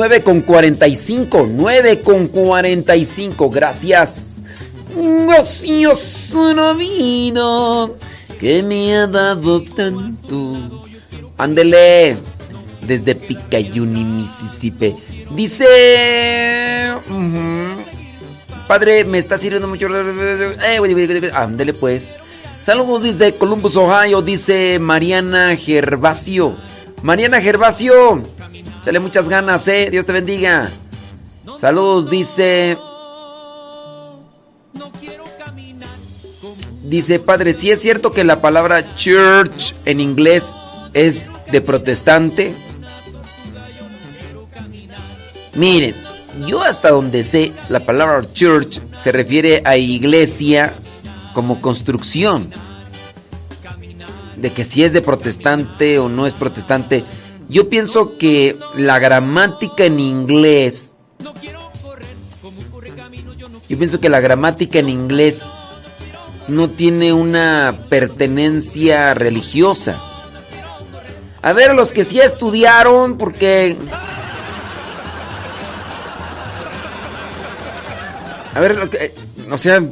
[0.08, 4.44] 9 con 45, 9 con 45, gracias.
[6.78, 7.90] Vida
[8.40, 10.94] que me ha dado tanto.
[11.40, 12.18] Ándele,
[12.82, 14.96] desde Picayune, Mississippi.
[15.32, 16.94] Dice...
[18.68, 19.88] Padre, me está sirviendo mucho.
[19.88, 22.18] Eh, Ándele pues.
[22.60, 26.54] Saludos desde Columbus, Ohio, dice Mariana Gervasio.
[27.02, 28.24] Mariana Gervasio,
[28.86, 29.88] échale muchas ganas, eh.
[29.90, 30.70] Dios te bendiga.
[31.58, 32.78] Saludos, dice.
[36.84, 40.54] Dice, padre, si es cierto que la palabra church en inglés
[40.94, 42.54] es de protestante.
[45.56, 45.96] Miren,
[46.46, 50.72] yo hasta donde sé, la palabra church se refiere a iglesia
[51.34, 52.52] como construcción.
[54.36, 57.04] De que si es de protestante o no es protestante.
[57.50, 60.96] Yo pienso que la gramática en inglés.
[63.68, 65.44] Yo pienso que la gramática en inglés
[66.48, 70.00] no tiene una pertenencia religiosa.
[71.42, 73.76] A ver, los que sí estudiaron, porque...
[78.54, 79.14] A ver, eh,
[79.52, 79.84] o sea,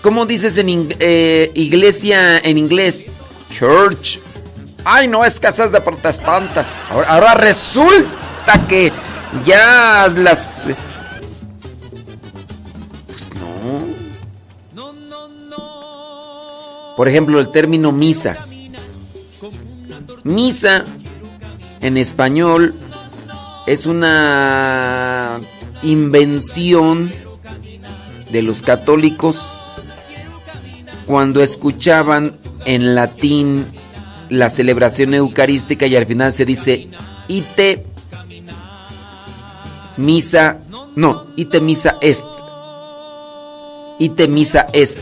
[0.00, 3.06] ¿cómo dices en ing- eh, iglesia en inglés?
[3.52, 4.20] Church.
[4.84, 6.80] Ay, no, es casas de protestantes.
[6.90, 8.92] Ahora, ahora resulta que
[9.46, 10.64] ya las...
[13.06, 13.88] Pues no.
[16.96, 18.36] Por ejemplo, el término misa.
[20.22, 20.84] Misa
[21.80, 22.74] en español
[23.66, 25.40] es una
[25.82, 27.10] invención
[28.30, 29.42] de los católicos
[31.06, 33.66] cuando escuchaban en latín
[34.30, 36.88] la celebración eucarística y al final se dice
[37.28, 37.84] ite
[39.96, 40.58] misa
[40.96, 42.26] no ite misa est
[43.98, 44.98] ite misa est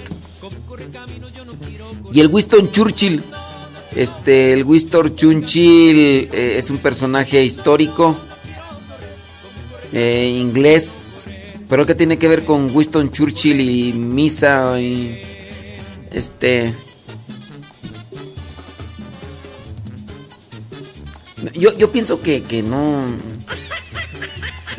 [2.12, 3.22] y el Winston Churchill
[3.96, 5.98] este el Winston Churchill
[6.32, 8.16] eh, es un personaje histórico
[9.92, 11.04] eh, inglés
[11.68, 15.22] pero qué tiene que ver con Winston Churchill y misa y
[16.10, 16.74] este
[21.54, 23.04] yo, yo pienso que, que no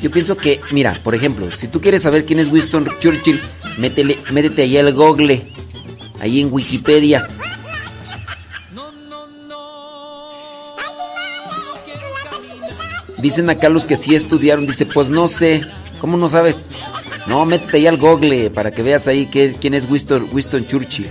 [0.02, 3.40] yo pienso que mira por ejemplo si tú quieres saber quién es Winston Churchill
[3.78, 5.46] métele, métete ahí al google
[6.20, 7.28] ahí en Wikipedia
[13.18, 15.62] Dicen acá los que sí estudiaron, dice, pues no sé,
[16.02, 16.68] ¿cómo no sabes?
[17.28, 21.08] No, métete ahí al google para que veas ahí que- quién es Winston, Winston Churchill.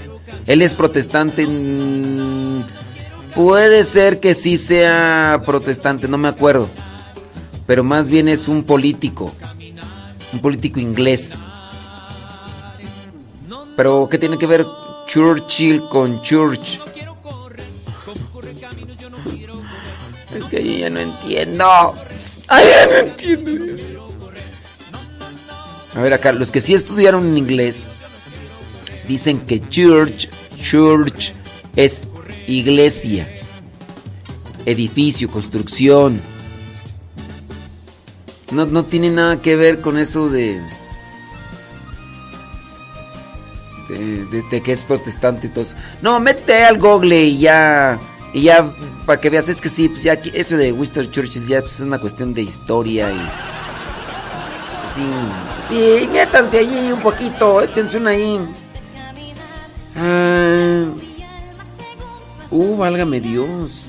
[0.46, 1.46] Él es protestante.
[1.46, 2.41] mm,
[3.34, 6.68] puede ser que sí sea protestante, no me acuerdo.
[7.66, 9.32] Pero más bien es un político.
[10.32, 11.34] Un político inglés.
[13.76, 14.64] Pero, ¿qué tiene que ver
[15.06, 16.80] Churchill con Church?
[20.36, 21.94] Es que yo ya no entiendo.
[22.48, 23.82] Ay, ya no entiendo.
[25.94, 27.90] A ver acá, los que sí estudiaron en inglés
[29.06, 30.28] dicen que church,
[30.62, 31.32] church
[31.76, 32.04] es
[32.46, 33.28] iglesia,
[34.66, 36.20] edificio, construcción.
[38.50, 40.60] No, no tiene nada que ver con eso de,
[43.88, 45.74] de, que es protestante y todo eso.
[46.02, 47.98] No, mete al google y ya,
[48.32, 48.70] y ya,
[49.06, 51.80] para que veas, es que sí, pues ya eso de Winston Churchill ya pues, es
[51.80, 53.28] una cuestión de historia y...
[54.94, 55.02] Sí,
[55.70, 58.38] sí, métanse allí un poquito, échense una ahí.
[59.96, 60.84] Ah,
[62.52, 63.86] uh, válgame Dios.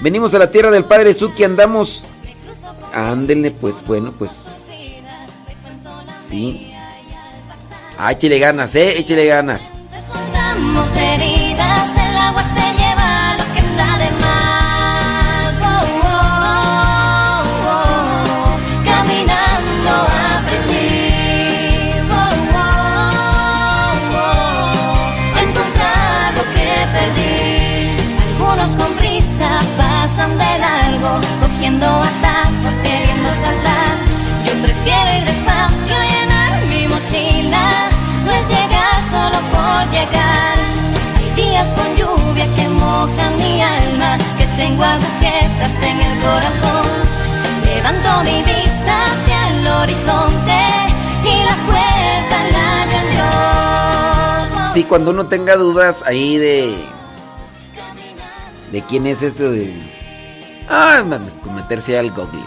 [0.00, 2.02] Venimos a la tierra del Padre Suki, andamos.
[2.94, 4.46] Ándenle, pues bueno, pues.
[6.28, 6.72] Sí.
[7.98, 9.80] Ah, échele ganas, eh, échele ganas.
[39.10, 40.56] solo por llegar.
[41.16, 46.88] Hay días con lluvia que mojan mi alma, que tengo agujetas en el corazón.
[47.64, 50.60] Levanto mi vista hacia el horizonte
[51.24, 56.78] y la puerta la dio Sí, cuando uno tenga dudas ahí de.
[58.72, 59.74] ¿De quién es esto de.?
[60.68, 62.40] Ah, mames, cometerse al google.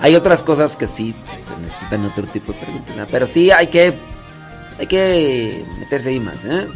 [0.00, 3.68] Hay otras cosas que sí pues, se necesitan otro tipo de preguntas, pero sí hay
[3.68, 3.94] que
[4.80, 6.66] hay que meterse ahí más, ¿eh?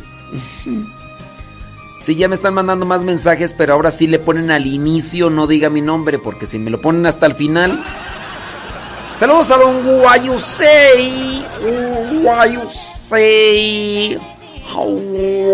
[2.02, 5.46] Sí, ya me están mandando más mensajes, pero ahora sí le ponen al inicio, no
[5.46, 7.82] diga mi nombre, porque si me lo ponen hasta el final.
[9.18, 11.42] Saludos a don Guayusei.
[12.22, 14.18] Guayusei.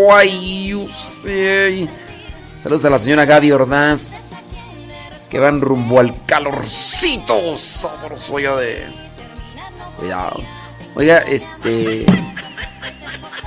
[0.05, 1.89] Guayusei.
[2.61, 4.49] Saludos a la señora Gaby Ordaz.
[5.29, 8.87] Que van rumbo al calorcito sabroso ya de.
[9.97, 10.60] Cuidado.
[10.95, 12.05] Oiga, este.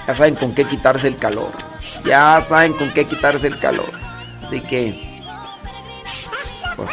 [0.07, 1.53] Ya saben con qué quitarse el calor.
[2.05, 3.91] Ya saben con qué quitarse el calor.
[4.43, 5.23] Así que.
[6.77, 6.91] Pues.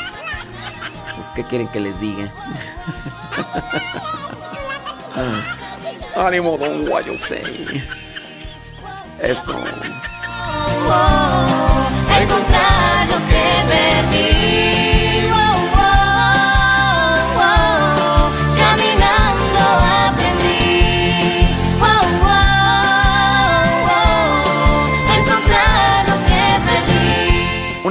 [1.15, 2.31] Pues, ¿qué quieren que les diga?
[6.15, 7.83] ánimo, don Guayosei.
[9.19, 9.55] Eso.
[12.19, 14.90] Encontrar lo que perdí.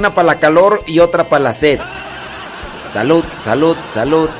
[0.00, 1.78] Una para la calor y otra para la sed.
[2.90, 4.30] Salud, salud, salud.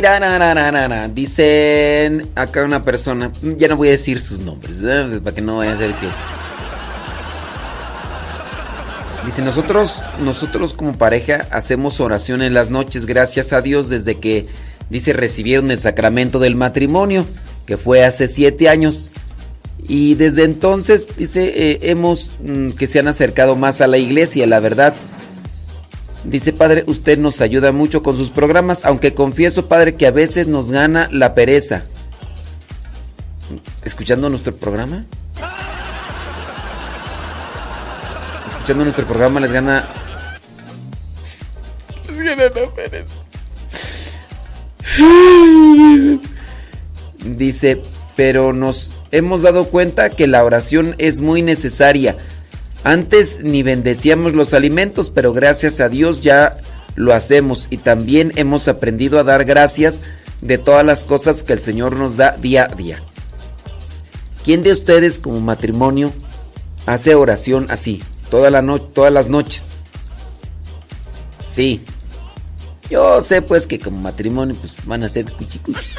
[0.00, 1.08] Tarararairarararara.
[1.08, 5.20] Dicen acá una persona, ya no voy a decir sus nombres, ¿eh?
[5.22, 6.06] para que no vaya a ser que...
[9.24, 14.46] Dice, nosotros, nosotros como pareja hacemos oración en las noches, gracias a Dios, desde que,
[14.90, 17.24] dice, recibieron el sacramento del matrimonio,
[17.66, 19.12] que fue hace siete años.
[19.86, 24.46] Y desde entonces, dice, eh, hemos, mm, que se han acercado más a la iglesia,
[24.46, 24.94] la verdad.
[26.32, 30.46] Dice, padre, usted nos ayuda mucho con sus programas, aunque confieso, padre, que a veces
[30.48, 31.84] nos gana la pereza.
[33.84, 35.04] ¿Escuchando nuestro programa?
[38.48, 39.86] Escuchando nuestro programa les gana...
[42.08, 43.18] Les gana la pereza.
[47.26, 47.82] Dice,
[48.16, 52.16] pero nos hemos dado cuenta que la oración es muy necesaria.
[52.84, 56.58] Antes ni bendecíamos los alimentos, pero gracias a Dios ya
[56.96, 60.00] lo hacemos y también hemos aprendido a dar gracias
[60.40, 63.00] de todas las cosas que el Señor nos da día a día.
[64.44, 66.12] ¿Quién de ustedes como matrimonio
[66.86, 69.68] hace oración así, toda la no- todas las noches?
[71.40, 71.80] Sí.
[72.90, 75.90] Yo sé pues que como matrimonio pues van a ser cuchi cuchi.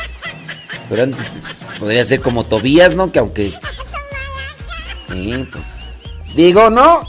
[0.90, 1.26] Pero antes
[1.80, 3.12] podría ser como Tobías, ¿no?
[3.12, 3.54] Que aunque...
[5.10, 5.66] Sí, pues...
[6.36, 7.02] Digo, ¿no?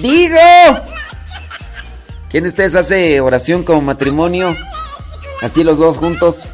[0.00, 0.36] Digo.
[2.28, 4.56] ¿Quién de ustedes hace oración como matrimonio?
[5.42, 6.48] Así los dos juntos.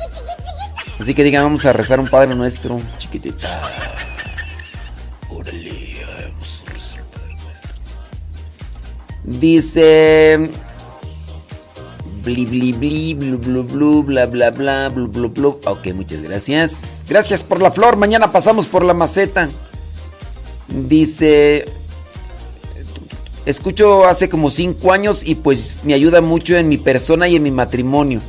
[0.98, 3.62] Así que digan, vamos a rezar un Padre Nuestro, chiquitita.
[5.31, 7.70] Órale, vamos a rezar un Padre Nuestro.
[9.24, 10.51] Dice...
[12.24, 15.60] Bli, bli, bli, blu, blu, blu, bla, bla, bla, blu, blu, blu.
[15.64, 17.05] Ok, muchas gracias.
[17.09, 17.97] Gracias por la flor.
[17.97, 19.48] Mañana pasamos por la maceta.
[20.68, 21.66] Dice...
[23.47, 27.44] Escucho hace como cinco años y pues me ayuda mucho en mi persona y en
[27.44, 28.20] mi matrimonio.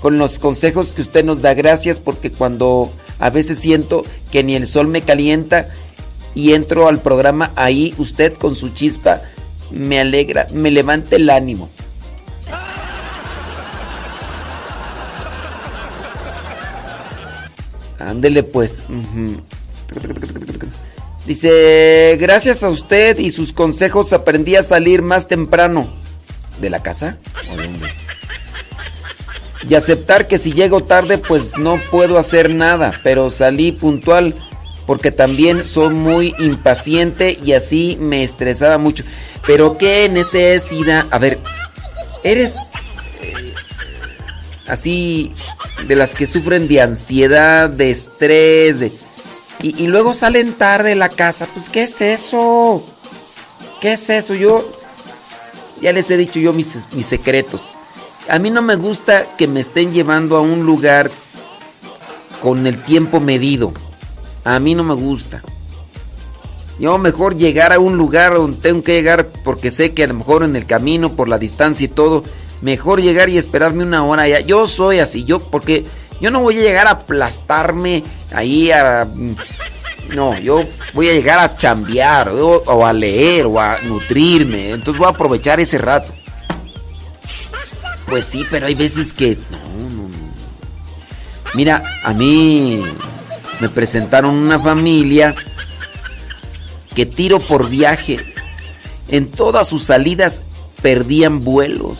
[0.00, 4.54] Con los consejos que usted nos da, gracias porque cuando a veces siento que ni
[4.54, 5.68] el sol me calienta
[6.34, 9.20] y entro al programa, ahí usted con su chispa
[9.70, 11.68] me alegra, me levanta el ánimo.
[17.98, 18.84] Ándele pues.
[21.26, 25.88] Dice, gracias a usted y sus consejos aprendí a salir más temprano.
[26.60, 27.18] ¿De la casa?
[27.52, 27.88] ¿O de dónde?
[29.68, 34.34] Y aceptar que si llego tarde pues no puedo hacer nada, pero salí puntual
[34.86, 39.04] porque también soy muy impaciente y así me estresaba mucho.
[39.46, 41.06] Pero qué necesidad.
[41.10, 41.38] A ver,
[42.24, 42.56] eres
[43.20, 43.54] eh,
[44.66, 45.32] así
[45.86, 48.92] de las que sufren de ansiedad, de estrés, de...
[49.62, 51.46] Y, luego salen tarde de la casa.
[51.46, 52.82] Pues, ¿qué es eso?
[53.80, 54.34] ¿Qué es eso?
[54.34, 54.68] Yo
[55.80, 57.76] ya les he dicho yo mis, mis secretos.
[58.28, 61.10] A mí no me gusta que me estén llevando a un lugar
[62.42, 63.72] con el tiempo medido.
[64.44, 65.42] A mí no me gusta.
[66.78, 70.14] Yo mejor llegar a un lugar donde tengo que llegar porque sé que a lo
[70.14, 72.24] mejor en el camino, por la distancia y todo,
[72.60, 74.40] mejor llegar y esperarme una hora allá.
[74.40, 75.84] Yo soy así, yo porque
[76.22, 79.08] yo no voy a llegar a aplastarme ahí a...
[80.14, 84.70] No, yo voy a llegar a chambear o, o a leer o a nutrirme.
[84.70, 86.12] Entonces voy a aprovechar ese rato.
[88.06, 89.36] Pues sí, pero hay veces que...
[89.50, 90.14] No, no, no.
[91.54, 92.84] Mira, a mí
[93.58, 95.34] me presentaron una familia
[96.94, 98.18] que tiro por viaje.
[99.08, 100.42] En todas sus salidas
[100.82, 101.98] perdían vuelos.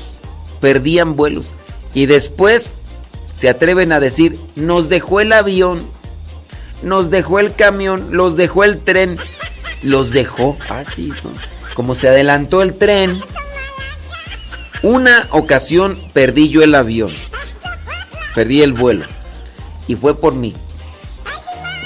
[0.60, 1.50] Perdían vuelos.
[1.92, 2.81] Y después
[3.42, 5.84] se atreven a decir, nos dejó el avión,
[6.84, 9.18] nos dejó el camión, los dejó el tren.
[9.82, 11.32] Los dejó así, ¿no?
[11.74, 13.20] Como se adelantó el tren.
[14.84, 17.10] Una ocasión perdí yo el avión.
[18.32, 19.06] Perdí el vuelo.
[19.88, 20.54] Y fue por mí.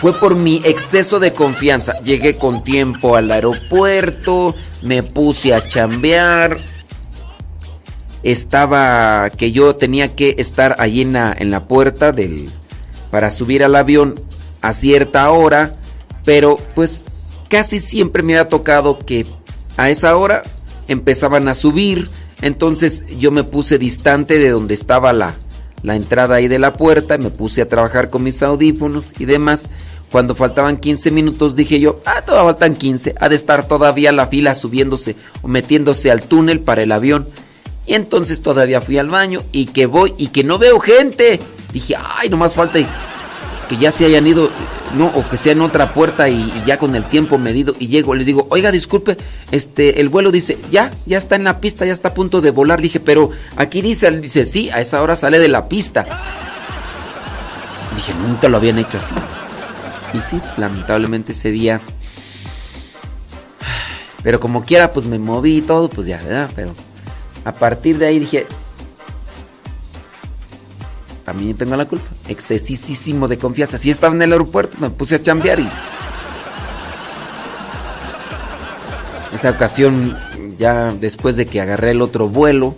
[0.03, 1.99] Fue por mi exceso de confianza.
[2.03, 6.59] Llegué con tiempo al aeropuerto, me puse a chambear.
[8.27, 12.51] Estaba que yo tenía que estar allí en la, en la puerta del
[13.11, 14.17] para subir al avión
[14.63, 15.77] a cierta hora,
[16.25, 17.05] pero pues
[17.49, 19.27] casi siempre me ha tocado que
[19.77, 20.43] a esa hora
[20.89, 22.11] empezaban a subir,
[22.43, 25.35] entonces yo me puse distante de donde estaba la,
[25.83, 29.69] la entrada ahí de la puerta, me puse a trabajar con mis audífonos y demás.
[30.11, 34.29] Cuando faltaban 15 minutos dije yo, ah, todavía faltan 15, ha de estar todavía la
[34.29, 37.27] fila subiéndose o metiéndose al túnel para el avión.
[37.87, 41.41] Y entonces todavía fui al baño y que voy y que no veo gente.
[41.73, 42.79] Dije, ay, nomás falta.
[43.69, 44.51] que ya se hayan ido,
[44.95, 48.15] no, o que sea en otra puerta y, ya con el tiempo medido y llego,
[48.15, 49.17] les digo, oiga, disculpe,
[49.51, 52.51] este, el vuelo dice, ya, ya está en la pista, ya está a punto de
[52.51, 52.81] volar.
[52.81, 56.07] Dije, pero aquí dice, dice, sí, a esa hora sale de la pista.
[57.95, 59.15] Dije, nunca lo habían hecho así.
[60.13, 61.81] Y sí, lamentablemente ese día.
[64.23, 66.51] Pero como quiera, pues me moví y todo, pues ya, ¿verdad?
[66.55, 66.75] Pero
[67.47, 68.45] a partir de ahí dije,
[71.25, 72.05] también tengo la culpa.
[72.27, 73.79] Excesísimo de confianza.
[73.79, 75.69] Si estaba en el aeropuerto, me puse a chambear y.
[79.33, 80.19] Esa ocasión,
[80.59, 82.75] ya después de que agarré el otro vuelo,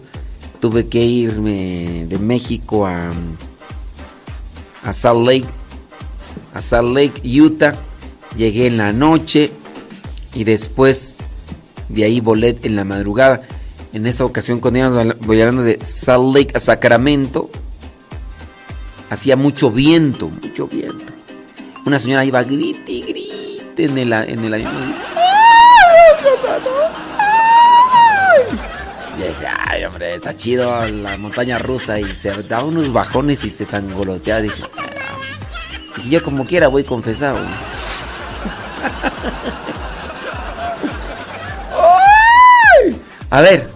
[0.61, 3.11] tuve que irme de México a.
[4.85, 5.49] a Salt Lake.
[6.53, 7.75] A Salt Lake, Utah.
[8.37, 9.51] Llegué en la noche
[10.35, 11.21] y después
[11.89, 13.41] de ahí volé en la madrugada.
[13.93, 17.51] En esa ocasión, cuando íbamos volando de Salt Lake a Sacramento,
[19.11, 21.13] hacía mucho viento, mucho viento.
[21.87, 24.95] Una señora iba grite y grite en el, en el avión.
[29.17, 31.99] Y dije, ay, hombre, está chido la montaña rusa.
[31.99, 34.43] Y se da unos bajones y se sangolotea.
[34.43, 34.83] Dije, "Ah".
[36.05, 37.39] y yo como quiera voy confesado.
[43.31, 43.69] A ver,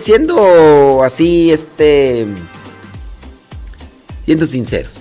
[0.00, 2.26] siendo así, este.
[4.24, 4.92] Siendo sinceros.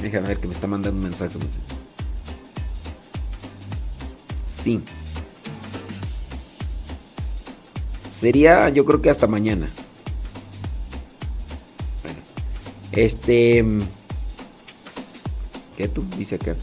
[0.00, 1.38] Déjame ver que me está mandando un mensaje.
[4.48, 4.80] Sí.
[8.10, 9.68] Sería, yo creo que hasta mañana.
[12.02, 12.18] Bueno.
[12.92, 13.64] Este.
[15.76, 16.04] ¿Qué tú?
[16.16, 16.56] Dice acá.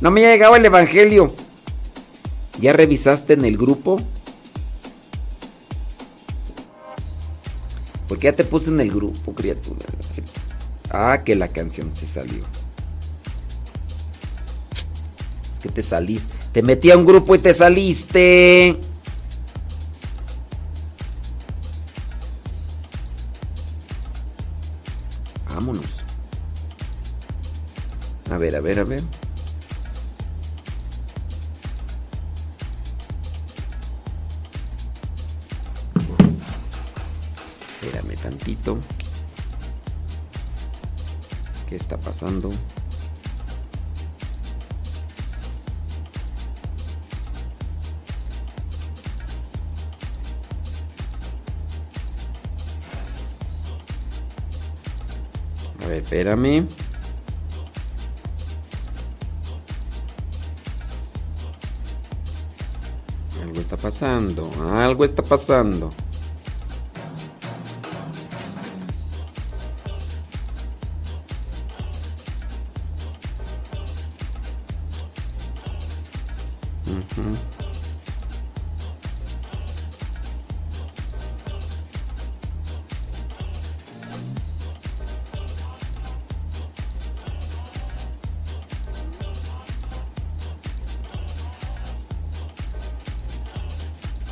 [0.00, 1.32] No me ha llegado el evangelio.
[2.60, 4.00] ¿Ya revisaste en el grupo?
[8.08, 9.86] Porque ya te puse en el grupo, criatura.
[10.90, 12.44] Ah, que la canción se salió.
[15.52, 16.32] Es que te saliste.
[16.52, 18.76] Te metí a un grupo y te saliste.
[25.50, 25.86] Vámonos.
[28.30, 29.02] A ver, a ver, a ver.
[38.26, 38.78] Tantito.
[41.68, 42.50] ¿Qué está pasando?
[55.84, 56.66] A espérame.
[63.40, 66.05] Algo está pasando, algo está pasando.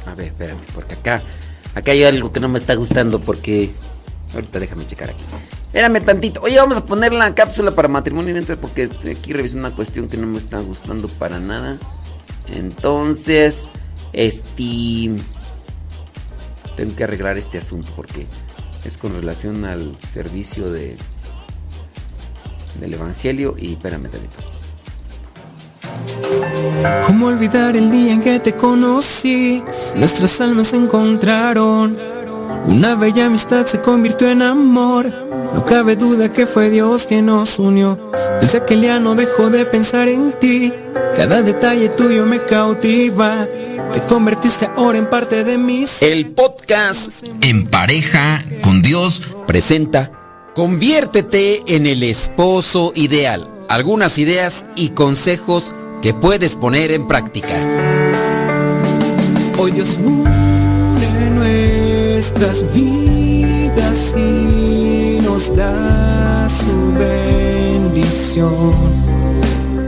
[0.06, 1.22] A ver, espérame, porque acá,
[1.74, 3.72] acá hay algo que no me está gustando porque...
[4.32, 5.24] Ahorita déjame checar aquí.
[5.66, 6.40] Espérame tantito.
[6.42, 10.16] Oye, vamos a poner la cápsula para matrimonio porque estoy aquí revisando una cuestión que
[10.16, 11.78] no me está gustando para nada.
[12.54, 13.70] Entonces,
[14.12, 15.10] este...
[16.76, 18.26] Tengo que arreglar este asunto porque
[18.84, 20.96] es con relación al servicio de
[22.80, 24.36] del Evangelio y espérame tantito.
[27.06, 29.62] ¿Cómo olvidar el día en que te conocí?
[29.96, 31.96] Nuestras almas se encontraron.
[32.66, 35.06] Una bella amistad se convirtió en amor.
[35.54, 37.98] No cabe duda que fue Dios quien nos unió.
[38.40, 40.72] Desde aquel día no dejo de pensar en ti.
[41.16, 43.46] Cada detalle tuyo me cautiva.
[43.92, 45.86] Te convertiste ahora en parte de mí.
[46.00, 50.10] El podcast En pareja con Dios presenta
[50.54, 53.48] Conviértete en el esposo ideal.
[53.68, 55.72] Algunas ideas y consejos
[56.02, 57.48] que puedes poner en práctica.
[59.58, 60.34] Hoy Dios une
[61.30, 69.13] nuestras vidas y nos da su bendición.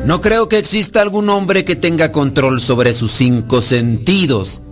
[0.07, 4.62] No creo que exista algún hombre que tenga control sobre sus cinco sentidos,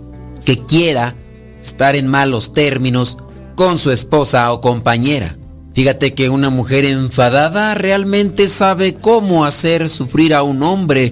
[0.45, 1.13] que quiera
[1.61, 3.17] estar en malos términos
[3.55, 5.37] con su esposa o compañera.
[5.73, 11.11] Fíjate que una mujer enfadada realmente sabe cómo hacer sufrir a un hombre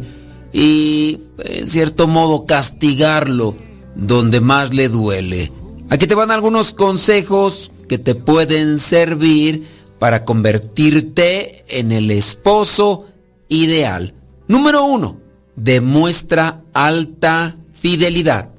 [0.53, 3.57] y, en cierto modo, castigarlo
[3.93, 5.51] donde más le duele.
[5.89, 9.67] Aquí te van algunos consejos que te pueden servir
[9.99, 13.07] para convertirte en el esposo
[13.61, 14.13] ideal.
[14.47, 15.19] Número uno,
[15.55, 18.49] demuestra alta fidelidad.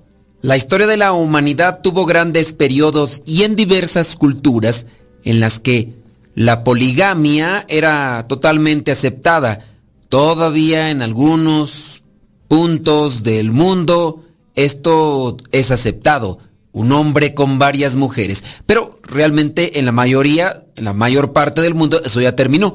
[0.41, 4.87] La historia de la humanidad tuvo grandes periodos y en diversas culturas
[5.25, 5.95] en las que
[6.35, 9.65] la poligamia era totalmente aceptada.
[10.09, 12.03] Todavía en algunos
[12.49, 14.21] puntos del mundo
[14.55, 16.39] esto es aceptado.
[16.73, 18.45] Un hombre con varias mujeres.
[18.67, 22.75] Pero realmente en la mayoría, en la mayor parte del mundo, eso ya terminó.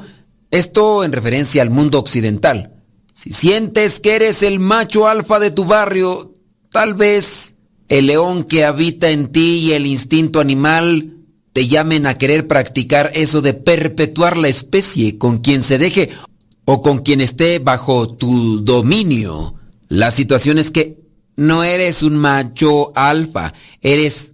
[0.52, 2.74] Esto en referencia al mundo occidental.
[3.14, 6.34] Si sientes que eres el macho alfa de tu barrio,
[6.72, 7.56] tal vez
[7.88, 11.18] el león que habita en ti y el instinto animal
[11.54, 16.12] te llamen a querer practicar eso de perpetuar la especie con quien se deje
[16.66, 19.56] o con quien esté bajo tu dominio.
[19.88, 21.00] La situación es que
[21.36, 24.34] no eres un macho alfa, eres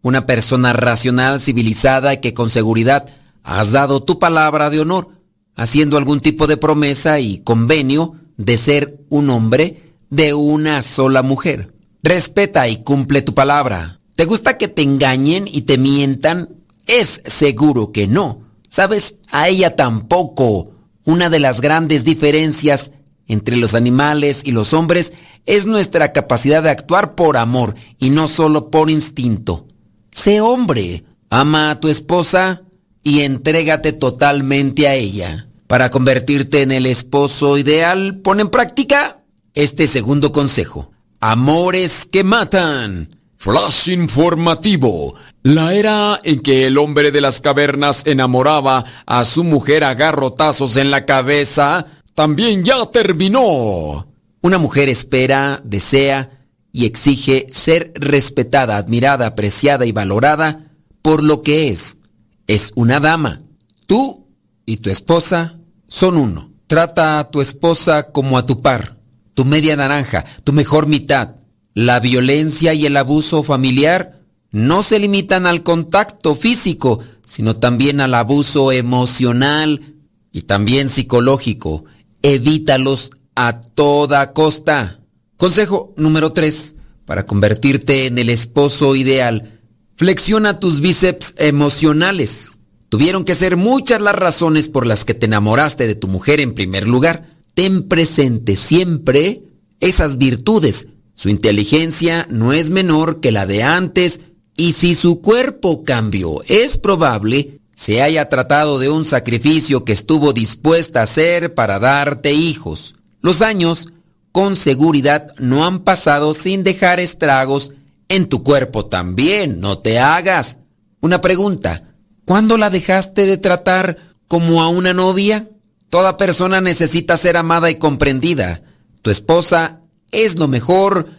[0.00, 3.06] una persona racional, civilizada que con seguridad
[3.42, 5.08] has dado tu palabra de honor,
[5.56, 11.74] haciendo algún tipo de promesa y convenio de ser un hombre de una sola mujer.
[12.02, 14.00] Respeta y cumple tu palabra.
[14.16, 16.50] ¿Te gusta que te engañen y te mientan?
[16.86, 18.42] Es seguro que no.
[18.68, 19.16] ¿Sabes?
[19.30, 20.72] A ella tampoco.
[21.04, 22.92] Una de las grandes diferencias
[23.26, 25.12] entre los animales y los hombres
[25.46, 29.66] es nuestra capacidad de actuar por amor y no solo por instinto.
[30.10, 32.62] Sé hombre, ama a tu esposa
[33.04, 35.46] y entrégate totalmente a ella.
[35.68, 39.20] Para convertirte en el esposo ideal, pon en práctica
[39.54, 40.90] este segundo consejo.
[41.20, 43.16] Amores que matan.
[43.36, 45.14] Flash informativo.
[45.42, 50.76] La era en que el hombre de las cavernas enamoraba a su mujer a garrotazos
[50.78, 54.06] en la cabeza también ya terminó.
[54.40, 56.30] Una mujer espera, desea
[56.72, 60.70] y exige ser respetada, admirada, apreciada y valorada
[61.02, 61.98] por lo que es.
[62.46, 63.38] Es una dama.
[63.86, 64.26] Tú
[64.66, 65.56] y tu esposa
[65.88, 66.52] son uno.
[66.66, 68.96] Trata a tu esposa como a tu par,
[69.34, 71.36] tu media naranja, tu mejor mitad.
[71.74, 78.14] La violencia y el abuso familiar no se limitan al contacto físico, sino también al
[78.14, 79.94] abuso emocional
[80.32, 81.84] y también psicológico.
[82.22, 85.00] Evítalos a toda costa.
[85.36, 86.76] Consejo número 3.
[87.04, 89.53] Para convertirte en el esposo ideal,
[89.96, 92.58] flexiona tus bíceps emocionales.
[92.88, 96.54] Tuvieron que ser muchas las razones por las que te enamoraste de tu mujer en
[96.54, 97.26] primer lugar.
[97.54, 99.42] Ten presente siempre
[99.80, 100.88] esas virtudes.
[101.14, 104.20] Su inteligencia no es menor que la de antes
[104.56, 110.32] y si su cuerpo cambió, es probable se haya tratado de un sacrificio que estuvo
[110.32, 112.94] dispuesta a hacer para darte hijos.
[113.20, 113.88] Los años,
[114.32, 117.72] con seguridad, no han pasado sin dejar estragos
[118.08, 120.58] en tu cuerpo también, no te hagas.
[121.00, 121.94] Una pregunta,
[122.24, 123.98] ¿cuándo la dejaste de tratar
[124.28, 125.50] como a una novia?
[125.90, 128.62] Toda persona necesita ser amada y comprendida.
[129.02, 131.10] Tu esposa es lo mejor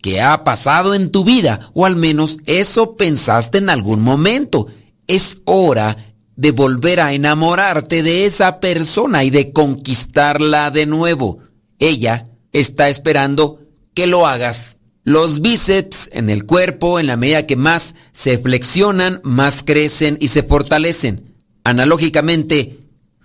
[0.00, 4.66] que ha pasado en tu vida, o al menos eso pensaste en algún momento.
[5.06, 5.96] Es hora
[6.36, 11.38] de volver a enamorarte de esa persona y de conquistarla de nuevo.
[11.78, 13.60] Ella está esperando
[13.94, 14.73] que lo hagas.
[15.06, 20.28] Los bíceps en el cuerpo, en la medida que más se flexionan, más crecen y
[20.28, 21.34] se fortalecen.
[21.62, 22.80] Analógicamente,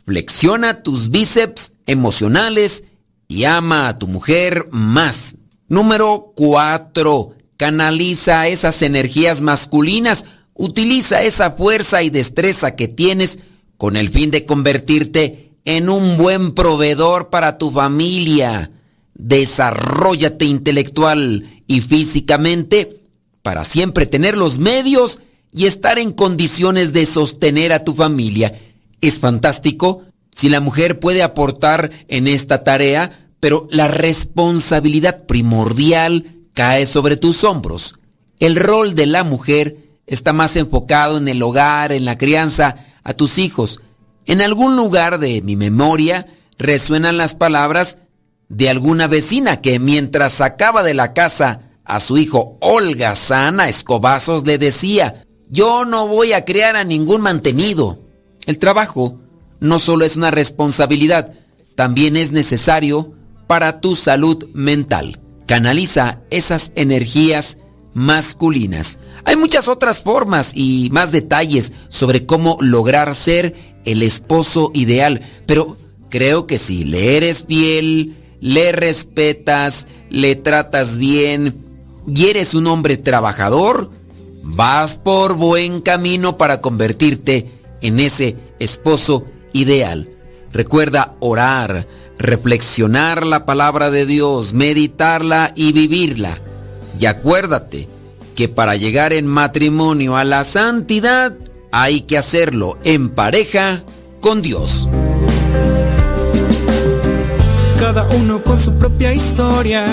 [0.05, 2.83] flexiona tus bíceps emocionales
[3.29, 5.37] y ama a tu mujer más.
[5.69, 7.33] Número 4.
[7.55, 10.25] Canaliza esas energías masculinas.
[10.55, 13.39] Utiliza esa fuerza y destreza que tienes
[13.77, 18.71] con el fin de convertirte en un buen proveedor para tu familia.
[19.13, 23.03] Desarrollate intelectual y físicamente
[23.43, 25.21] para siempre tener los medios
[25.53, 28.59] y estar en condiciones de sostener a tu familia.
[29.01, 30.01] Es fantástico
[30.35, 37.43] si la mujer puede aportar en esta tarea, pero la responsabilidad primordial cae sobre tus
[37.43, 37.93] hombros.
[38.39, 39.77] El rol de la mujer
[40.07, 43.79] está más enfocado en el hogar, en la crianza, a tus hijos.
[44.25, 46.25] En algún lugar de mi memoria
[46.57, 47.99] resuenan las palabras
[48.49, 54.45] de alguna vecina que mientras sacaba de la casa a su hijo Olga Sana Escobazos
[54.45, 57.99] le decía, yo no voy a crear a ningún mantenido.
[58.45, 59.19] El trabajo
[59.59, 61.33] no solo es una responsabilidad,
[61.75, 63.13] también es necesario
[63.47, 65.19] para tu salud mental.
[65.47, 67.57] Canaliza esas energías
[67.93, 68.99] masculinas.
[69.25, 73.55] Hay muchas otras formas y más detalles sobre cómo lograr ser
[73.85, 75.75] el esposo ideal, pero
[76.09, 81.55] creo que si le eres fiel, le respetas, le tratas bien
[82.07, 83.91] y eres un hombre trabajador,
[84.43, 87.49] vas por buen camino para convertirte
[87.81, 90.09] en ese esposo ideal.
[90.51, 91.87] Recuerda orar,
[92.17, 96.37] reflexionar la palabra de Dios, meditarla y vivirla.
[96.99, 97.87] Y acuérdate
[98.35, 101.35] que para llegar en matrimonio a la santidad
[101.71, 103.83] hay que hacerlo en pareja
[104.21, 104.89] con Dios.
[107.79, 109.85] Cada uno con su propia historia,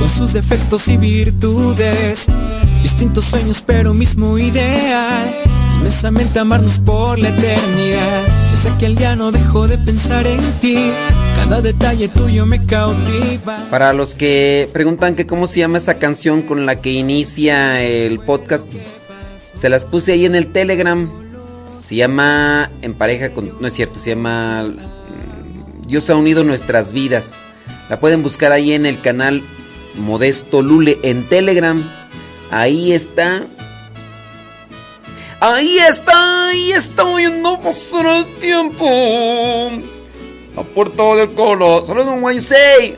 [0.00, 2.26] con sus defectos y virtudes.
[2.82, 5.32] Distintos sueños, pero mismo ideal.
[5.78, 8.26] Inmensamente amarnos por la eternidad.
[8.52, 10.90] Desde aquel día no dejo de pensar en ti.
[11.36, 13.68] Cada detalle tuyo me cautiva.
[13.70, 18.18] Para los que preguntan que cómo se llama esa canción con la que inicia el
[18.18, 18.66] podcast,
[19.54, 21.08] se las puse ahí en el Telegram.
[21.82, 23.52] Se llama En pareja con...
[23.60, 24.74] No es cierto, se llama...
[25.88, 27.44] Dios ha unido nuestras vidas.
[27.88, 29.42] La pueden buscar ahí en el canal
[29.94, 31.82] Modesto Lule en Telegram.
[32.50, 33.46] Ahí está.
[35.40, 38.84] Ahí está, ahí está oyendo pasar el tiempo.
[40.54, 41.82] La puerta del colo.
[41.86, 42.94] Saludos, un say.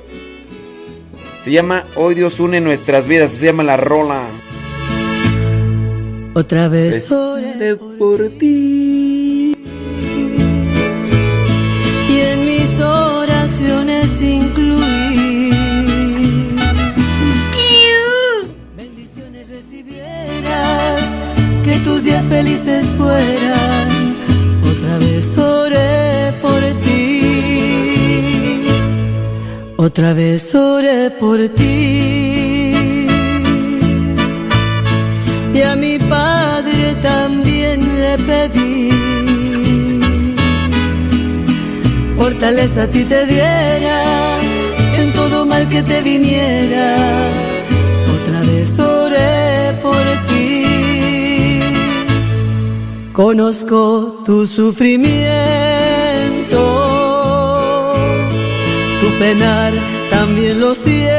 [1.44, 3.30] Se llama Hoy Dios une nuestras vidas.
[3.30, 4.26] Se llama la rola.
[6.34, 9.19] Otra vez oré por ti.
[22.04, 23.88] Días felices fueran.
[24.70, 28.66] Otra vez oré por ti,
[29.76, 33.06] otra vez oré por ti.
[35.54, 38.90] Y a mi padre también le pedí
[42.40, 43.98] fortaleza a ti te diera
[44.98, 47.49] en todo mal que te viniera.
[53.22, 55.12] Conozco tu sufrimiento,
[58.98, 59.74] tu penar
[60.08, 61.09] también lo siento.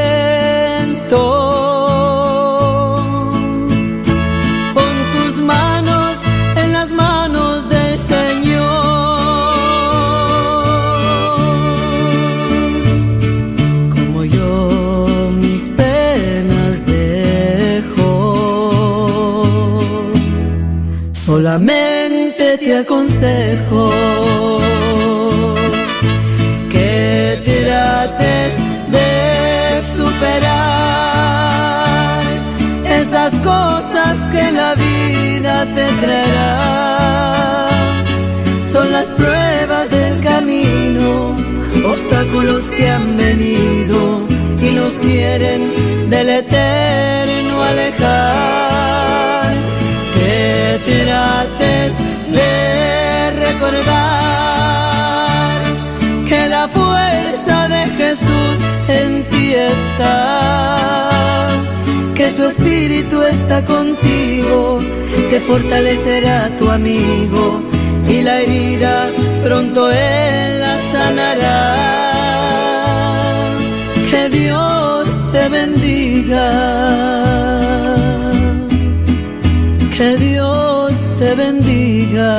[22.82, 23.92] Aconsejo
[26.70, 28.52] que trates
[28.96, 29.10] de
[29.98, 31.12] superar
[33.02, 37.70] esas cosas que la vida te traerá.
[38.72, 41.36] Son las pruebas del camino,
[41.86, 43.98] obstáculos que han venido
[44.60, 45.62] y nos quieren
[46.10, 49.52] del eterno alejar.
[50.16, 51.94] Que trates
[52.32, 53.92] de recordar
[56.28, 58.56] que la fuerza de Jesús
[58.88, 61.50] en ti está,
[62.16, 64.80] que su espíritu está contigo,
[65.30, 67.62] que fortalecerá tu amigo
[68.08, 69.10] y la herida
[69.44, 71.62] pronto él la sanará.
[74.10, 77.21] Que Dios te bendiga.
[81.36, 82.32] Bendiga.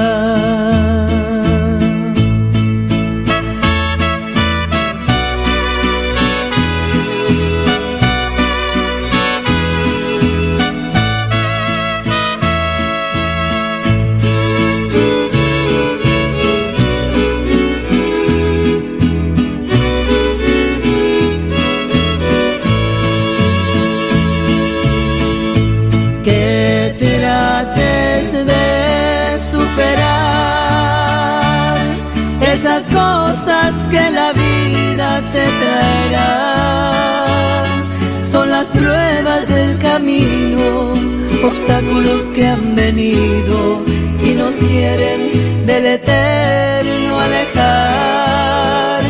[41.83, 43.83] Obstáculos que han venido
[44.25, 49.03] y nos quieren del eterno alejar.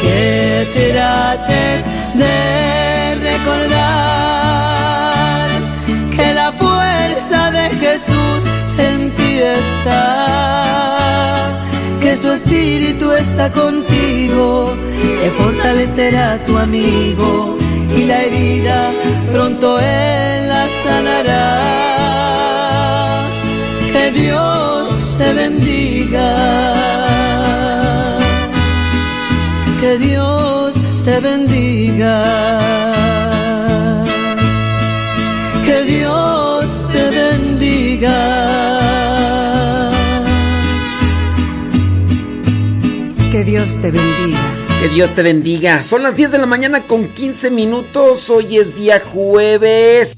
[0.00, 1.84] Que trates
[2.14, 3.78] de recordar
[6.16, 8.44] que la fuerza de Jesús
[8.78, 9.98] en ti está,
[12.00, 14.74] que su espíritu está contigo,
[15.20, 17.58] que fortalecerá tu amigo
[17.96, 18.92] y la herida
[19.30, 21.91] pronto él la sanará.
[24.12, 26.28] Que Dios te bendiga,
[29.80, 30.74] que Dios
[31.04, 32.22] te bendiga.
[35.64, 38.18] Que Dios te bendiga.
[43.30, 44.40] Que Dios te bendiga.
[44.80, 45.82] Que Dios te bendiga.
[45.82, 48.28] Son las 10 de la mañana con 15 minutos.
[48.28, 50.16] Hoy es día jueves.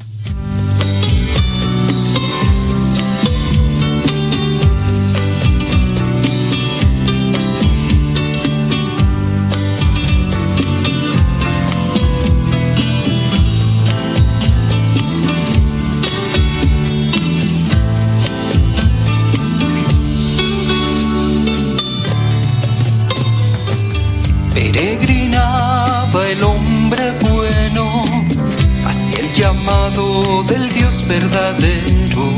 [31.09, 32.29] Verdadero,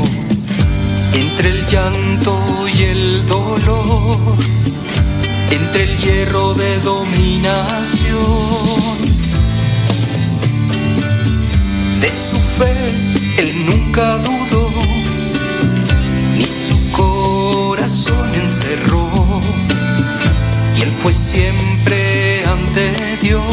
[1.13, 4.35] entre el llanto y el dolor,
[5.51, 8.27] entre el hierro de dominación.
[12.01, 12.75] De su fe
[13.37, 14.71] él nunca dudó,
[16.37, 19.41] ni su corazón encerró
[20.77, 23.43] y él fue siempre ante Dios,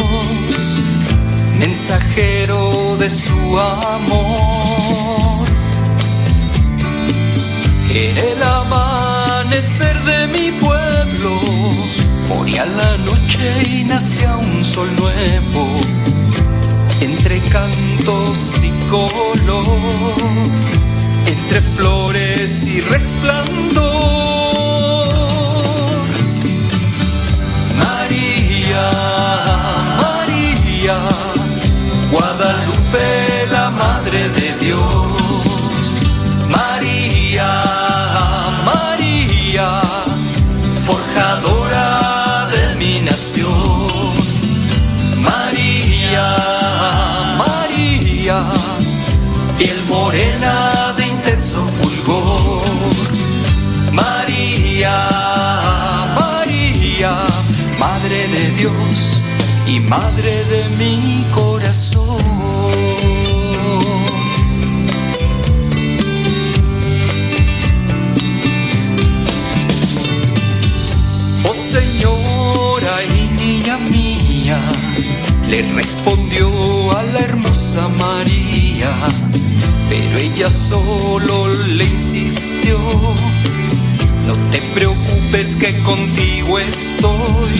[1.59, 4.04] mensajero de su amor.
[7.97, 11.39] Era el amanecer de mi pueblo,
[12.27, 15.79] moría la noche y nacía un sol nuevo,
[16.99, 19.65] entre cantos y color,
[21.25, 23.85] entre flores y resplandor.
[27.77, 28.91] María,
[30.01, 30.97] María,
[32.11, 35.24] Guadalupe, la Madre de Dios.
[37.35, 37.51] María,
[38.63, 39.79] María,
[40.85, 43.51] forjadora de mi nación.
[45.17, 46.27] María,
[47.37, 48.37] María,
[49.57, 52.61] piel morena de intenso fulgor.
[53.91, 54.95] María,
[56.17, 57.17] María,
[57.77, 59.21] Madre de Dios
[59.67, 61.54] y Madre de mi corazón.
[75.55, 76.49] Le respondió
[76.97, 78.89] a la hermosa María,
[79.87, 82.77] pero ella solo le insistió.
[84.27, 87.53] No te preocupes que contigo estoy.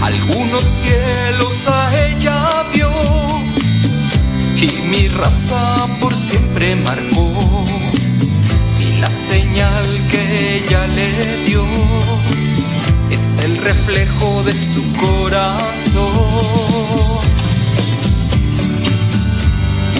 [0.00, 2.90] Algunos cielos a ella vio
[4.56, 7.30] y mi raza por siempre marcó.
[8.80, 11.64] Y la señal que ella le dio
[13.46, 16.12] el reflejo de su corazón.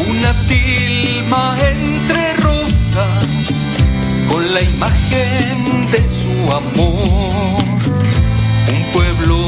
[0.09, 3.69] Una tilma entre rosas
[4.31, 7.65] con la imagen de su amor.
[8.77, 9.39] Un pueblo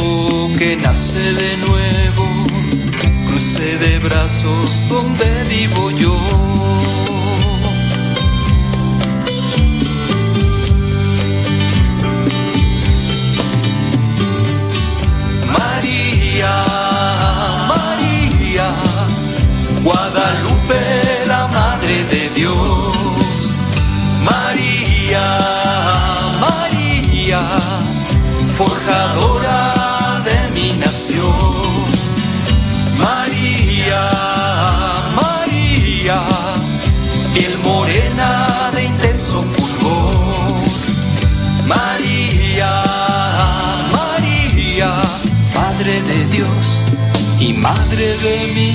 [0.57, 2.27] que nace de nuevo,
[3.27, 6.88] cruce de brazos donde vivo yo.
[30.25, 31.33] De mi nación.
[32.99, 34.03] María,
[35.15, 36.21] María,
[37.35, 40.63] piel morena de intenso fulgor.
[41.67, 42.73] María,
[43.93, 44.91] María,
[45.55, 46.93] Madre de Dios
[47.41, 48.68] y Madre de mi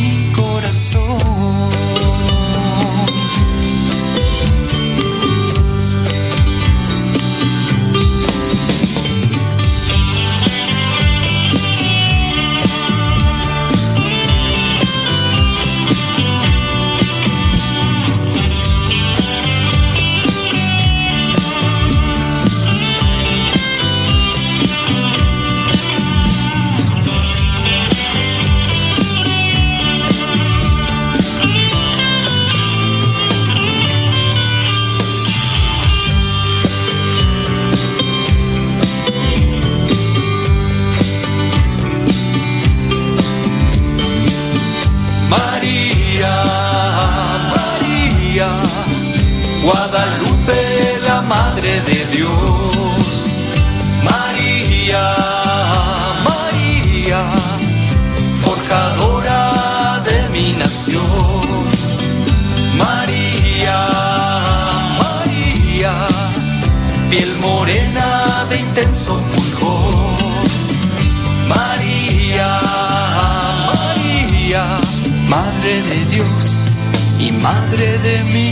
[77.74, 78.43] madre de mi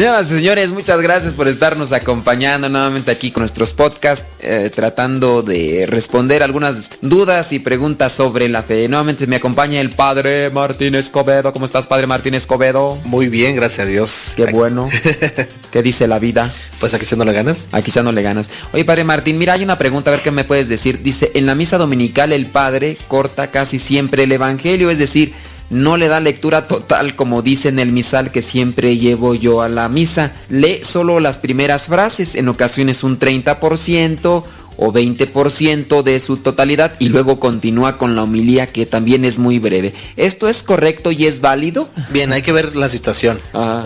[0.00, 5.42] Señoras y señores, muchas gracias por estarnos acompañando nuevamente aquí con nuestros podcasts, eh, tratando
[5.42, 8.88] de responder algunas dudas y preguntas sobre la fe.
[8.88, 11.52] Nuevamente me acompaña el padre Martín Escobedo.
[11.52, 12.96] ¿Cómo estás, padre Martín Escobedo?
[13.04, 14.32] Muy bien, gracias a Dios.
[14.36, 14.88] Qué bueno.
[15.70, 16.50] ¿Qué dice la vida?
[16.78, 17.68] Pues aquí echándole ganas.
[17.70, 18.48] Aquí echándole ganas.
[18.72, 21.02] Oye, padre Martín, mira, hay una pregunta, a ver qué me puedes decir.
[21.02, 25.34] Dice, en la misa dominical el padre corta casi siempre el evangelio, es decir,
[25.70, 29.68] no le da lectura total como dice en el misal que siempre llevo yo a
[29.68, 30.34] la misa.
[30.48, 34.44] Lee solo las primeras frases, en ocasiones un 30%
[34.82, 39.58] o 20% de su totalidad y luego continúa con la homilía que también es muy
[39.58, 39.92] breve.
[40.16, 41.88] ¿Esto es correcto y es válido?
[42.08, 43.38] Bien, hay que ver la situación.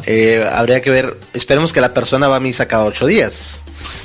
[0.06, 3.63] Eh, habría que ver, esperemos que la persona va a misa cada ocho días.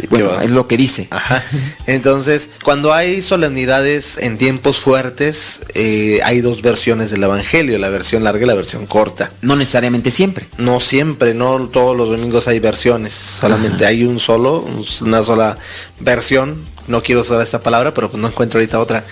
[0.09, 1.07] Bueno, es lo que dice.
[1.11, 1.43] Ajá.
[1.88, 8.23] Entonces, cuando hay solemnidades en tiempos fuertes, eh, hay dos versiones del Evangelio, la versión
[8.23, 9.31] larga y la versión corta.
[9.41, 10.48] No necesariamente siempre.
[10.57, 14.65] No siempre, no todos los domingos hay versiones, solamente hay un solo,
[15.01, 15.57] una sola
[15.99, 16.61] versión.
[16.88, 19.06] No quiero usar esta palabra, pero pues no encuentro ahorita otra.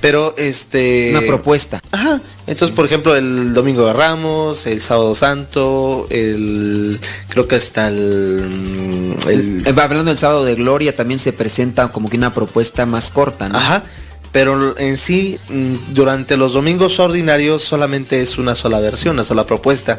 [0.00, 1.10] Pero este...
[1.10, 1.80] Una propuesta.
[1.92, 2.20] Ajá.
[2.46, 7.00] Entonces, por ejemplo, el Domingo de Ramos, el Sábado Santo, el...
[7.28, 9.16] Creo que hasta el...
[9.28, 13.10] el Eh, Hablando del sábado de gloria, también se presenta como que una propuesta más
[13.10, 13.58] corta, ¿no?
[13.58, 13.84] Ajá.
[14.32, 19.44] Pero en sí, mm, durante los domingos ordinarios solamente es una sola versión, una sola
[19.44, 19.98] propuesta.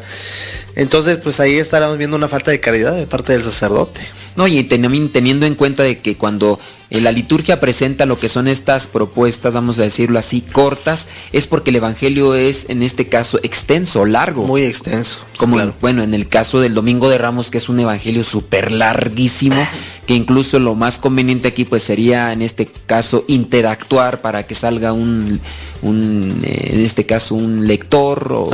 [0.74, 4.00] Entonces, pues ahí estaremos viendo una falta de caridad de parte del sacerdote.
[4.36, 6.58] No, y también teniendo en cuenta de que cuando
[6.90, 11.46] eh, la liturgia presenta lo que son estas propuestas, vamos a decirlo así, cortas, es
[11.46, 14.46] porque el evangelio es en este caso extenso, largo.
[14.46, 15.18] Muy extenso.
[15.38, 19.66] Como bueno, en el caso del Domingo de Ramos, que es un evangelio súper larguísimo,
[20.06, 24.92] que incluso lo más conveniente aquí pues sería en este caso interactuar para que salga
[24.92, 25.40] un,
[25.82, 28.50] un eh, en este caso un lector o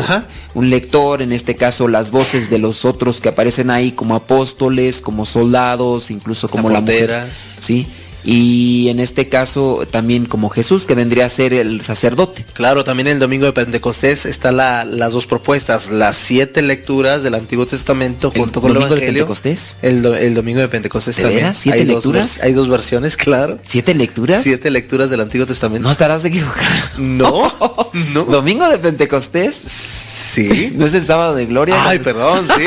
[0.54, 5.00] un lector, en este caso las voces de los otros que aparecen ahí como apóstoles,
[5.00, 5.67] como soldados,
[6.10, 7.28] incluso como la, pantera.
[7.60, 7.86] sí.
[8.24, 12.44] Y en este caso también como Jesús, que vendría a ser el sacerdote.
[12.52, 17.34] Claro, también el domingo de Pentecostés están la- las dos propuestas, las siete lecturas del
[17.36, 19.22] Antiguo Testamento junto con el domingo de Evangelio.
[19.22, 19.76] Pentecostés?
[19.82, 21.42] El, do- el domingo de Pentecostés ¿De también.
[21.42, 21.56] veras?
[21.56, 22.38] ¿Siete hay dos lecturas?
[22.40, 23.60] vers- hay dos versiones, claro.
[23.64, 24.42] ¿Siete lecturas?
[24.42, 25.86] Siete lecturas del Antiguo Testamento.
[25.86, 26.66] No estarás equivocado.
[26.98, 27.52] No,
[28.12, 28.24] no.
[28.24, 29.54] Domingo de Pentecostés.
[29.54, 30.72] Sí.
[30.74, 31.76] ¿No es el sábado de gloria?
[31.88, 32.64] Ay, perdón, sí.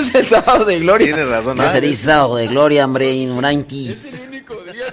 [0.00, 1.06] Es el sábado de gloria.
[1.08, 1.56] Tienes razón.
[1.56, 4.20] No se dice sábado de gloria, hombre, ignorantes.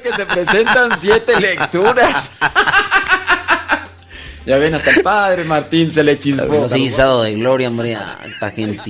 [0.03, 2.31] que se presentan siete lecturas.
[4.45, 6.69] Ya ven, hasta el padre Martín se le chispó.
[6.69, 8.81] Sí, sábado de gloria, hombre, a esta gente.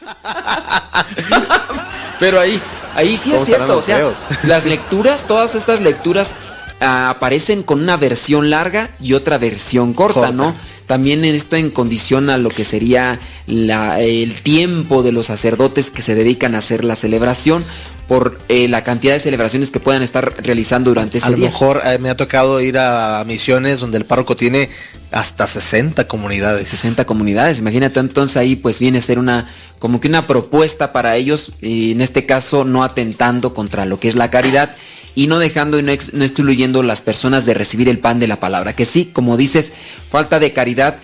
[2.20, 2.62] Pero ahí,
[2.94, 3.78] ahí sí ¿Cómo es cierto.
[3.78, 4.20] O sea, feos?
[4.44, 6.36] las lecturas, todas estas lecturas
[6.80, 10.32] ah, aparecen con una versión larga y otra versión corta, Corta.
[10.32, 10.56] ¿no?
[10.88, 16.02] También esto en condición a lo que sería la- el tiempo de los sacerdotes que
[16.02, 17.64] se dedican a hacer la celebración
[18.08, 21.48] por eh, la cantidad de celebraciones que puedan estar realizando durante ese A lo día.
[21.48, 24.70] mejor eh, me ha tocado ir a misiones donde el párroco tiene
[25.12, 26.70] hasta 60 comunidades.
[26.70, 27.60] 60 comunidades.
[27.60, 31.92] Imagínate entonces ahí pues viene a ser una como que una propuesta para ellos y
[31.92, 34.74] en este caso no atentando contra lo que es la caridad
[35.18, 38.28] y no dejando y no, ex- no excluyendo las personas de recibir el pan de
[38.28, 38.76] la palabra.
[38.76, 39.74] Que sí, como dices,
[40.10, 40.98] falta de caridad.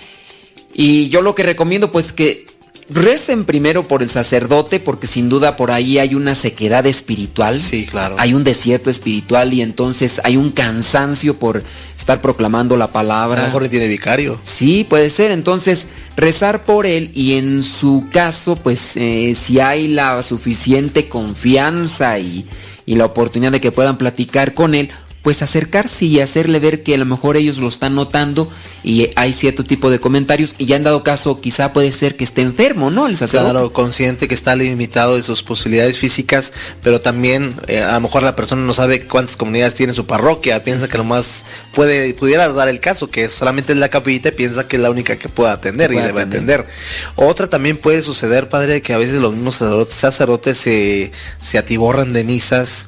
[0.71, 2.45] Y yo lo que recomiendo pues que
[2.89, 7.57] recen primero por el sacerdote porque sin duda por ahí hay una sequedad espiritual.
[7.57, 8.15] Sí, claro.
[8.19, 11.63] Hay un desierto espiritual y entonces hay un cansancio por
[11.97, 13.39] estar proclamando la A palabra.
[13.41, 14.39] lo mejor tiene vicario.
[14.43, 15.31] Sí, puede ser.
[15.31, 22.19] Entonces, rezar por él y en su caso, pues eh, si hay la suficiente confianza
[22.19, 22.45] y,
[22.85, 24.89] y la oportunidad de que puedan platicar con él,
[25.23, 28.49] pues acercarse y hacerle ver que a lo mejor ellos lo están notando
[28.83, 32.25] y hay cierto tipo de comentarios y ya en dado caso quizá puede ser que
[32.25, 33.07] esté enfermo, ¿no?
[33.07, 33.51] El sacerdote.
[33.51, 36.51] Claro, consciente que está limitado de sus posibilidades físicas,
[36.83, 40.61] pero también eh, a lo mejor la persona no sabe cuántas comunidades tiene su parroquia,
[40.61, 44.67] piensa que nomás puede, pudiera dar el caso, que solamente es la capillita y piensa
[44.67, 46.59] que es la única que puede atender Que y puede debe atender.
[46.61, 46.75] atender.
[47.15, 52.11] Otra también puede suceder, padre, que a veces los mismos sacerdotes, sacerdotes se, se atiborran
[52.11, 52.87] de misas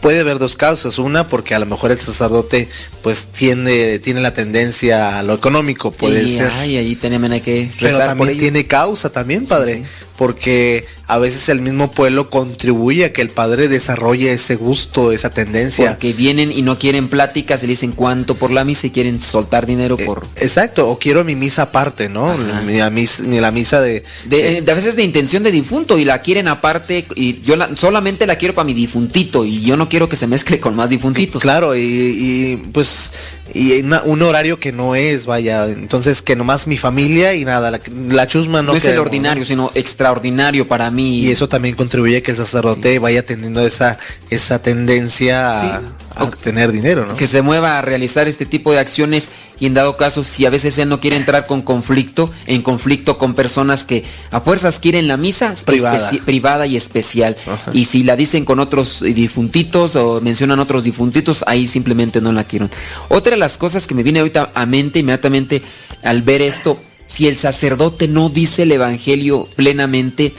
[0.00, 0.98] puede haber dos causas.
[0.98, 2.68] Una, porque a lo mejor el sacerdote
[3.02, 6.50] pues tiene, tiene la tendencia a lo económico, puede Y, ser.
[6.52, 8.42] Ay, ahí también hay que Pero rezar por también ellos.
[8.42, 9.82] tiene causa también, padre.
[10.16, 15.30] Porque a veces el mismo pueblo contribuye a que el padre desarrolle ese gusto, esa
[15.30, 15.88] tendencia.
[15.92, 19.18] Porque vienen y no quieren pláticas y le dicen cuánto por la misa y quieren
[19.22, 20.26] soltar dinero Eh, por...
[20.36, 22.36] Exacto, o quiero mi misa aparte, ¿no?
[22.36, 24.04] La mis- mi- la misa de...
[24.26, 27.74] De, de a veces de intención de difunto y la quieren aparte y yo la-
[27.74, 30.88] solamente la quiero para mi difuntito y yo no quiero que se mezcle con más
[30.88, 31.42] difuntitos.
[31.42, 33.12] Claro, y, y, pues
[33.54, 37.70] y una- un horario que no es, vaya, entonces que nomás mi familia y nada,
[37.70, 39.46] la, la chusma no, No, es el ordinario, ¿no?
[39.48, 41.20] sino extraordinario para mí.
[41.20, 43.98] Y eso también contribuye a que el sacerdote vaya teniendo esa,
[44.30, 45.82] esa tendencia a,
[46.16, 47.16] a tener dinero, ¿no?
[47.16, 49.30] que se mueva a realizar este tipo de acciones
[49.60, 53.18] y en dado caso si a veces él no quiere entrar con conflicto, en conflicto
[53.18, 56.10] con personas que a fuerzas quieren la misa Privada.
[56.24, 57.36] privada y especial
[57.74, 62.44] y si la dicen con otros difuntitos o mencionan otros difuntitos, ahí simplemente no la
[62.44, 62.70] quieren.
[63.08, 65.62] Otra las cosas que me viene ahorita a mente inmediatamente
[66.04, 70.32] al ver esto, si el sacerdote no dice el evangelio plenamente,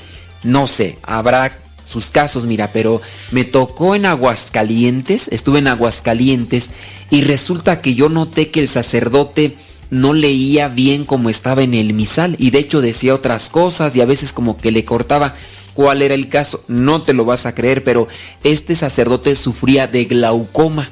[0.44, 1.52] no sé, habrá
[1.84, 6.70] sus casos, mira, pero me tocó en Aguascalientes, estuve en Aguascalientes
[7.10, 9.56] y resulta que yo noté que el sacerdote
[9.90, 14.02] no leía bien como estaba en el misal y de hecho decía otras cosas y
[14.02, 15.36] a veces como que le cortaba
[15.74, 18.08] cuál era el caso, no te lo vas a creer, pero
[18.44, 20.90] este sacerdote sufría de glaucoma.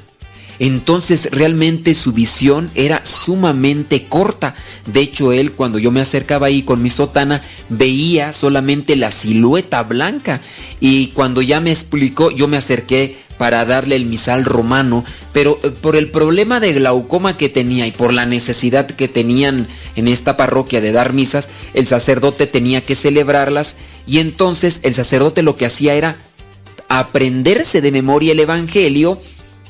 [0.59, 4.55] Entonces realmente su visión era sumamente corta.
[4.85, 9.83] De hecho, él cuando yo me acercaba ahí con mi sotana veía solamente la silueta
[9.83, 10.41] blanca.
[10.81, 15.69] Y cuando ya me explicó, yo me acerqué para darle el misal romano, pero eh,
[15.69, 20.35] por el problema de glaucoma que tenía y por la necesidad que tenían en esta
[20.35, 25.65] parroquia de dar misas, el sacerdote tenía que celebrarlas y entonces el sacerdote lo que
[25.65, 26.17] hacía era
[26.89, 29.21] aprenderse de memoria el Evangelio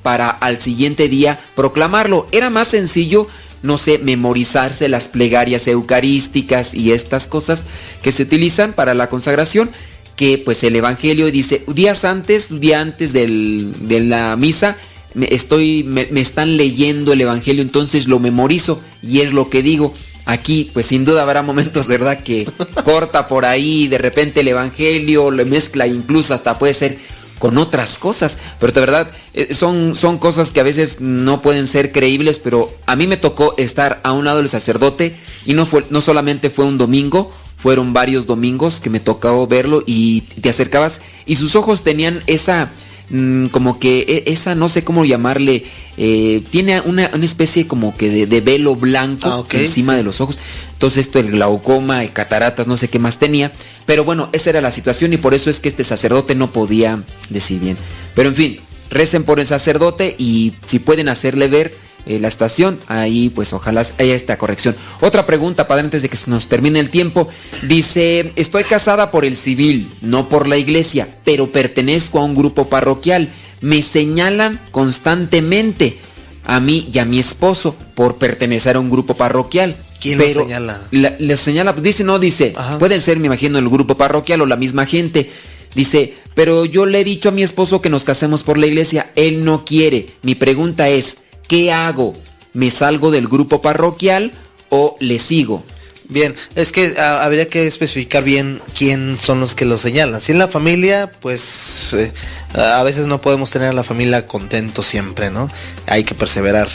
[0.04, 2.28] para al siguiente día proclamarlo.
[2.32, 3.28] Era más sencillo,
[3.62, 7.64] no sé, memorizarse las plegarias eucarísticas y estas cosas
[8.02, 9.70] que se utilizan para la consagración,
[10.16, 14.78] que pues el Evangelio dice, días antes, día antes del- de la misa,
[15.14, 19.64] me, estoy, me, me están leyendo el Evangelio, entonces lo memorizo y es lo que
[19.64, 19.94] digo.
[20.26, 22.22] Aquí, pues sin duda habrá momentos, ¿verdad?
[22.22, 22.48] Que
[22.84, 27.00] corta por ahí, de repente el Evangelio, lo mezcla, incluso hasta puede ser
[27.40, 28.38] con otras cosas.
[28.60, 32.72] Pero de verdad, eh, son, son cosas que a veces no pueden ser creíbles, pero
[32.86, 36.50] a mí me tocó estar a un lado del sacerdote y no, fue, no solamente
[36.52, 41.56] fue un domingo, fueron varios domingos que me tocó verlo y te acercabas y sus
[41.58, 42.72] ojos tenían esa
[43.10, 45.66] mm, como que e- esa no sé cómo llamarle
[45.98, 50.22] eh, tiene una, una especie como que de, de velo blanco Ah, encima de los
[50.22, 50.40] ojos.
[50.72, 53.52] Entonces esto el glaucoma y cataratas no sé qué más tenía
[53.90, 57.02] pero bueno esa era la situación y por eso es que este sacerdote no podía
[57.32, 57.76] decir bien
[58.14, 58.60] pero en fin
[58.92, 61.74] recen por el sacerdote y si pueden hacerle ver
[62.06, 64.76] eh, la estación, ahí pues ojalá haya esta corrección.
[65.02, 67.28] Otra pregunta, padre, antes de que nos termine el tiempo.
[67.64, 72.70] Dice, estoy casada por el civil, no por la iglesia, pero pertenezco a un grupo
[72.70, 73.30] parroquial.
[73.60, 75.98] Me señalan constantemente
[76.46, 79.76] a mí y a mi esposo por pertenecer a un grupo parroquial.
[80.00, 80.82] ¿Quién lo Pero señala?
[80.92, 84.56] la- le señala, dice, no, dice, pueden ser, me imagino, el grupo parroquial o la
[84.56, 85.30] misma gente.
[85.76, 89.12] Dice, pero yo le he dicho a mi esposo que nos casemos por la iglesia,
[89.16, 90.08] él no quiere.
[90.24, 92.14] Mi pregunta es, ¿qué hago?
[92.54, 94.32] ¿Me salgo del grupo parroquial
[94.70, 95.64] o le sigo?
[96.10, 100.20] Bien, es que ah, habría que especificar bien quién son los que lo señalan.
[100.20, 102.12] Si en la familia, pues eh,
[102.56, 105.48] a veces no podemos tener a la familia contento siempre, ¿no?
[105.86, 106.68] Hay que perseverar.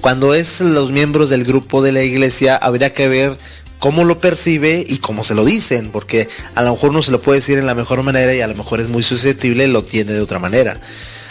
[0.00, 3.36] Cuando es los miembros del grupo de la iglesia, habría que ver
[3.78, 7.20] cómo lo percibe y cómo se lo dicen, porque a lo mejor uno se lo
[7.20, 10.12] puede decir en la mejor manera y a lo mejor es muy susceptible, lo tiene
[10.12, 10.80] de otra manera.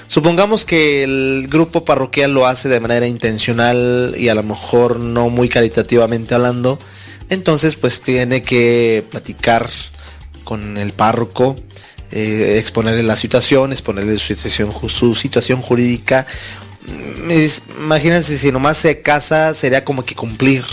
[0.05, 5.29] Supongamos que el grupo parroquial lo hace de manera intencional y a lo mejor no
[5.29, 6.77] muy caritativamente hablando,
[7.30, 9.69] entonces pues tiene que platicar
[10.43, 11.56] con el párroco,
[12.11, 16.25] eh, exponerle la situación, exponerle su situación, ju- su situación jurídica.
[16.88, 20.64] Mm, es- imagínense si nomás se casa sería como que cumplir.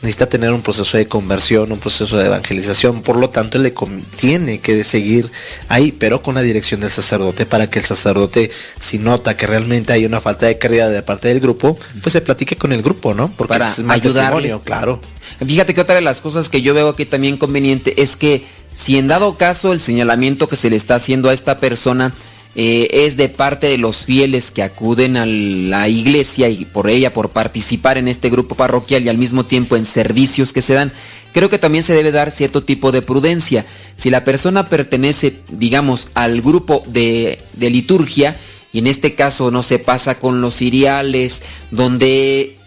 [0.00, 3.74] Necesita tener un proceso de conversión, un proceso de evangelización, por lo tanto le
[4.16, 5.28] tiene que seguir
[5.68, 9.92] ahí, pero con la dirección del sacerdote para que el sacerdote, si nota que realmente
[9.92, 13.12] hay una falta de caridad de parte del grupo, pues se platique con el grupo,
[13.12, 13.28] ¿no?
[13.36, 14.30] Porque Para es más ayudarle.
[14.30, 15.00] testimonio, claro.
[15.44, 18.44] Fíjate que otra de las cosas que yo veo aquí también conveniente es que
[18.74, 22.12] si en dado caso el señalamiento que se le está haciendo a esta persona
[22.60, 27.12] eh, es de parte de los fieles que acuden a la iglesia y por ella,
[27.12, 30.92] por participar en este grupo parroquial y al mismo tiempo en servicios que se dan,
[31.32, 33.64] creo que también se debe dar cierto tipo de prudencia.
[33.94, 38.36] Si la persona pertenece, digamos, al grupo de, liturgia
[38.72, 42.57] y en este caso no se pasa con los cereales, donde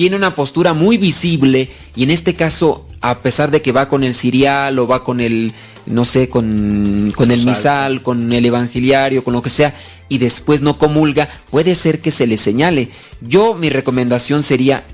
[0.00, 4.02] tiene una postura muy visible y en este caso, a pesar de que va con
[4.02, 5.52] el cereal o va con el,
[5.84, 9.74] no sé, con, con el misal, con el evangeliario, con lo que sea,
[10.08, 12.88] y después no comulga, puede ser que se le señale.
[13.20, 14.84] Yo mi recomendación sería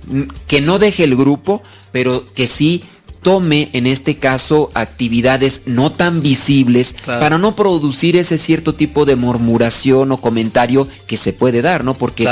[0.49, 1.63] que no deje el grupo,
[1.93, 2.83] pero que sí
[3.23, 7.21] tome en este caso actividades no tan visibles Claro.
[7.21, 11.95] para no producir ese cierto tipo de murmuración o comentario que se puede dar, ¿no?
[11.95, 12.25] Porque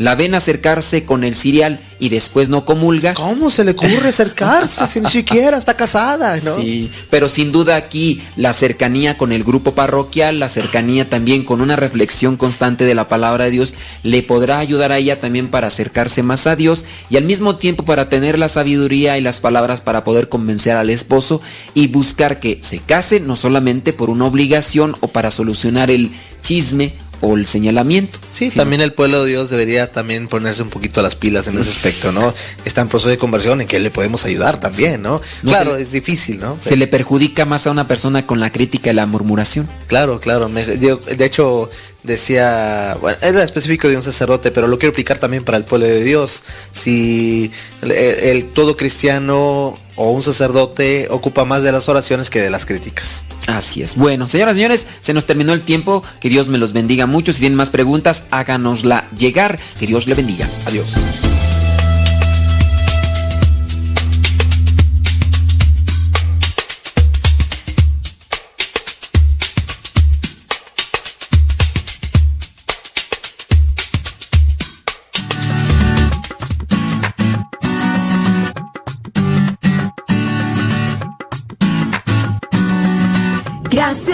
[0.00, 3.12] la ven acercarse con el cereal y después no comulga.
[3.12, 6.56] ¿Cómo se le ocurre acercarse si ni siquiera está casada, no?
[6.56, 11.60] Sí, pero sin duda aquí la cercanía con el grupo parroquial, la cercanía también con
[11.60, 15.66] una reflexión constante de la palabra de Dios, le podrá ayudar a ella también para
[15.66, 19.82] acercarse más a Dios y al mismo tiempo para tener la sabiduría y las palabras
[19.82, 21.42] para poder convencer al esposo
[21.74, 26.94] y buscar que se case no solamente por una obligación o para solucionar el chisme
[27.20, 28.18] o el señalamiento.
[28.30, 31.46] Sí, sino- también el pueblo de Dios debería también ponerse un poquito a las pilas
[31.48, 32.32] en ese aspecto, ¿no?
[32.64, 35.20] Está en proceso de conversión en que le podemos ayudar también, ¿no?
[35.42, 36.56] No claro, es difícil, ¿no?
[36.60, 39.68] Se le perjudica más a una persona con la crítica y la murmuración.
[39.86, 40.48] Claro, claro.
[40.48, 41.70] me- yo, de hecho,
[42.02, 45.86] decía, bueno, era específico de un sacerdote, pero lo quiero aplicar también para el pueblo
[45.86, 46.42] de Dios.
[46.70, 47.50] Si
[47.82, 52.64] el, el- todo cristiano o un sacerdote ocupa más de las oraciones que de las
[52.66, 53.24] críticas.
[53.46, 53.96] Así es.
[53.96, 56.02] Bueno, señoras y señores, se nos terminó el tiempo.
[56.20, 57.32] Que Dios me los bendiga mucho.
[57.32, 59.58] Si tienen más preguntas, háganosla llegar.
[59.78, 60.48] Que Dios le bendiga.
[60.66, 60.86] Adiós.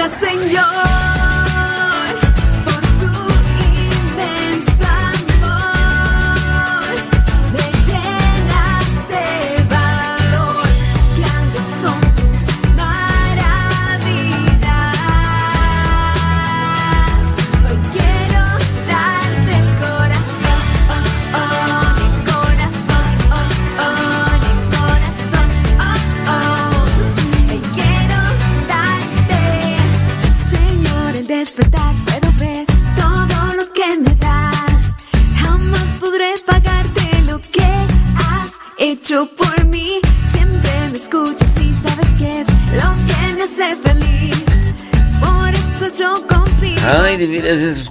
[0.09, 0.96] Señor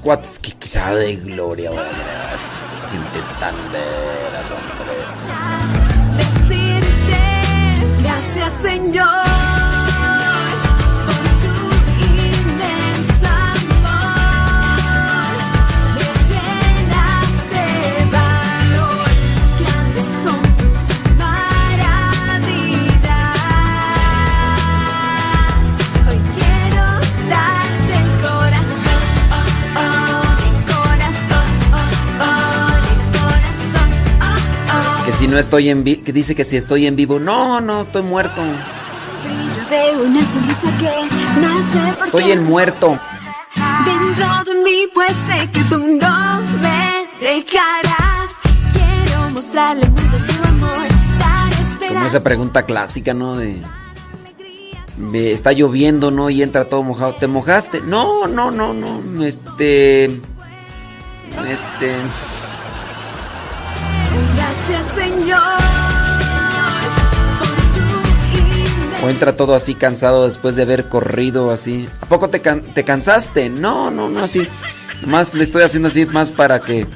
[0.05, 1.71] cuates quizá de gloria,
[3.71, 4.95] veras, hombre.
[6.47, 7.23] decirte
[8.03, 9.54] gracias Señor
[35.35, 38.41] no estoy en vivo, que dice que si estoy en vivo, no, no, estoy muerto.
[42.05, 42.97] Estoy en muerto.
[43.83, 48.29] Dentro de mí, pues sé que tú no me dejarás.
[48.71, 50.87] Quiero mostrarle al mundo tu amor,
[51.19, 53.35] dar Como esa pregunta clásica, ¿no?
[53.35, 53.61] De,
[55.11, 56.29] de, está lloviendo, ¿no?
[56.29, 57.15] Y entra todo mojado.
[57.15, 57.81] ¿Te mojaste?
[57.81, 59.25] No, no, no, no.
[59.25, 60.05] Este.
[60.05, 61.91] Este.
[64.67, 65.41] Gracias, Señor.
[69.03, 71.87] O entra todo así cansado después de haber corrido así.
[72.01, 73.49] ¿A poco te, te cansaste?
[73.49, 74.47] No, no, no, así.
[75.05, 76.87] Más le estoy haciendo así más para que.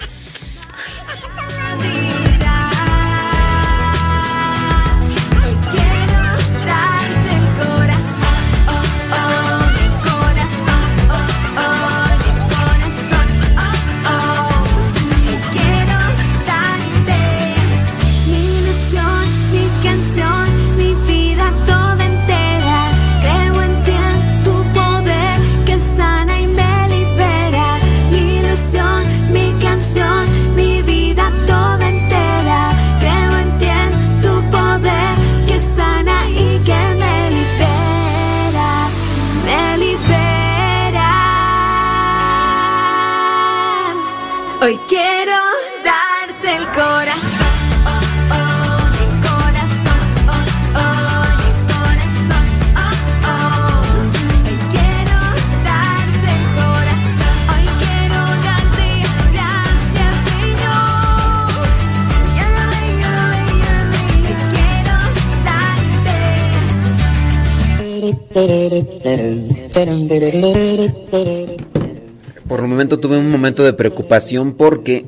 [72.47, 75.05] Por el momento tuve un momento de preocupación porque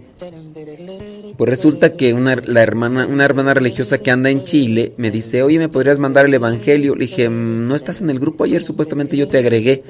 [1.37, 5.41] pues resulta que una, la hermana, una hermana religiosa que anda en Chile me dice,
[5.43, 6.93] oye, ¿me podrías mandar el evangelio?
[6.95, 8.61] Le dije, "Mm, ¿no estás en el grupo ayer?
[8.61, 9.83] Supuestamente yo te agregué.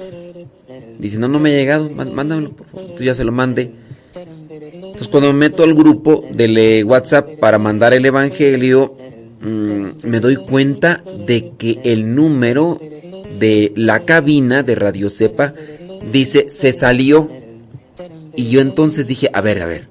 [0.98, 2.82] Dice, no, no me ha llegado, má- mándamelo, por favor.
[2.82, 3.72] Entonces ya se lo mandé.
[4.72, 8.94] Entonces cuando me meto al grupo del eh, WhatsApp para mandar el evangelio,
[9.42, 12.78] mm, me doy cuenta de que el número
[13.42, 15.52] de la cabina de Radio Cepa
[16.12, 17.28] dice, se salió.
[18.36, 19.88] Y yo entonces dije, a ver, a ver.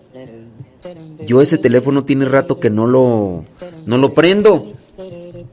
[1.28, 3.44] Yo ese teléfono tiene rato que no lo,
[3.86, 4.66] no lo prendo.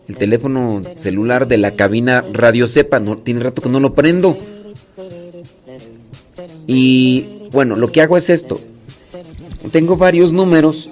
[0.06, 4.38] El teléfono celular de la cabina Radio Cepa, no, tiene rato que no lo prendo.
[6.68, 8.60] Y bueno, lo que hago es esto.
[9.72, 10.88] Tengo varios números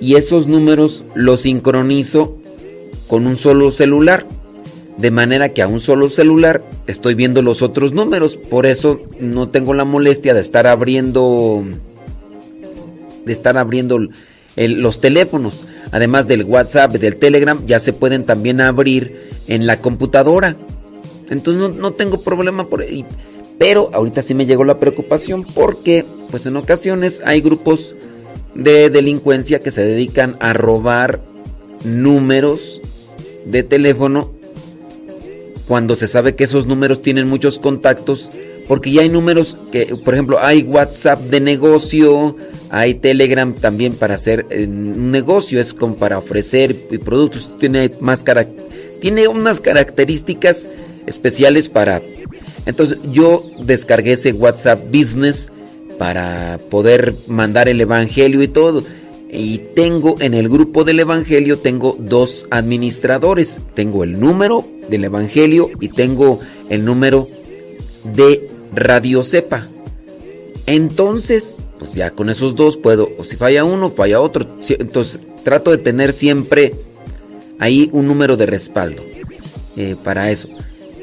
[0.00, 2.38] y esos números los sincronizo
[3.06, 4.26] con un solo celular.
[5.00, 8.36] De manera que a un solo celular estoy viendo los otros números.
[8.36, 11.64] Por eso no tengo la molestia de estar abriendo.
[13.24, 13.98] De estar abriendo
[14.56, 15.64] los teléfonos.
[15.90, 20.56] Además del WhatsApp, del Telegram, ya se pueden también abrir en la computadora.
[21.30, 23.04] Entonces no, no tengo problema por ahí.
[23.58, 27.94] Pero ahorita sí me llegó la preocupación porque, pues en ocasiones hay grupos
[28.54, 31.20] de delincuencia que se dedican a robar
[31.84, 32.82] números
[33.46, 34.32] de teléfono
[35.70, 38.28] cuando se sabe que esos números tienen muchos contactos,
[38.66, 42.34] porque ya hay números que, por ejemplo, hay WhatsApp de negocio,
[42.70, 46.74] hay Telegram también para hacer un negocio, es como para ofrecer
[47.04, 48.24] productos, tiene más
[49.00, 50.66] tiene unas características
[51.06, 52.02] especiales para
[52.66, 55.52] entonces yo descargué ese WhatsApp Business
[56.00, 58.82] para poder mandar el evangelio y todo.
[59.32, 63.60] Y tengo en el grupo del Evangelio, tengo dos administradores.
[63.74, 67.28] Tengo el número del Evangelio y tengo el número
[68.16, 69.68] de Radio Cepa.
[70.66, 74.46] Entonces, pues ya con esos dos puedo, o si falla uno, falla otro.
[74.68, 76.74] Entonces trato de tener siempre
[77.58, 79.02] ahí un número de respaldo
[79.76, 80.48] eh, para eso.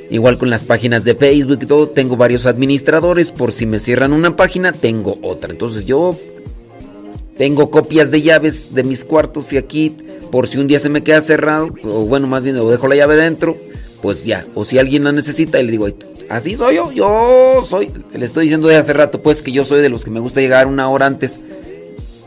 [0.09, 3.31] Igual con las páginas de Facebook y todo, tengo varios administradores.
[3.31, 5.51] Por si me cierran una página, tengo otra.
[5.51, 6.17] Entonces yo
[7.38, 9.95] tengo copias de llaves de mis cuartos y aquí,
[10.32, 12.95] por si un día se me queda cerrado, o bueno, más bien, o dejo la
[12.95, 13.56] llave dentro,
[14.01, 14.45] pues ya.
[14.56, 15.88] O si alguien la necesita, y le digo,
[16.30, 17.91] así soy yo, yo soy.
[18.14, 20.41] Le estoy diciendo de hace rato, pues que yo soy de los que me gusta
[20.41, 21.40] llegar una hora antes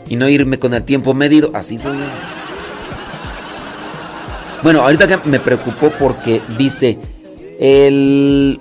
[0.09, 1.51] y no irme con el tiempo medido.
[1.55, 1.97] Así soy.
[4.63, 6.99] Bueno, ahorita que me preocupó porque dice,
[7.59, 8.61] el,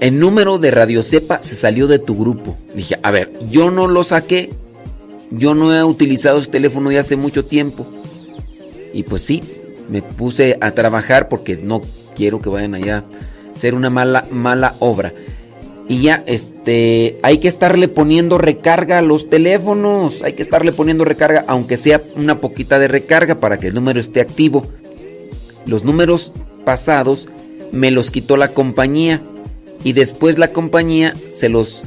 [0.00, 2.56] el número de Radio Cepa se salió de tu grupo.
[2.74, 4.50] Dije, a ver, yo no lo saqué,
[5.36, 7.86] yo no he utilizado ese teléfono ya hace mucho tiempo.
[8.92, 9.42] Y pues sí,
[9.90, 11.80] me puse a trabajar porque no
[12.14, 15.12] quiero que vayan allá a hacer una mala, mala obra.
[15.88, 21.04] Y ya, este, hay que estarle poniendo recarga a los teléfonos, hay que estarle poniendo
[21.04, 24.62] recarga, aunque sea una poquita de recarga para que el número esté activo.
[25.66, 26.32] Los números
[26.64, 27.28] pasados
[27.72, 29.20] me los quitó la compañía
[29.84, 31.82] y después la compañía se los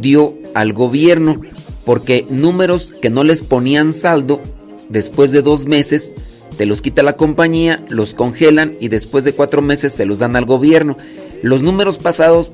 [0.00, 1.42] dio al gobierno
[1.88, 4.42] porque números que no les ponían saldo
[4.90, 6.14] después de dos meses
[6.58, 10.36] te los quita la compañía, los congelan y después de cuatro meses se los dan
[10.36, 10.98] al gobierno.
[11.40, 12.50] Los números pasados,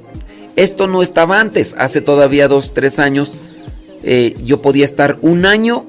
[0.54, 3.32] esto no estaba antes, hace todavía dos, tres años,
[4.04, 5.84] eh, yo podía estar un año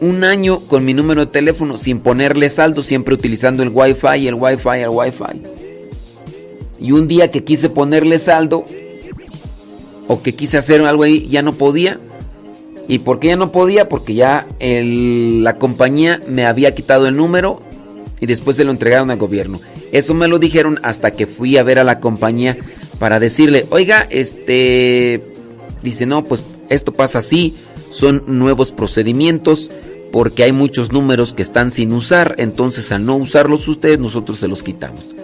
[0.00, 4.34] un año con mi número de teléfono sin ponerle saldo, siempre utilizando el wifi, el
[4.34, 5.40] wifi, el wifi.
[6.80, 8.64] Y un día que quise ponerle saldo
[10.08, 12.00] o que quise hacer algo ahí, ya no podía.
[12.88, 13.88] ¿Y por qué ya no podía?
[13.88, 17.60] Porque ya la compañía me había quitado el número
[18.20, 19.60] y después se lo entregaron al gobierno.
[19.92, 22.56] Eso me lo dijeron hasta que fui a ver a la compañía
[22.98, 25.22] para decirle, oiga, este,
[25.82, 27.56] dice, no, pues esto pasa así,
[27.90, 29.70] son nuevos procedimientos
[30.12, 34.48] porque hay muchos números que están sin usar, entonces al no usarlos ustedes nosotros se
[34.48, 35.14] los quitamos.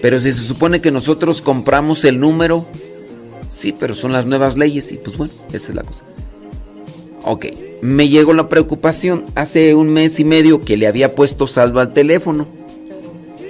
[0.00, 2.66] Pero si se supone que nosotros compramos el número,
[3.48, 6.04] sí, pero son las nuevas leyes y pues bueno, esa es la cosa.
[7.22, 7.46] Ok,
[7.82, 11.92] me llegó la preocupación hace un mes y medio que le había puesto saldo al
[11.92, 12.46] teléfono.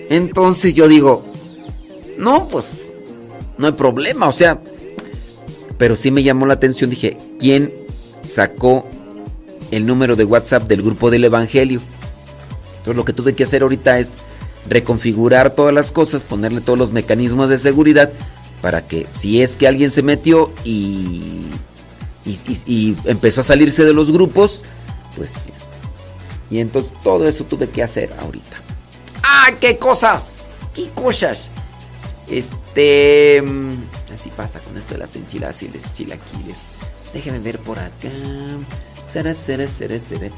[0.08, 1.24] Entonces yo digo,
[2.18, 2.88] no, pues
[3.58, 4.60] no hay problema, o sea,
[5.78, 7.72] pero sí me llamó la atención, dije, ¿quién
[8.26, 8.84] sacó
[9.70, 11.80] el número de WhatsApp del grupo del Evangelio?
[12.70, 14.12] Entonces lo que tuve que hacer ahorita es
[14.68, 18.10] reconfigurar todas las cosas, ponerle todos los mecanismos de seguridad
[18.62, 21.44] para que si es que alguien se metió y,
[22.24, 24.62] y, y- y empezó a salirse de los grupos,
[25.16, 25.32] pues...
[26.50, 28.56] Y entonces todo eso tuve que hacer ahorita.
[29.22, 30.36] ¡Ah, qué cosas!
[30.74, 31.50] ¡Qué cosas!
[32.28, 33.40] Este.
[33.42, 33.74] mm,
[34.14, 36.58] Así pasa con esto de las enchiladas y los chilaquiles.
[37.14, 38.08] Déjame ver por acá.
[39.08, 40.28] Sara, sara, sara, sara.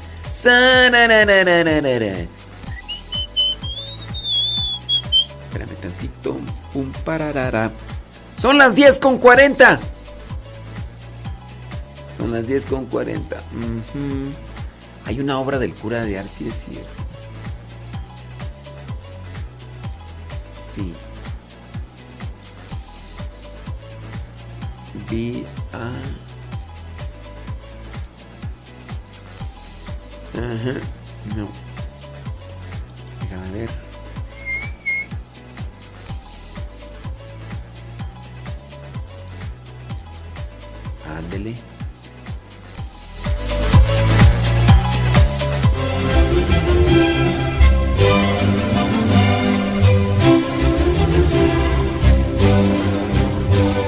[5.47, 6.37] Espérame tantito.
[6.73, 7.71] Pum, pararara.
[8.39, 9.79] Son las 10 con 40.
[12.15, 13.35] Son las 10 con 40.
[13.35, 14.31] Ujú.
[15.05, 16.17] Hay una obra del cura de
[16.47, 17.03] es cierto.
[20.61, 20.93] Sí.
[25.73, 25.91] A.
[30.37, 30.79] Ajá.
[31.35, 31.47] No.
[33.51, 33.69] Ver.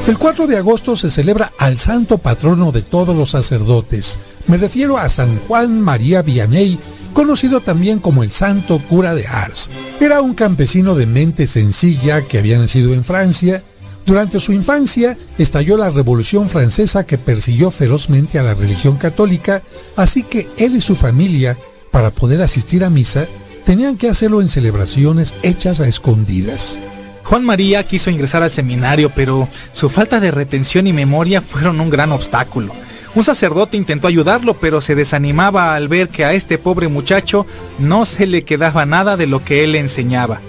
[0.08, 4.20] El 4 de agosto se celebra al santo patrono de todos los sacerdotes.
[4.46, 6.78] Me refiero a San Juan María Vianney,
[7.12, 9.68] conocido también como el santo cura de Ars.
[10.00, 13.64] Era un campesino de mente sencilla que había nacido en Francia.
[14.06, 19.64] Durante su infancia estalló la Revolución Francesa que persiguió ferozmente a la religión católica,
[19.96, 21.58] así que él y su familia,
[21.96, 23.26] para poder asistir a misa,
[23.64, 26.78] tenían que hacerlo en celebraciones hechas a escondidas.
[27.24, 31.90] Juan María quiso ingresar al seminario, pero su falta de retención y memoria fueron un
[31.90, 32.74] gran obstáculo.
[33.16, 37.46] Un sacerdote intentó ayudarlo, pero se desanimaba al ver que a este pobre muchacho
[37.80, 40.42] no se le quedaba nada de lo que él le enseñaba.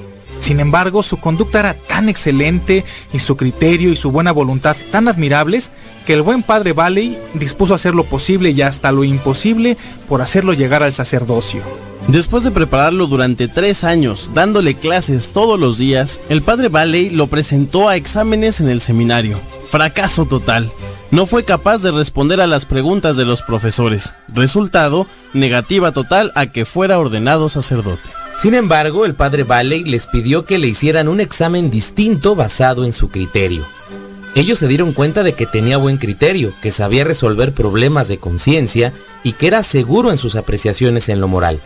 [0.47, 5.08] Sin embargo, su conducta era tan excelente y su criterio y su buena voluntad tan
[5.08, 5.73] admirables
[6.07, 9.76] que el buen padre Valley dispuso hacer lo posible y hasta lo imposible
[10.08, 11.62] por hacerlo llegar al sacerdocio.
[12.07, 17.26] Después de prepararlo durante tres años, dándole clases todos los días, el padre Valley lo
[17.26, 19.41] presentó a exámenes en el seminario.
[19.68, 20.70] Fracaso total.
[21.10, 24.15] No fue capaz de responder a las preguntas de los profesores.
[24.28, 28.08] Resultado, negativa total a que fuera ordenado sacerdote.
[28.36, 32.92] Sin embargo, el padre Valley les pidió que le hicieran un examen distinto basado en
[32.92, 33.65] su criterio.
[34.34, 38.92] Ellos se dieron cuenta de que tenía buen criterio, que sabía resolver problemas de conciencia
[39.23, 41.58] y que era seguro en sus apreciaciones en lo moral.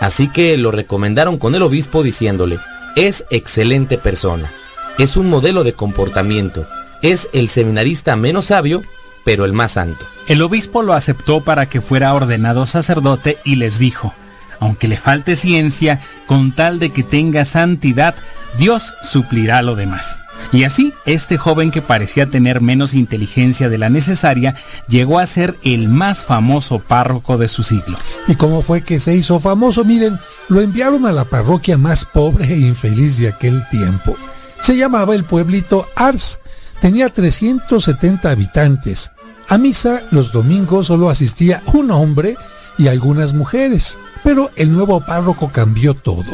[0.00, 2.58] Así que lo recomendaron con el obispo diciéndole,
[2.94, 4.50] es excelente persona,
[4.98, 6.66] es un modelo de comportamiento,
[7.00, 8.82] es el seminarista menos sabio,
[9.24, 10.04] pero el más santo.
[10.26, 14.12] El obispo lo aceptó para que fuera ordenado sacerdote y les dijo,
[14.60, 18.14] aunque le falte ciencia, con tal de que tenga santidad,
[18.58, 20.20] Dios suplirá lo demás.
[20.52, 24.54] Y así, este joven que parecía tener menos inteligencia de la necesaria,
[24.88, 27.98] llegó a ser el más famoso párroco de su siglo.
[28.26, 29.84] ¿Y cómo fue que se hizo famoso?
[29.84, 34.16] Miren, lo enviaron a la parroquia más pobre e infeliz de aquel tiempo.
[34.60, 36.38] Se llamaba el pueblito Ars.
[36.80, 39.10] Tenía 370 habitantes.
[39.48, 42.36] A misa los domingos solo asistía un hombre
[42.78, 43.98] y algunas mujeres.
[44.24, 46.24] Pero el nuevo párroco cambió todo.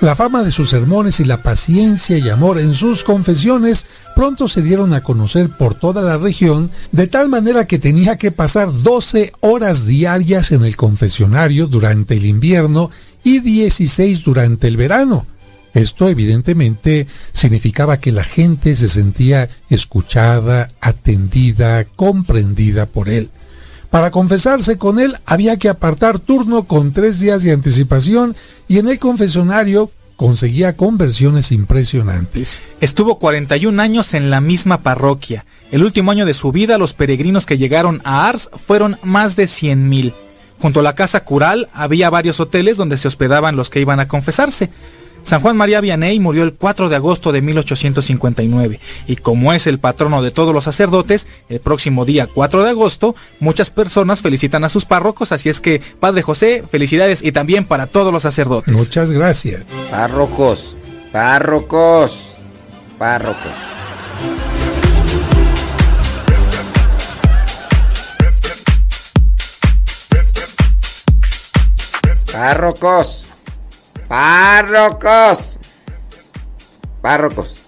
[0.00, 4.60] La fama de sus sermones y la paciencia y amor en sus confesiones pronto se
[4.60, 9.32] dieron a conocer por toda la región, de tal manera que tenía que pasar 12
[9.40, 12.90] horas diarias en el confesionario durante el invierno
[13.24, 15.24] y 16 durante el verano.
[15.72, 23.30] Esto evidentemente significaba que la gente se sentía escuchada, atendida, comprendida por él.
[23.96, 28.36] Para confesarse con él había que apartar turno con tres días de anticipación
[28.68, 32.62] y en el confesionario conseguía conversiones impresionantes.
[32.82, 35.46] Estuvo 41 años en la misma parroquia.
[35.70, 39.44] El último año de su vida, los peregrinos que llegaron a Ars fueron más de
[39.44, 40.12] 100.000.
[40.58, 44.08] Junto a la casa cural había varios hoteles donde se hospedaban los que iban a
[44.08, 44.68] confesarse.
[45.26, 49.80] San Juan María Vianney murió el 4 de agosto de 1859 y como es el
[49.80, 54.68] patrono de todos los sacerdotes, el próximo día 4 de agosto muchas personas felicitan a
[54.68, 58.72] sus párrocos, así es que Padre José, felicidades y también para todos los sacerdotes.
[58.72, 59.64] Muchas gracias.
[59.90, 60.76] Párrocos,
[61.10, 62.16] párrocos,
[62.96, 63.50] párrocos.
[72.32, 73.25] Párrocos,
[74.08, 75.58] párrocos,
[77.00, 77.62] párrocos.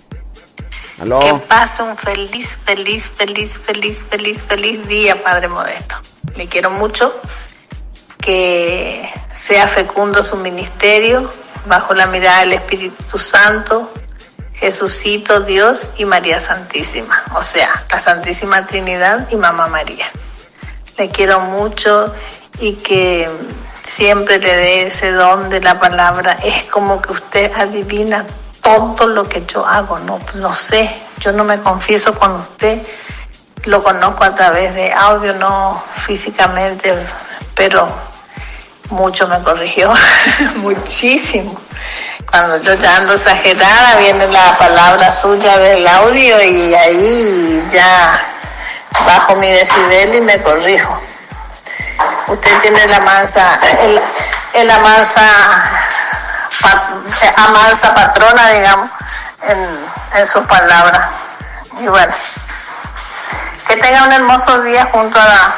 [1.00, 1.20] Aló.
[1.20, 5.96] Que pase un feliz, feliz, feliz, feliz, feliz, feliz día, Padre Modesto.
[6.36, 7.14] Le quiero mucho.
[8.20, 11.30] Que sea fecundo su ministerio
[11.66, 13.92] bajo la mirada del Espíritu Santo,
[14.54, 17.22] Jesucito, Dios y María Santísima.
[17.36, 20.06] O sea, la Santísima Trinidad y Mamá María.
[20.98, 22.12] Le quiero mucho
[22.58, 23.30] y que
[23.88, 26.38] siempre le dé ese don de la palabra.
[26.44, 28.24] Es como que usted adivina
[28.62, 32.82] todo lo que yo hago, no, no sé, yo no me confieso con usted,
[33.64, 36.94] lo conozco a través de audio, no físicamente,
[37.54, 37.88] pero
[38.90, 39.92] mucho me corrigió,
[40.56, 41.58] muchísimo.
[42.30, 48.20] Cuando yo ya ando exagerada, viene la palabra suya del audio y ahí ya
[49.06, 51.07] bajo mi decibel y me corrijo.
[52.28, 54.00] Usted tiene la mansa, el,
[54.54, 55.22] el amansa,
[57.36, 58.90] amansa patrona, digamos,
[59.48, 61.08] en, en sus palabras.
[61.80, 62.12] Y bueno,
[63.66, 65.54] que tenga un hermoso día junto a la,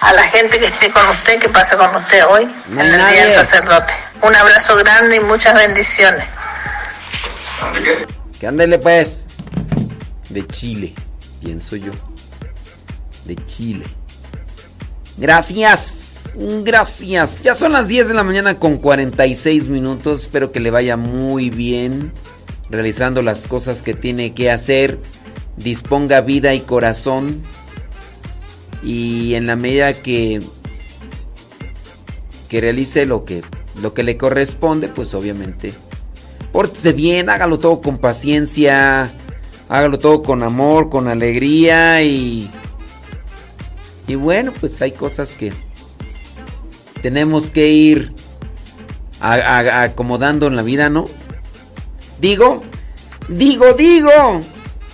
[0.00, 3.24] a la gente que esté con usted, que pase con usted hoy, en el Día
[3.26, 3.34] del.
[3.34, 3.94] Sacerdote.
[4.22, 6.26] Un abrazo grande y muchas bendiciones.
[8.38, 9.26] Que ándele pues.
[10.28, 10.94] De Chile,
[11.40, 11.92] pienso yo.
[13.24, 13.86] De Chile.
[15.20, 16.32] Gracias.
[16.64, 17.42] Gracias.
[17.42, 20.22] Ya son las 10 de la mañana con 46 minutos.
[20.22, 22.12] Espero que le vaya muy bien.
[22.70, 24.98] Realizando las cosas que tiene que hacer.
[25.56, 27.42] Disponga vida y corazón.
[28.82, 30.40] Y en la medida que
[32.48, 33.42] que realice lo que
[33.80, 35.72] lo que le corresponde, pues obviamente
[36.52, 39.10] pórtese bien, hágalo todo con paciencia,
[39.68, 42.50] hágalo todo con amor, con alegría y
[44.10, 45.52] y bueno, pues hay cosas que
[47.02, 48.12] tenemos que ir
[49.20, 51.04] a- acomodando en la vida, ¿no?
[52.20, 52.62] Digo,
[53.28, 54.40] digo, digo.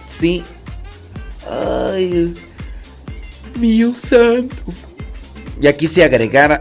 [0.06, 0.42] Sí.
[1.50, 2.34] Ay,
[3.58, 4.54] mío santo.
[5.60, 6.60] Ya quise agregar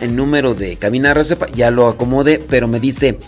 [0.00, 3.18] el número de cabina Radio Cepa, ya lo acomodé, pero me dice,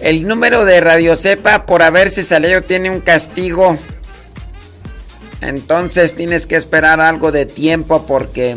[0.00, 3.76] el número de Radio Cepa por haberse salido tiene un castigo.
[5.40, 8.56] Entonces tienes que esperar algo de tiempo porque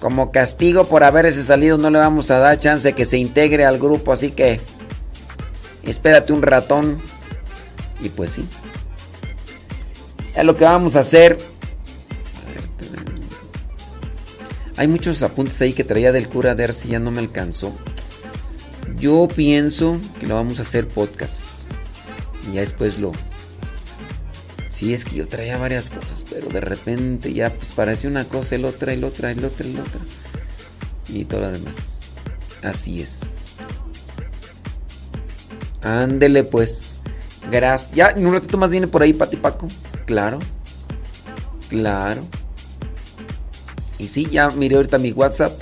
[0.00, 3.78] como castigo por haberse salido no le vamos a dar chance que se integre al
[3.78, 4.60] grupo, así que
[5.82, 7.02] espérate un ratón.
[8.00, 8.46] Y pues sí.
[10.36, 11.36] Es lo que vamos a hacer.
[14.76, 17.74] Hay muchos apuntes ahí que traía del cura de si ya no me alcanzó.
[18.96, 21.72] Yo pienso que lo vamos a hacer podcast.
[22.48, 23.12] Y ya después lo.
[24.78, 28.54] Sí, es que yo traía varias cosas, pero de repente ya pues parece una cosa,
[28.54, 30.00] el otra, el otra, el otra, el otra.
[31.08, 32.02] Y todo lo demás.
[32.62, 33.32] Así es.
[35.82, 37.00] Ándele pues.
[37.50, 37.92] Gracias.
[37.96, 39.66] Ya, en un ratito más viene por ahí Pati Paco.
[40.06, 40.38] Claro.
[41.68, 42.22] Claro.
[43.98, 45.60] Y sí, ya miré ahorita mi WhatsApp.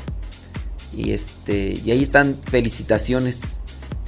[0.94, 1.72] Y este.
[1.82, 3.60] Y ahí están felicitaciones.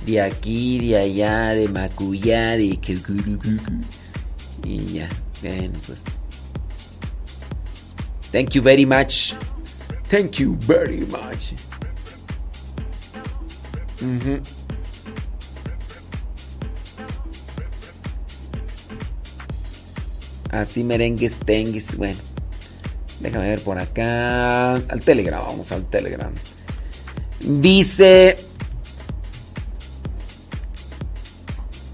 [0.04, 3.58] De aquí, de allá, de Macuyá, de Cucurucucu.
[4.68, 5.08] Y ya.
[5.40, 6.04] Bueno, pues.
[8.30, 9.32] Thank you very much.
[10.10, 11.54] Thank you very much.
[14.02, 14.42] Ujú.
[20.50, 21.96] Así merengues, tengues.
[21.96, 22.18] Bueno.
[23.20, 24.74] Déjame ver por acá.
[24.74, 26.32] Al Telegram, vamos al Telegram.
[27.40, 28.36] Dice.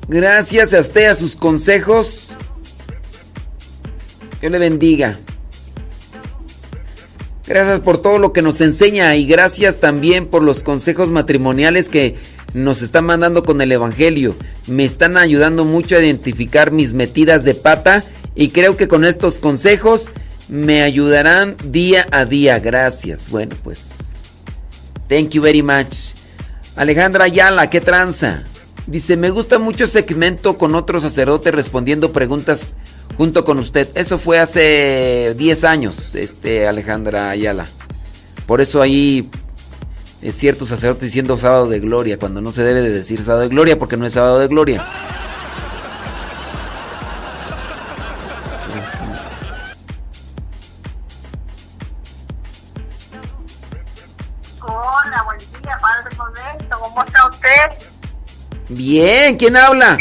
[0.08, 2.23] Gracias a usted, a sus consejos.
[4.44, 5.18] Dios le bendiga.
[7.46, 12.16] Gracias por todo lo que nos enseña y gracias también por los consejos matrimoniales que
[12.52, 14.36] nos están mandando con el Evangelio.
[14.66, 19.38] Me están ayudando mucho a identificar mis metidas de pata y creo que con estos
[19.38, 20.10] consejos
[20.48, 22.58] me ayudarán día a día.
[22.58, 23.30] Gracias.
[23.30, 24.34] Bueno, pues.
[25.08, 26.12] Thank you very much.
[26.76, 28.44] Alejandra Ayala, ¿qué tranza?
[28.86, 32.74] Dice, me gusta mucho segmento con otro sacerdote respondiendo preguntas
[33.16, 33.88] junto con usted.
[33.94, 37.66] Eso fue hace 10 años, este Alejandra Ayala.
[38.46, 39.28] Por eso ahí
[40.22, 43.48] es cierto sacerdote diciendo sábado de gloria, cuando no se debe de decir sábado de
[43.48, 44.84] gloria porque no es sábado de gloria.
[54.62, 56.78] Hola, buen día, Padre Modesto.
[56.80, 57.88] ¿Cómo está usted?
[58.70, 59.98] Bien, ¿quién habla?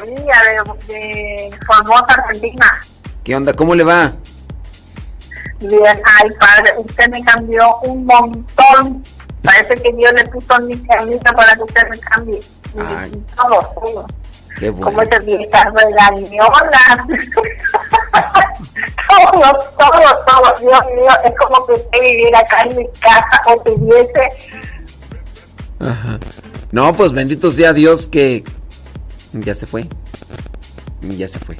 [0.00, 2.80] De, de Formosa, Argentina.
[3.22, 3.52] ¿Qué onda?
[3.54, 4.12] ¿Cómo le va?
[5.60, 5.82] Bien,
[6.20, 9.02] ay, Padre, usted me cambió un montón.
[9.42, 12.40] Parece que Dios le puso mi camisa para que usted me cambie.
[12.76, 13.12] Ay.
[13.14, 14.06] y todo, todo.
[14.58, 15.02] Qué Como bueno.
[15.10, 16.98] esas viejas regañonas.
[19.08, 19.40] todo,
[19.78, 20.58] todo, todo.
[20.60, 24.28] Dios mío, es como que usted viviera acá en mi casa o tuviese
[25.80, 26.18] Ajá.
[26.72, 28.44] No, pues bendito sea Dios que
[29.42, 29.88] ya se fue.
[31.02, 31.56] Ya se fue.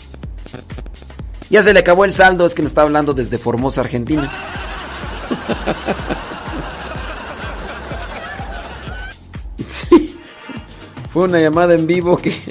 [1.50, 4.30] Ya se le acabó el saldo, es que nos está hablando desde Formosa, Argentina.
[11.12, 12.42] Fue una llamada en vivo que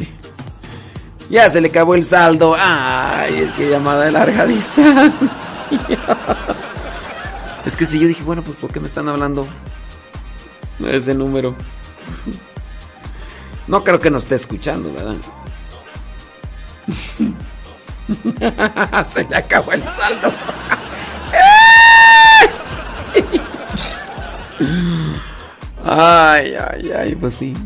[1.30, 2.56] ya se le acabó el saldo.
[2.58, 5.12] Ay, es que llamada de larga distancia.
[7.66, 9.46] Es que si yo dije, bueno, pues ¿por qué me están hablando
[10.90, 11.56] ese número?
[13.68, 15.16] No creo que nos esté escuchando, ¿verdad?
[19.14, 20.34] se le acabó el saldo.
[25.86, 27.54] Ay, ay, ay, pues sí.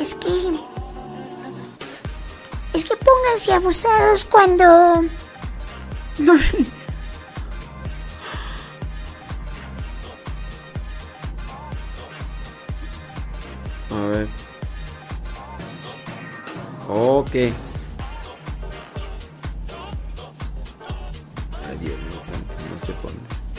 [0.00, 0.58] Es que.
[2.72, 5.04] Es que pónganse abusados cuando.
[13.90, 14.28] A ver.
[16.88, 17.34] Ok.
[17.34, 17.52] Ay,
[21.80, 23.52] Dios mío santo, no sé dónde es.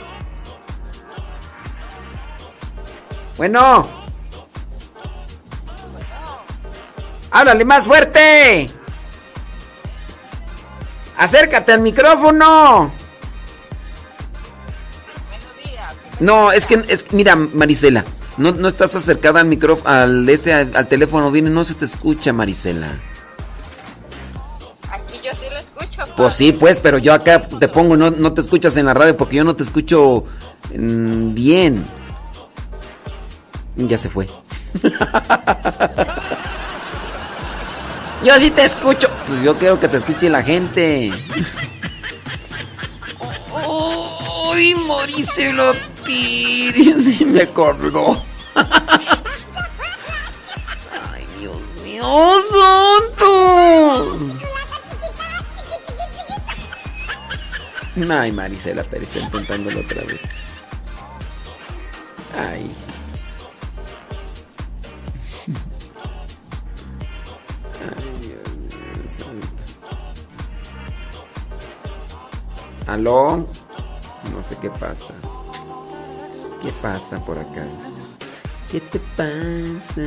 [3.37, 3.89] Bueno.
[7.31, 8.69] Háblale más fuerte.
[11.17, 12.91] Acércate al micrófono.
[16.19, 18.03] No, es que es, mira, Marisela,
[18.41, 21.85] no, no estás acercada al micrófono, al ese al, al teléfono, viene, no se te
[21.85, 22.99] escucha, Marisela.
[24.89, 26.01] Aquí yo sí lo escucho.
[26.17, 29.15] Pues sí, pues, pero yo acá te pongo, no, no te escuchas en la radio
[29.15, 30.25] porque yo no te escucho
[30.75, 31.85] mm, bien.
[33.77, 34.25] Ya se fue.
[38.23, 39.07] yo sí te escucho.
[39.27, 41.11] Pues yo quiero que te escuche la gente.
[44.53, 45.73] ¡Uy, Marisela!
[46.11, 48.21] Sí me colgó.
[51.13, 54.17] ¡Ay, Dios mío, santo!
[58.09, 60.21] Ay, Marisela Pérez está intentándolo otra vez.
[62.37, 62.71] Ay.
[67.81, 68.49] Ay, Dios
[69.27, 69.47] mío.
[72.87, 73.47] ¿Aló?
[74.33, 75.13] No sé qué pasa.
[76.61, 77.65] ¿Qué pasa por acá?
[78.71, 80.01] ¿Qué te pasa?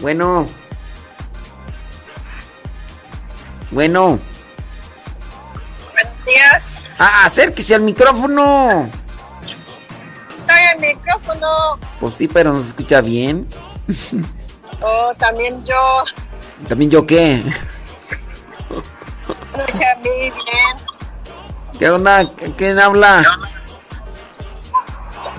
[0.00, 0.46] Bueno.
[3.72, 4.20] Bueno.
[5.92, 6.82] Buenos días.
[7.00, 8.88] Ah, acérquese al micrófono.
[10.38, 11.48] Estoy el micrófono.
[11.98, 13.48] Pues sí, pero no se escucha bien.
[14.82, 16.04] Oh, también yo.
[16.68, 17.42] ¿También yo qué?
[19.56, 20.76] Escucha a mí bien.
[21.76, 22.24] ¿Qué onda?
[22.56, 23.24] ¿Quién habla?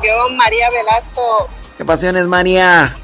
[0.06, 2.95] Yo, María Velasco, ¿Qué pasiones, María?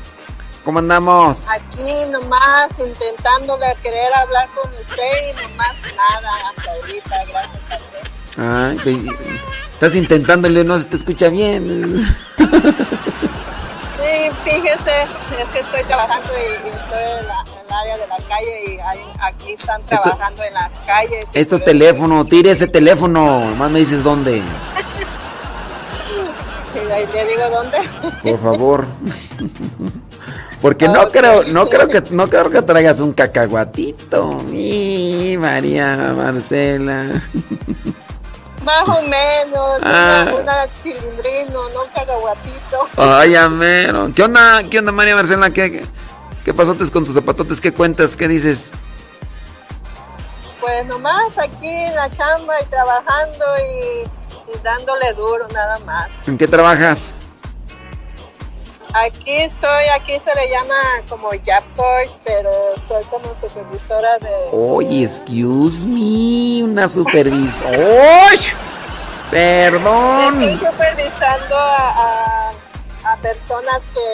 [0.64, 1.46] ¿Cómo andamos?
[1.50, 7.78] aquí nomás intentándole querer hablar con usted y nomás nada hasta ahorita, gracias a
[8.78, 8.86] Dios.
[8.88, 9.08] Ay,
[9.74, 11.98] estás intentándole, no se te escucha bien.
[11.98, 12.06] Sí,
[14.44, 15.02] fíjese,
[15.42, 18.74] es que estoy trabajando y, y estoy en, la- en el área de la calle
[18.74, 21.26] y hay- aquí están trabajando en las calles.
[21.34, 23.40] Esto teléfono, tire ese teléfono.
[23.58, 24.42] Más me dices dónde.
[26.92, 27.78] Ahí le digo dónde.
[28.24, 28.86] Por favor.
[30.62, 34.36] Porque no creo, no creo que, no creo que traigas un cacahuatito.
[34.48, 37.06] Mi María Marcela.
[38.64, 40.26] Más o menos, Ah.
[40.28, 42.88] una, una cilindrino, no un cacahuatito.
[42.98, 44.12] Ay, amero.
[44.16, 44.62] ¿Qué onda?
[44.70, 45.50] ¿Qué onda, María Marcela?
[45.50, 45.86] ¿Qué, qué,
[46.46, 47.60] qué pasotes con tus zapatotes?
[47.60, 48.16] ¿Qué cuentas?
[48.16, 48.72] ¿Qué dices?
[50.60, 54.08] Pues nomás aquí en la chamba y trabajando y,
[54.64, 56.10] dándole duro nada más.
[56.28, 57.14] ¿En qué trabajas?
[58.94, 60.76] Aquí soy, aquí se le llama
[61.08, 64.30] como job coach, pero soy como supervisora de...
[64.52, 67.78] Oye, excuse me, una supervisora.
[69.30, 70.42] Perdón.
[70.42, 72.52] Estoy supervisando a, a-
[73.14, 74.10] a personas que,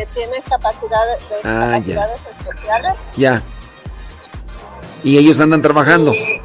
[0.00, 1.94] que tienen capacidades, de Ah, ya.
[1.94, 3.42] capacidades especiales Ya.
[5.02, 6.12] Y ellos andan trabajando.
[6.12, 6.40] y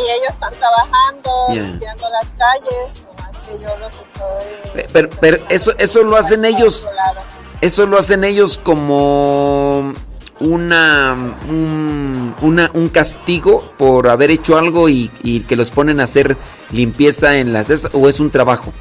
[0.00, 4.86] ellos están trabajando, limpiando las calles, nomás que yo los estoy...
[4.92, 6.86] Pero, pero eso, eso lo hacen ellos.
[7.60, 9.94] Eso lo hacen ellos como
[10.40, 11.14] una
[11.48, 16.36] un, una- un castigo por haber hecho algo y, y que los ponen a hacer
[16.72, 18.72] limpieza en las o es un trabajo.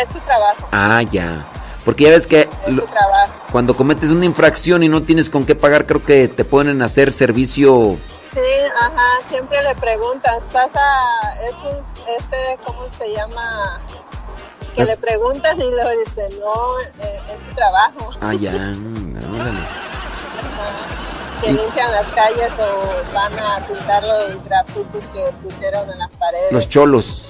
[0.00, 1.44] Es su trabajo, Ah, ya.
[1.86, 2.86] Porque ya ves que lo-
[3.50, 6.84] cuando cometes una infracción y no tienes con qué pagar, creo que te ponen a
[6.86, 7.96] hacer servicio.
[8.36, 11.34] Sí, ajá, siempre le preguntan, ¿estás a...
[11.42, 13.80] es un, ese, ¿cómo se llama?
[14.74, 18.10] Que le preguntan y le dicen, no, eh, es su trabajo.
[18.20, 18.50] Ah, ya.
[18.50, 19.60] Órale.
[21.40, 26.52] Que limpian las calles o van a pintar los grafitis que pusieron en las paredes.
[26.52, 27.24] Los cholos.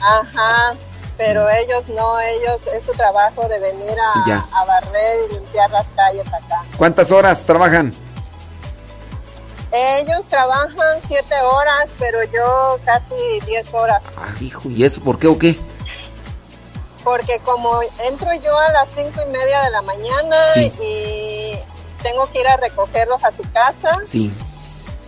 [0.00, 0.74] Ajá,
[1.16, 4.44] pero ellos no, ellos es su trabajo de venir a, Ya.
[4.56, 6.64] a barrer y limpiar las calles acá.
[6.76, 7.94] ¿Cuántas horas trabajan?
[9.76, 13.14] Ellos trabajan siete horas, pero yo casi
[13.46, 15.58] diez horas, Ah, hijo, ¿y eso por qué o qué?
[17.02, 20.72] porque como entro yo a las cinco y media de la mañana Sí.
[20.80, 21.58] y
[22.02, 24.32] tengo que ir a recogerlos a su casa, Sí.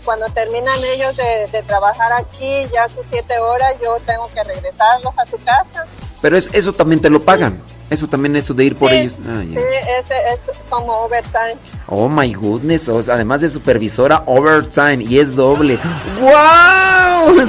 [0.04, 5.14] cuando terminan ellos de, de trabajar aquí, ya sus siete horas, yo tengo que regresarlos
[5.16, 5.86] a su casa.
[6.20, 7.62] Pero es, eso también te lo pagan.
[7.88, 9.14] Eso también, eso de ir por ellos.
[9.28, 9.42] Ah.
[9.42, 9.54] Sí,
[10.00, 11.56] ese es como overtime.
[11.86, 12.88] Oh my goodness.
[12.88, 15.04] o sea, además de supervisora, overtime.
[15.04, 15.78] Y es doble.
[16.20, 17.36] ¡Wow!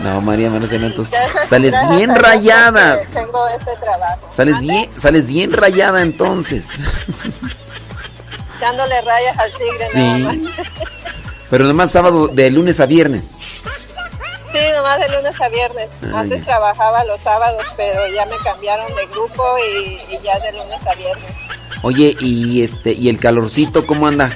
[0.00, 2.98] no, María Marcela, entonces sales bien rayada.
[3.14, 4.28] Tengo ese trabajo.
[4.36, 6.68] Sales bien, sales bien rayada entonces.
[8.56, 9.98] Echándole rayas al tigre Sí.
[9.98, 10.36] nada más.
[11.48, 13.30] Pero nomás sábado de lunes a viernes.
[14.52, 15.90] Sí, nomás de lunes a viernes.
[16.04, 20.52] Ah, Antes trabajaba los sábados, pero ya me cambiaron de grupo y, y ya de
[20.52, 21.38] lunes a viernes.
[21.82, 24.34] Oye, y este, y el calorcito, ¿cómo anda?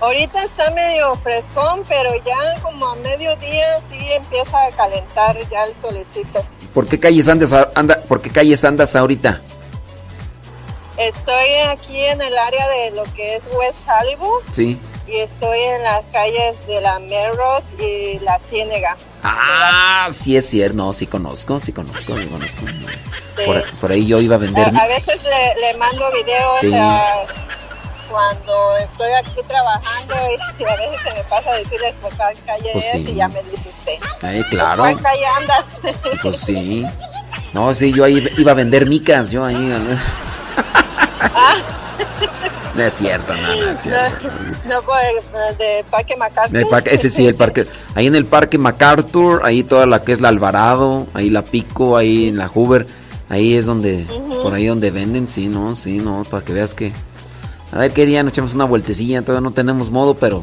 [0.00, 5.74] Ahorita está medio frescón, pero ya como a mediodía sí empieza a calentar ya el
[5.74, 6.44] solecito.
[6.74, 9.40] ¿Por qué calles andas, anda, por qué calles andas ahorita?
[10.96, 14.78] Estoy aquí en el área de lo que es West Hollywood Sí.
[15.06, 18.96] Y estoy en las calles de la Melrose y la Ciénega.
[19.24, 20.76] Ah, sí es cierto.
[20.76, 22.60] No, sí conozco, sí conozco, sí conozco.
[23.36, 23.42] Sí.
[23.46, 24.68] Por, por ahí yo iba a vender.
[24.76, 26.72] A, a veces le, le mando videos Sí.
[26.74, 27.24] a-
[28.10, 30.14] cuando estoy aquí trabajando
[30.58, 33.42] y, a veces se me pasa decirles por cuál calle Pues es y ya me
[33.44, 33.94] dice usted.
[34.22, 34.82] Eh, claro.
[34.84, 35.64] ¿Por cuál calle andas?
[36.22, 36.84] Pues sí.
[37.54, 39.54] No, sí, yo ahí iba a vender micas, yo ahí.
[39.56, 39.78] ¿no?
[42.74, 44.28] No es cierto, no, no es cierto.
[44.66, 46.56] no, por el- de Parque MacArthur.
[46.58, 47.66] El parque- ese sí, el parque.
[47.94, 51.96] Ahí en el parque MacArthur, ahí toda la que es la Alvarado, ahí la Pico,
[51.98, 52.86] ahí en la Hoover,
[53.28, 54.06] ahí es donde,
[54.42, 56.92] por ahí donde venden, sí, no, sí, no, para que veas que.
[57.72, 60.42] A ver qué día nos echamos una vueltecilla, todavía no tenemos modo, pero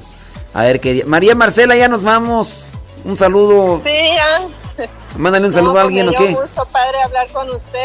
[0.53, 1.03] a ver qué día.
[1.07, 2.65] María Marcela, ya nos vamos.
[3.05, 3.79] Un saludo.
[3.83, 4.85] Sí, ya.
[5.17, 6.33] Mándale un saludo No, a pues alguien o qué.
[6.33, 7.79] gusto, padre, hablar con usted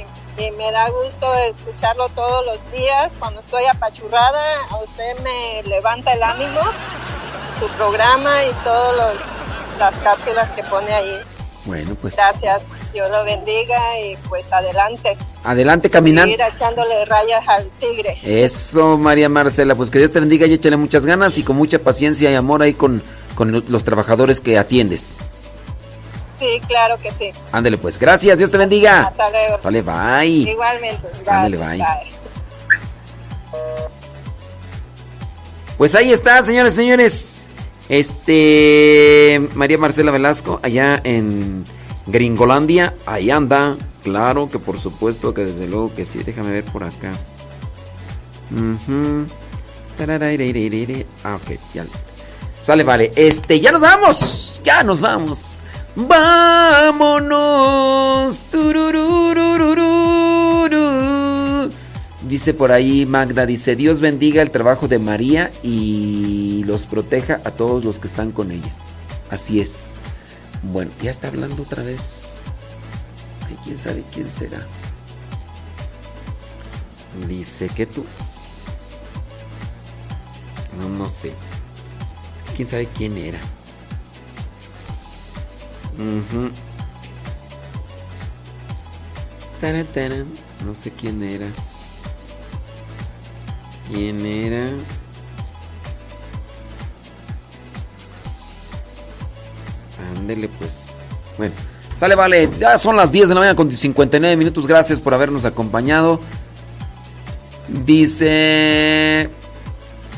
[0.00, 0.04] y,
[0.38, 3.12] y me da gusto escucharlo todos los días.
[3.18, 6.60] Cuando estoy apachurrada, a usted me levanta el ánimo,
[7.58, 9.20] su programa y todas
[9.78, 11.18] las cápsulas que pone ahí.
[11.66, 15.16] Bueno, pues Gracias, Dios lo bendiga y pues adelante.
[15.44, 16.30] adelante caminando.
[16.30, 18.18] Seguir echándole rayas al tigre.
[18.22, 21.78] Eso, María Marcela, pues que Dios te bendiga y échale muchas ganas y con mucha
[21.78, 23.02] paciencia y amor ahí con,
[23.34, 25.14] con lo- los trabajadores que atiendes.
[26.44, 27.30] Sí, claro que sí.
[27.52, 29.04] Ándale pues, gracias, Dios te bendiga.
[29.04, 29.58] Hasta luego.
[29.60, 30.50] Sale, bye.
[30.50, 31.08] Igualmente.
[31.26, 31.78] Ándale, bye.
[31.78, 31.86] bye.
[35.78, 37.48] Pues ahí está, señores, señores.
[37.88, 41.64] Este María Marcela Velasco, allá en
[42.06, 43.76] Gringolandia, ahí anda.
[44.02, 46.22] Claro que por supuesto que desde luego que sí.
[46.22, 47.12] Déjame ver por acá.
[49.96, 51.06] Tararaririririr.
[51.22, 51.86] Ah, ok, ya.
[52.60, 53.12] Sale, vale.
[53.16, 54.60] Este, ya nos vamos.
[54.62, 55.60] Ya nos vamos.
[55.96, 57.74] Vámonos.
[62.34, 67.52] Dice por ahí Magda, dice, Dios bendiga el trabajo de María y los proteja a
[67.52, 68.72] todos los que están con ella.
[69.30, 69.98] Así es.
[70.64, 72.38] Bueno, ya está hablando otra vez.
[73.46, 74.58] Ay, quién sabe quién será.
[77.28, 78.04] Dice que tú.
[80.80, 81.30] No, no sé.
[82.56, 83.38] Quién sabe quién era.
[90.66, 91.46] No sé quién era.
[93.88, 94.68] ¿Quién era?
[100.16, 100.86] Ándele pues.
[101.38, 101.54] Bueno,
[101.96, 102.48] sale, vale.
[102.58, 104.66] Ya son las 10 de la mañana con 59 minutos.
[104.66, 106.20] Gracias por habernos acompañado.
[107.68, 109.30] Dice...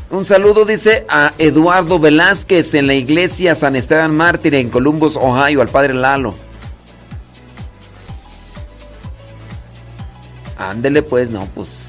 [0.09, 5.62] Un saludo, dice, a Eduardo Velázquez en la iglesia San Esteban Mártir en Columbus, Ohio,
[5.62, 6.35] al padre Lalo.
[10.57, 11.86] Ándele pues, no, pues...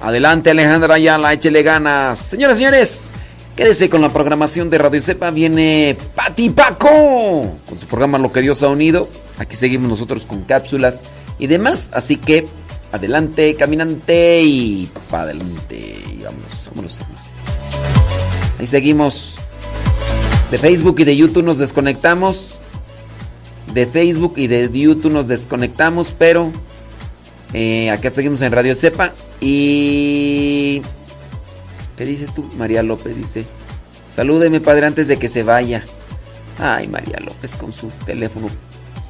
[0.00, 2.18] Adelante Alejandra Ayala, échele ganas.
[2.18, 3.12] Señoras y señores,
[3.54, 5.30] quédese con la programación de Radio Cepa.
[5.30, 9.08] Viene Pati Paco con su programa Lo que Dios ha unido.
[9.38, 11.02] Aquí seguimos nosotros con cápsulas
[11.38, 11.90] y demás.
[11.92, 12.48] Así que
[12.92, 15.96] adelante, caminante y para adelante.
[16.12, 17.22] Y vámonos, vámonos, vámonos.
[18.58, 19.36] Ahí seguimos.
[20.50, 22.58] De Facebook y de YouTube nos desconectamos.
[23.72, 26.52] De Facebook y de YouTube nos desconectamos, pero
[27.54, 30.82] eh, acá seguimos en Radio Cepa Y...
[31.96, 32.44] ¿Qué dices tú?
[32.56, 33.44] María López dice,
[34.10, 35.84] salúdeme padre antes de que se vaya.
[36.58, 38.48] Ay, María López con su teléfono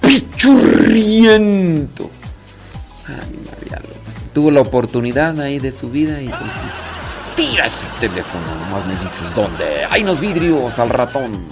[0.01, 2.11] pichurriento.
[3.09, 3.43] Ay.
[4.33, 6.35] Tuvo la oportunidad ahí de su vida y su...
[7.37, 9.85] Tira ese teléfono, nomás me dices dónde.
[9.91, 11.45] Hay unos vidrios al ratón.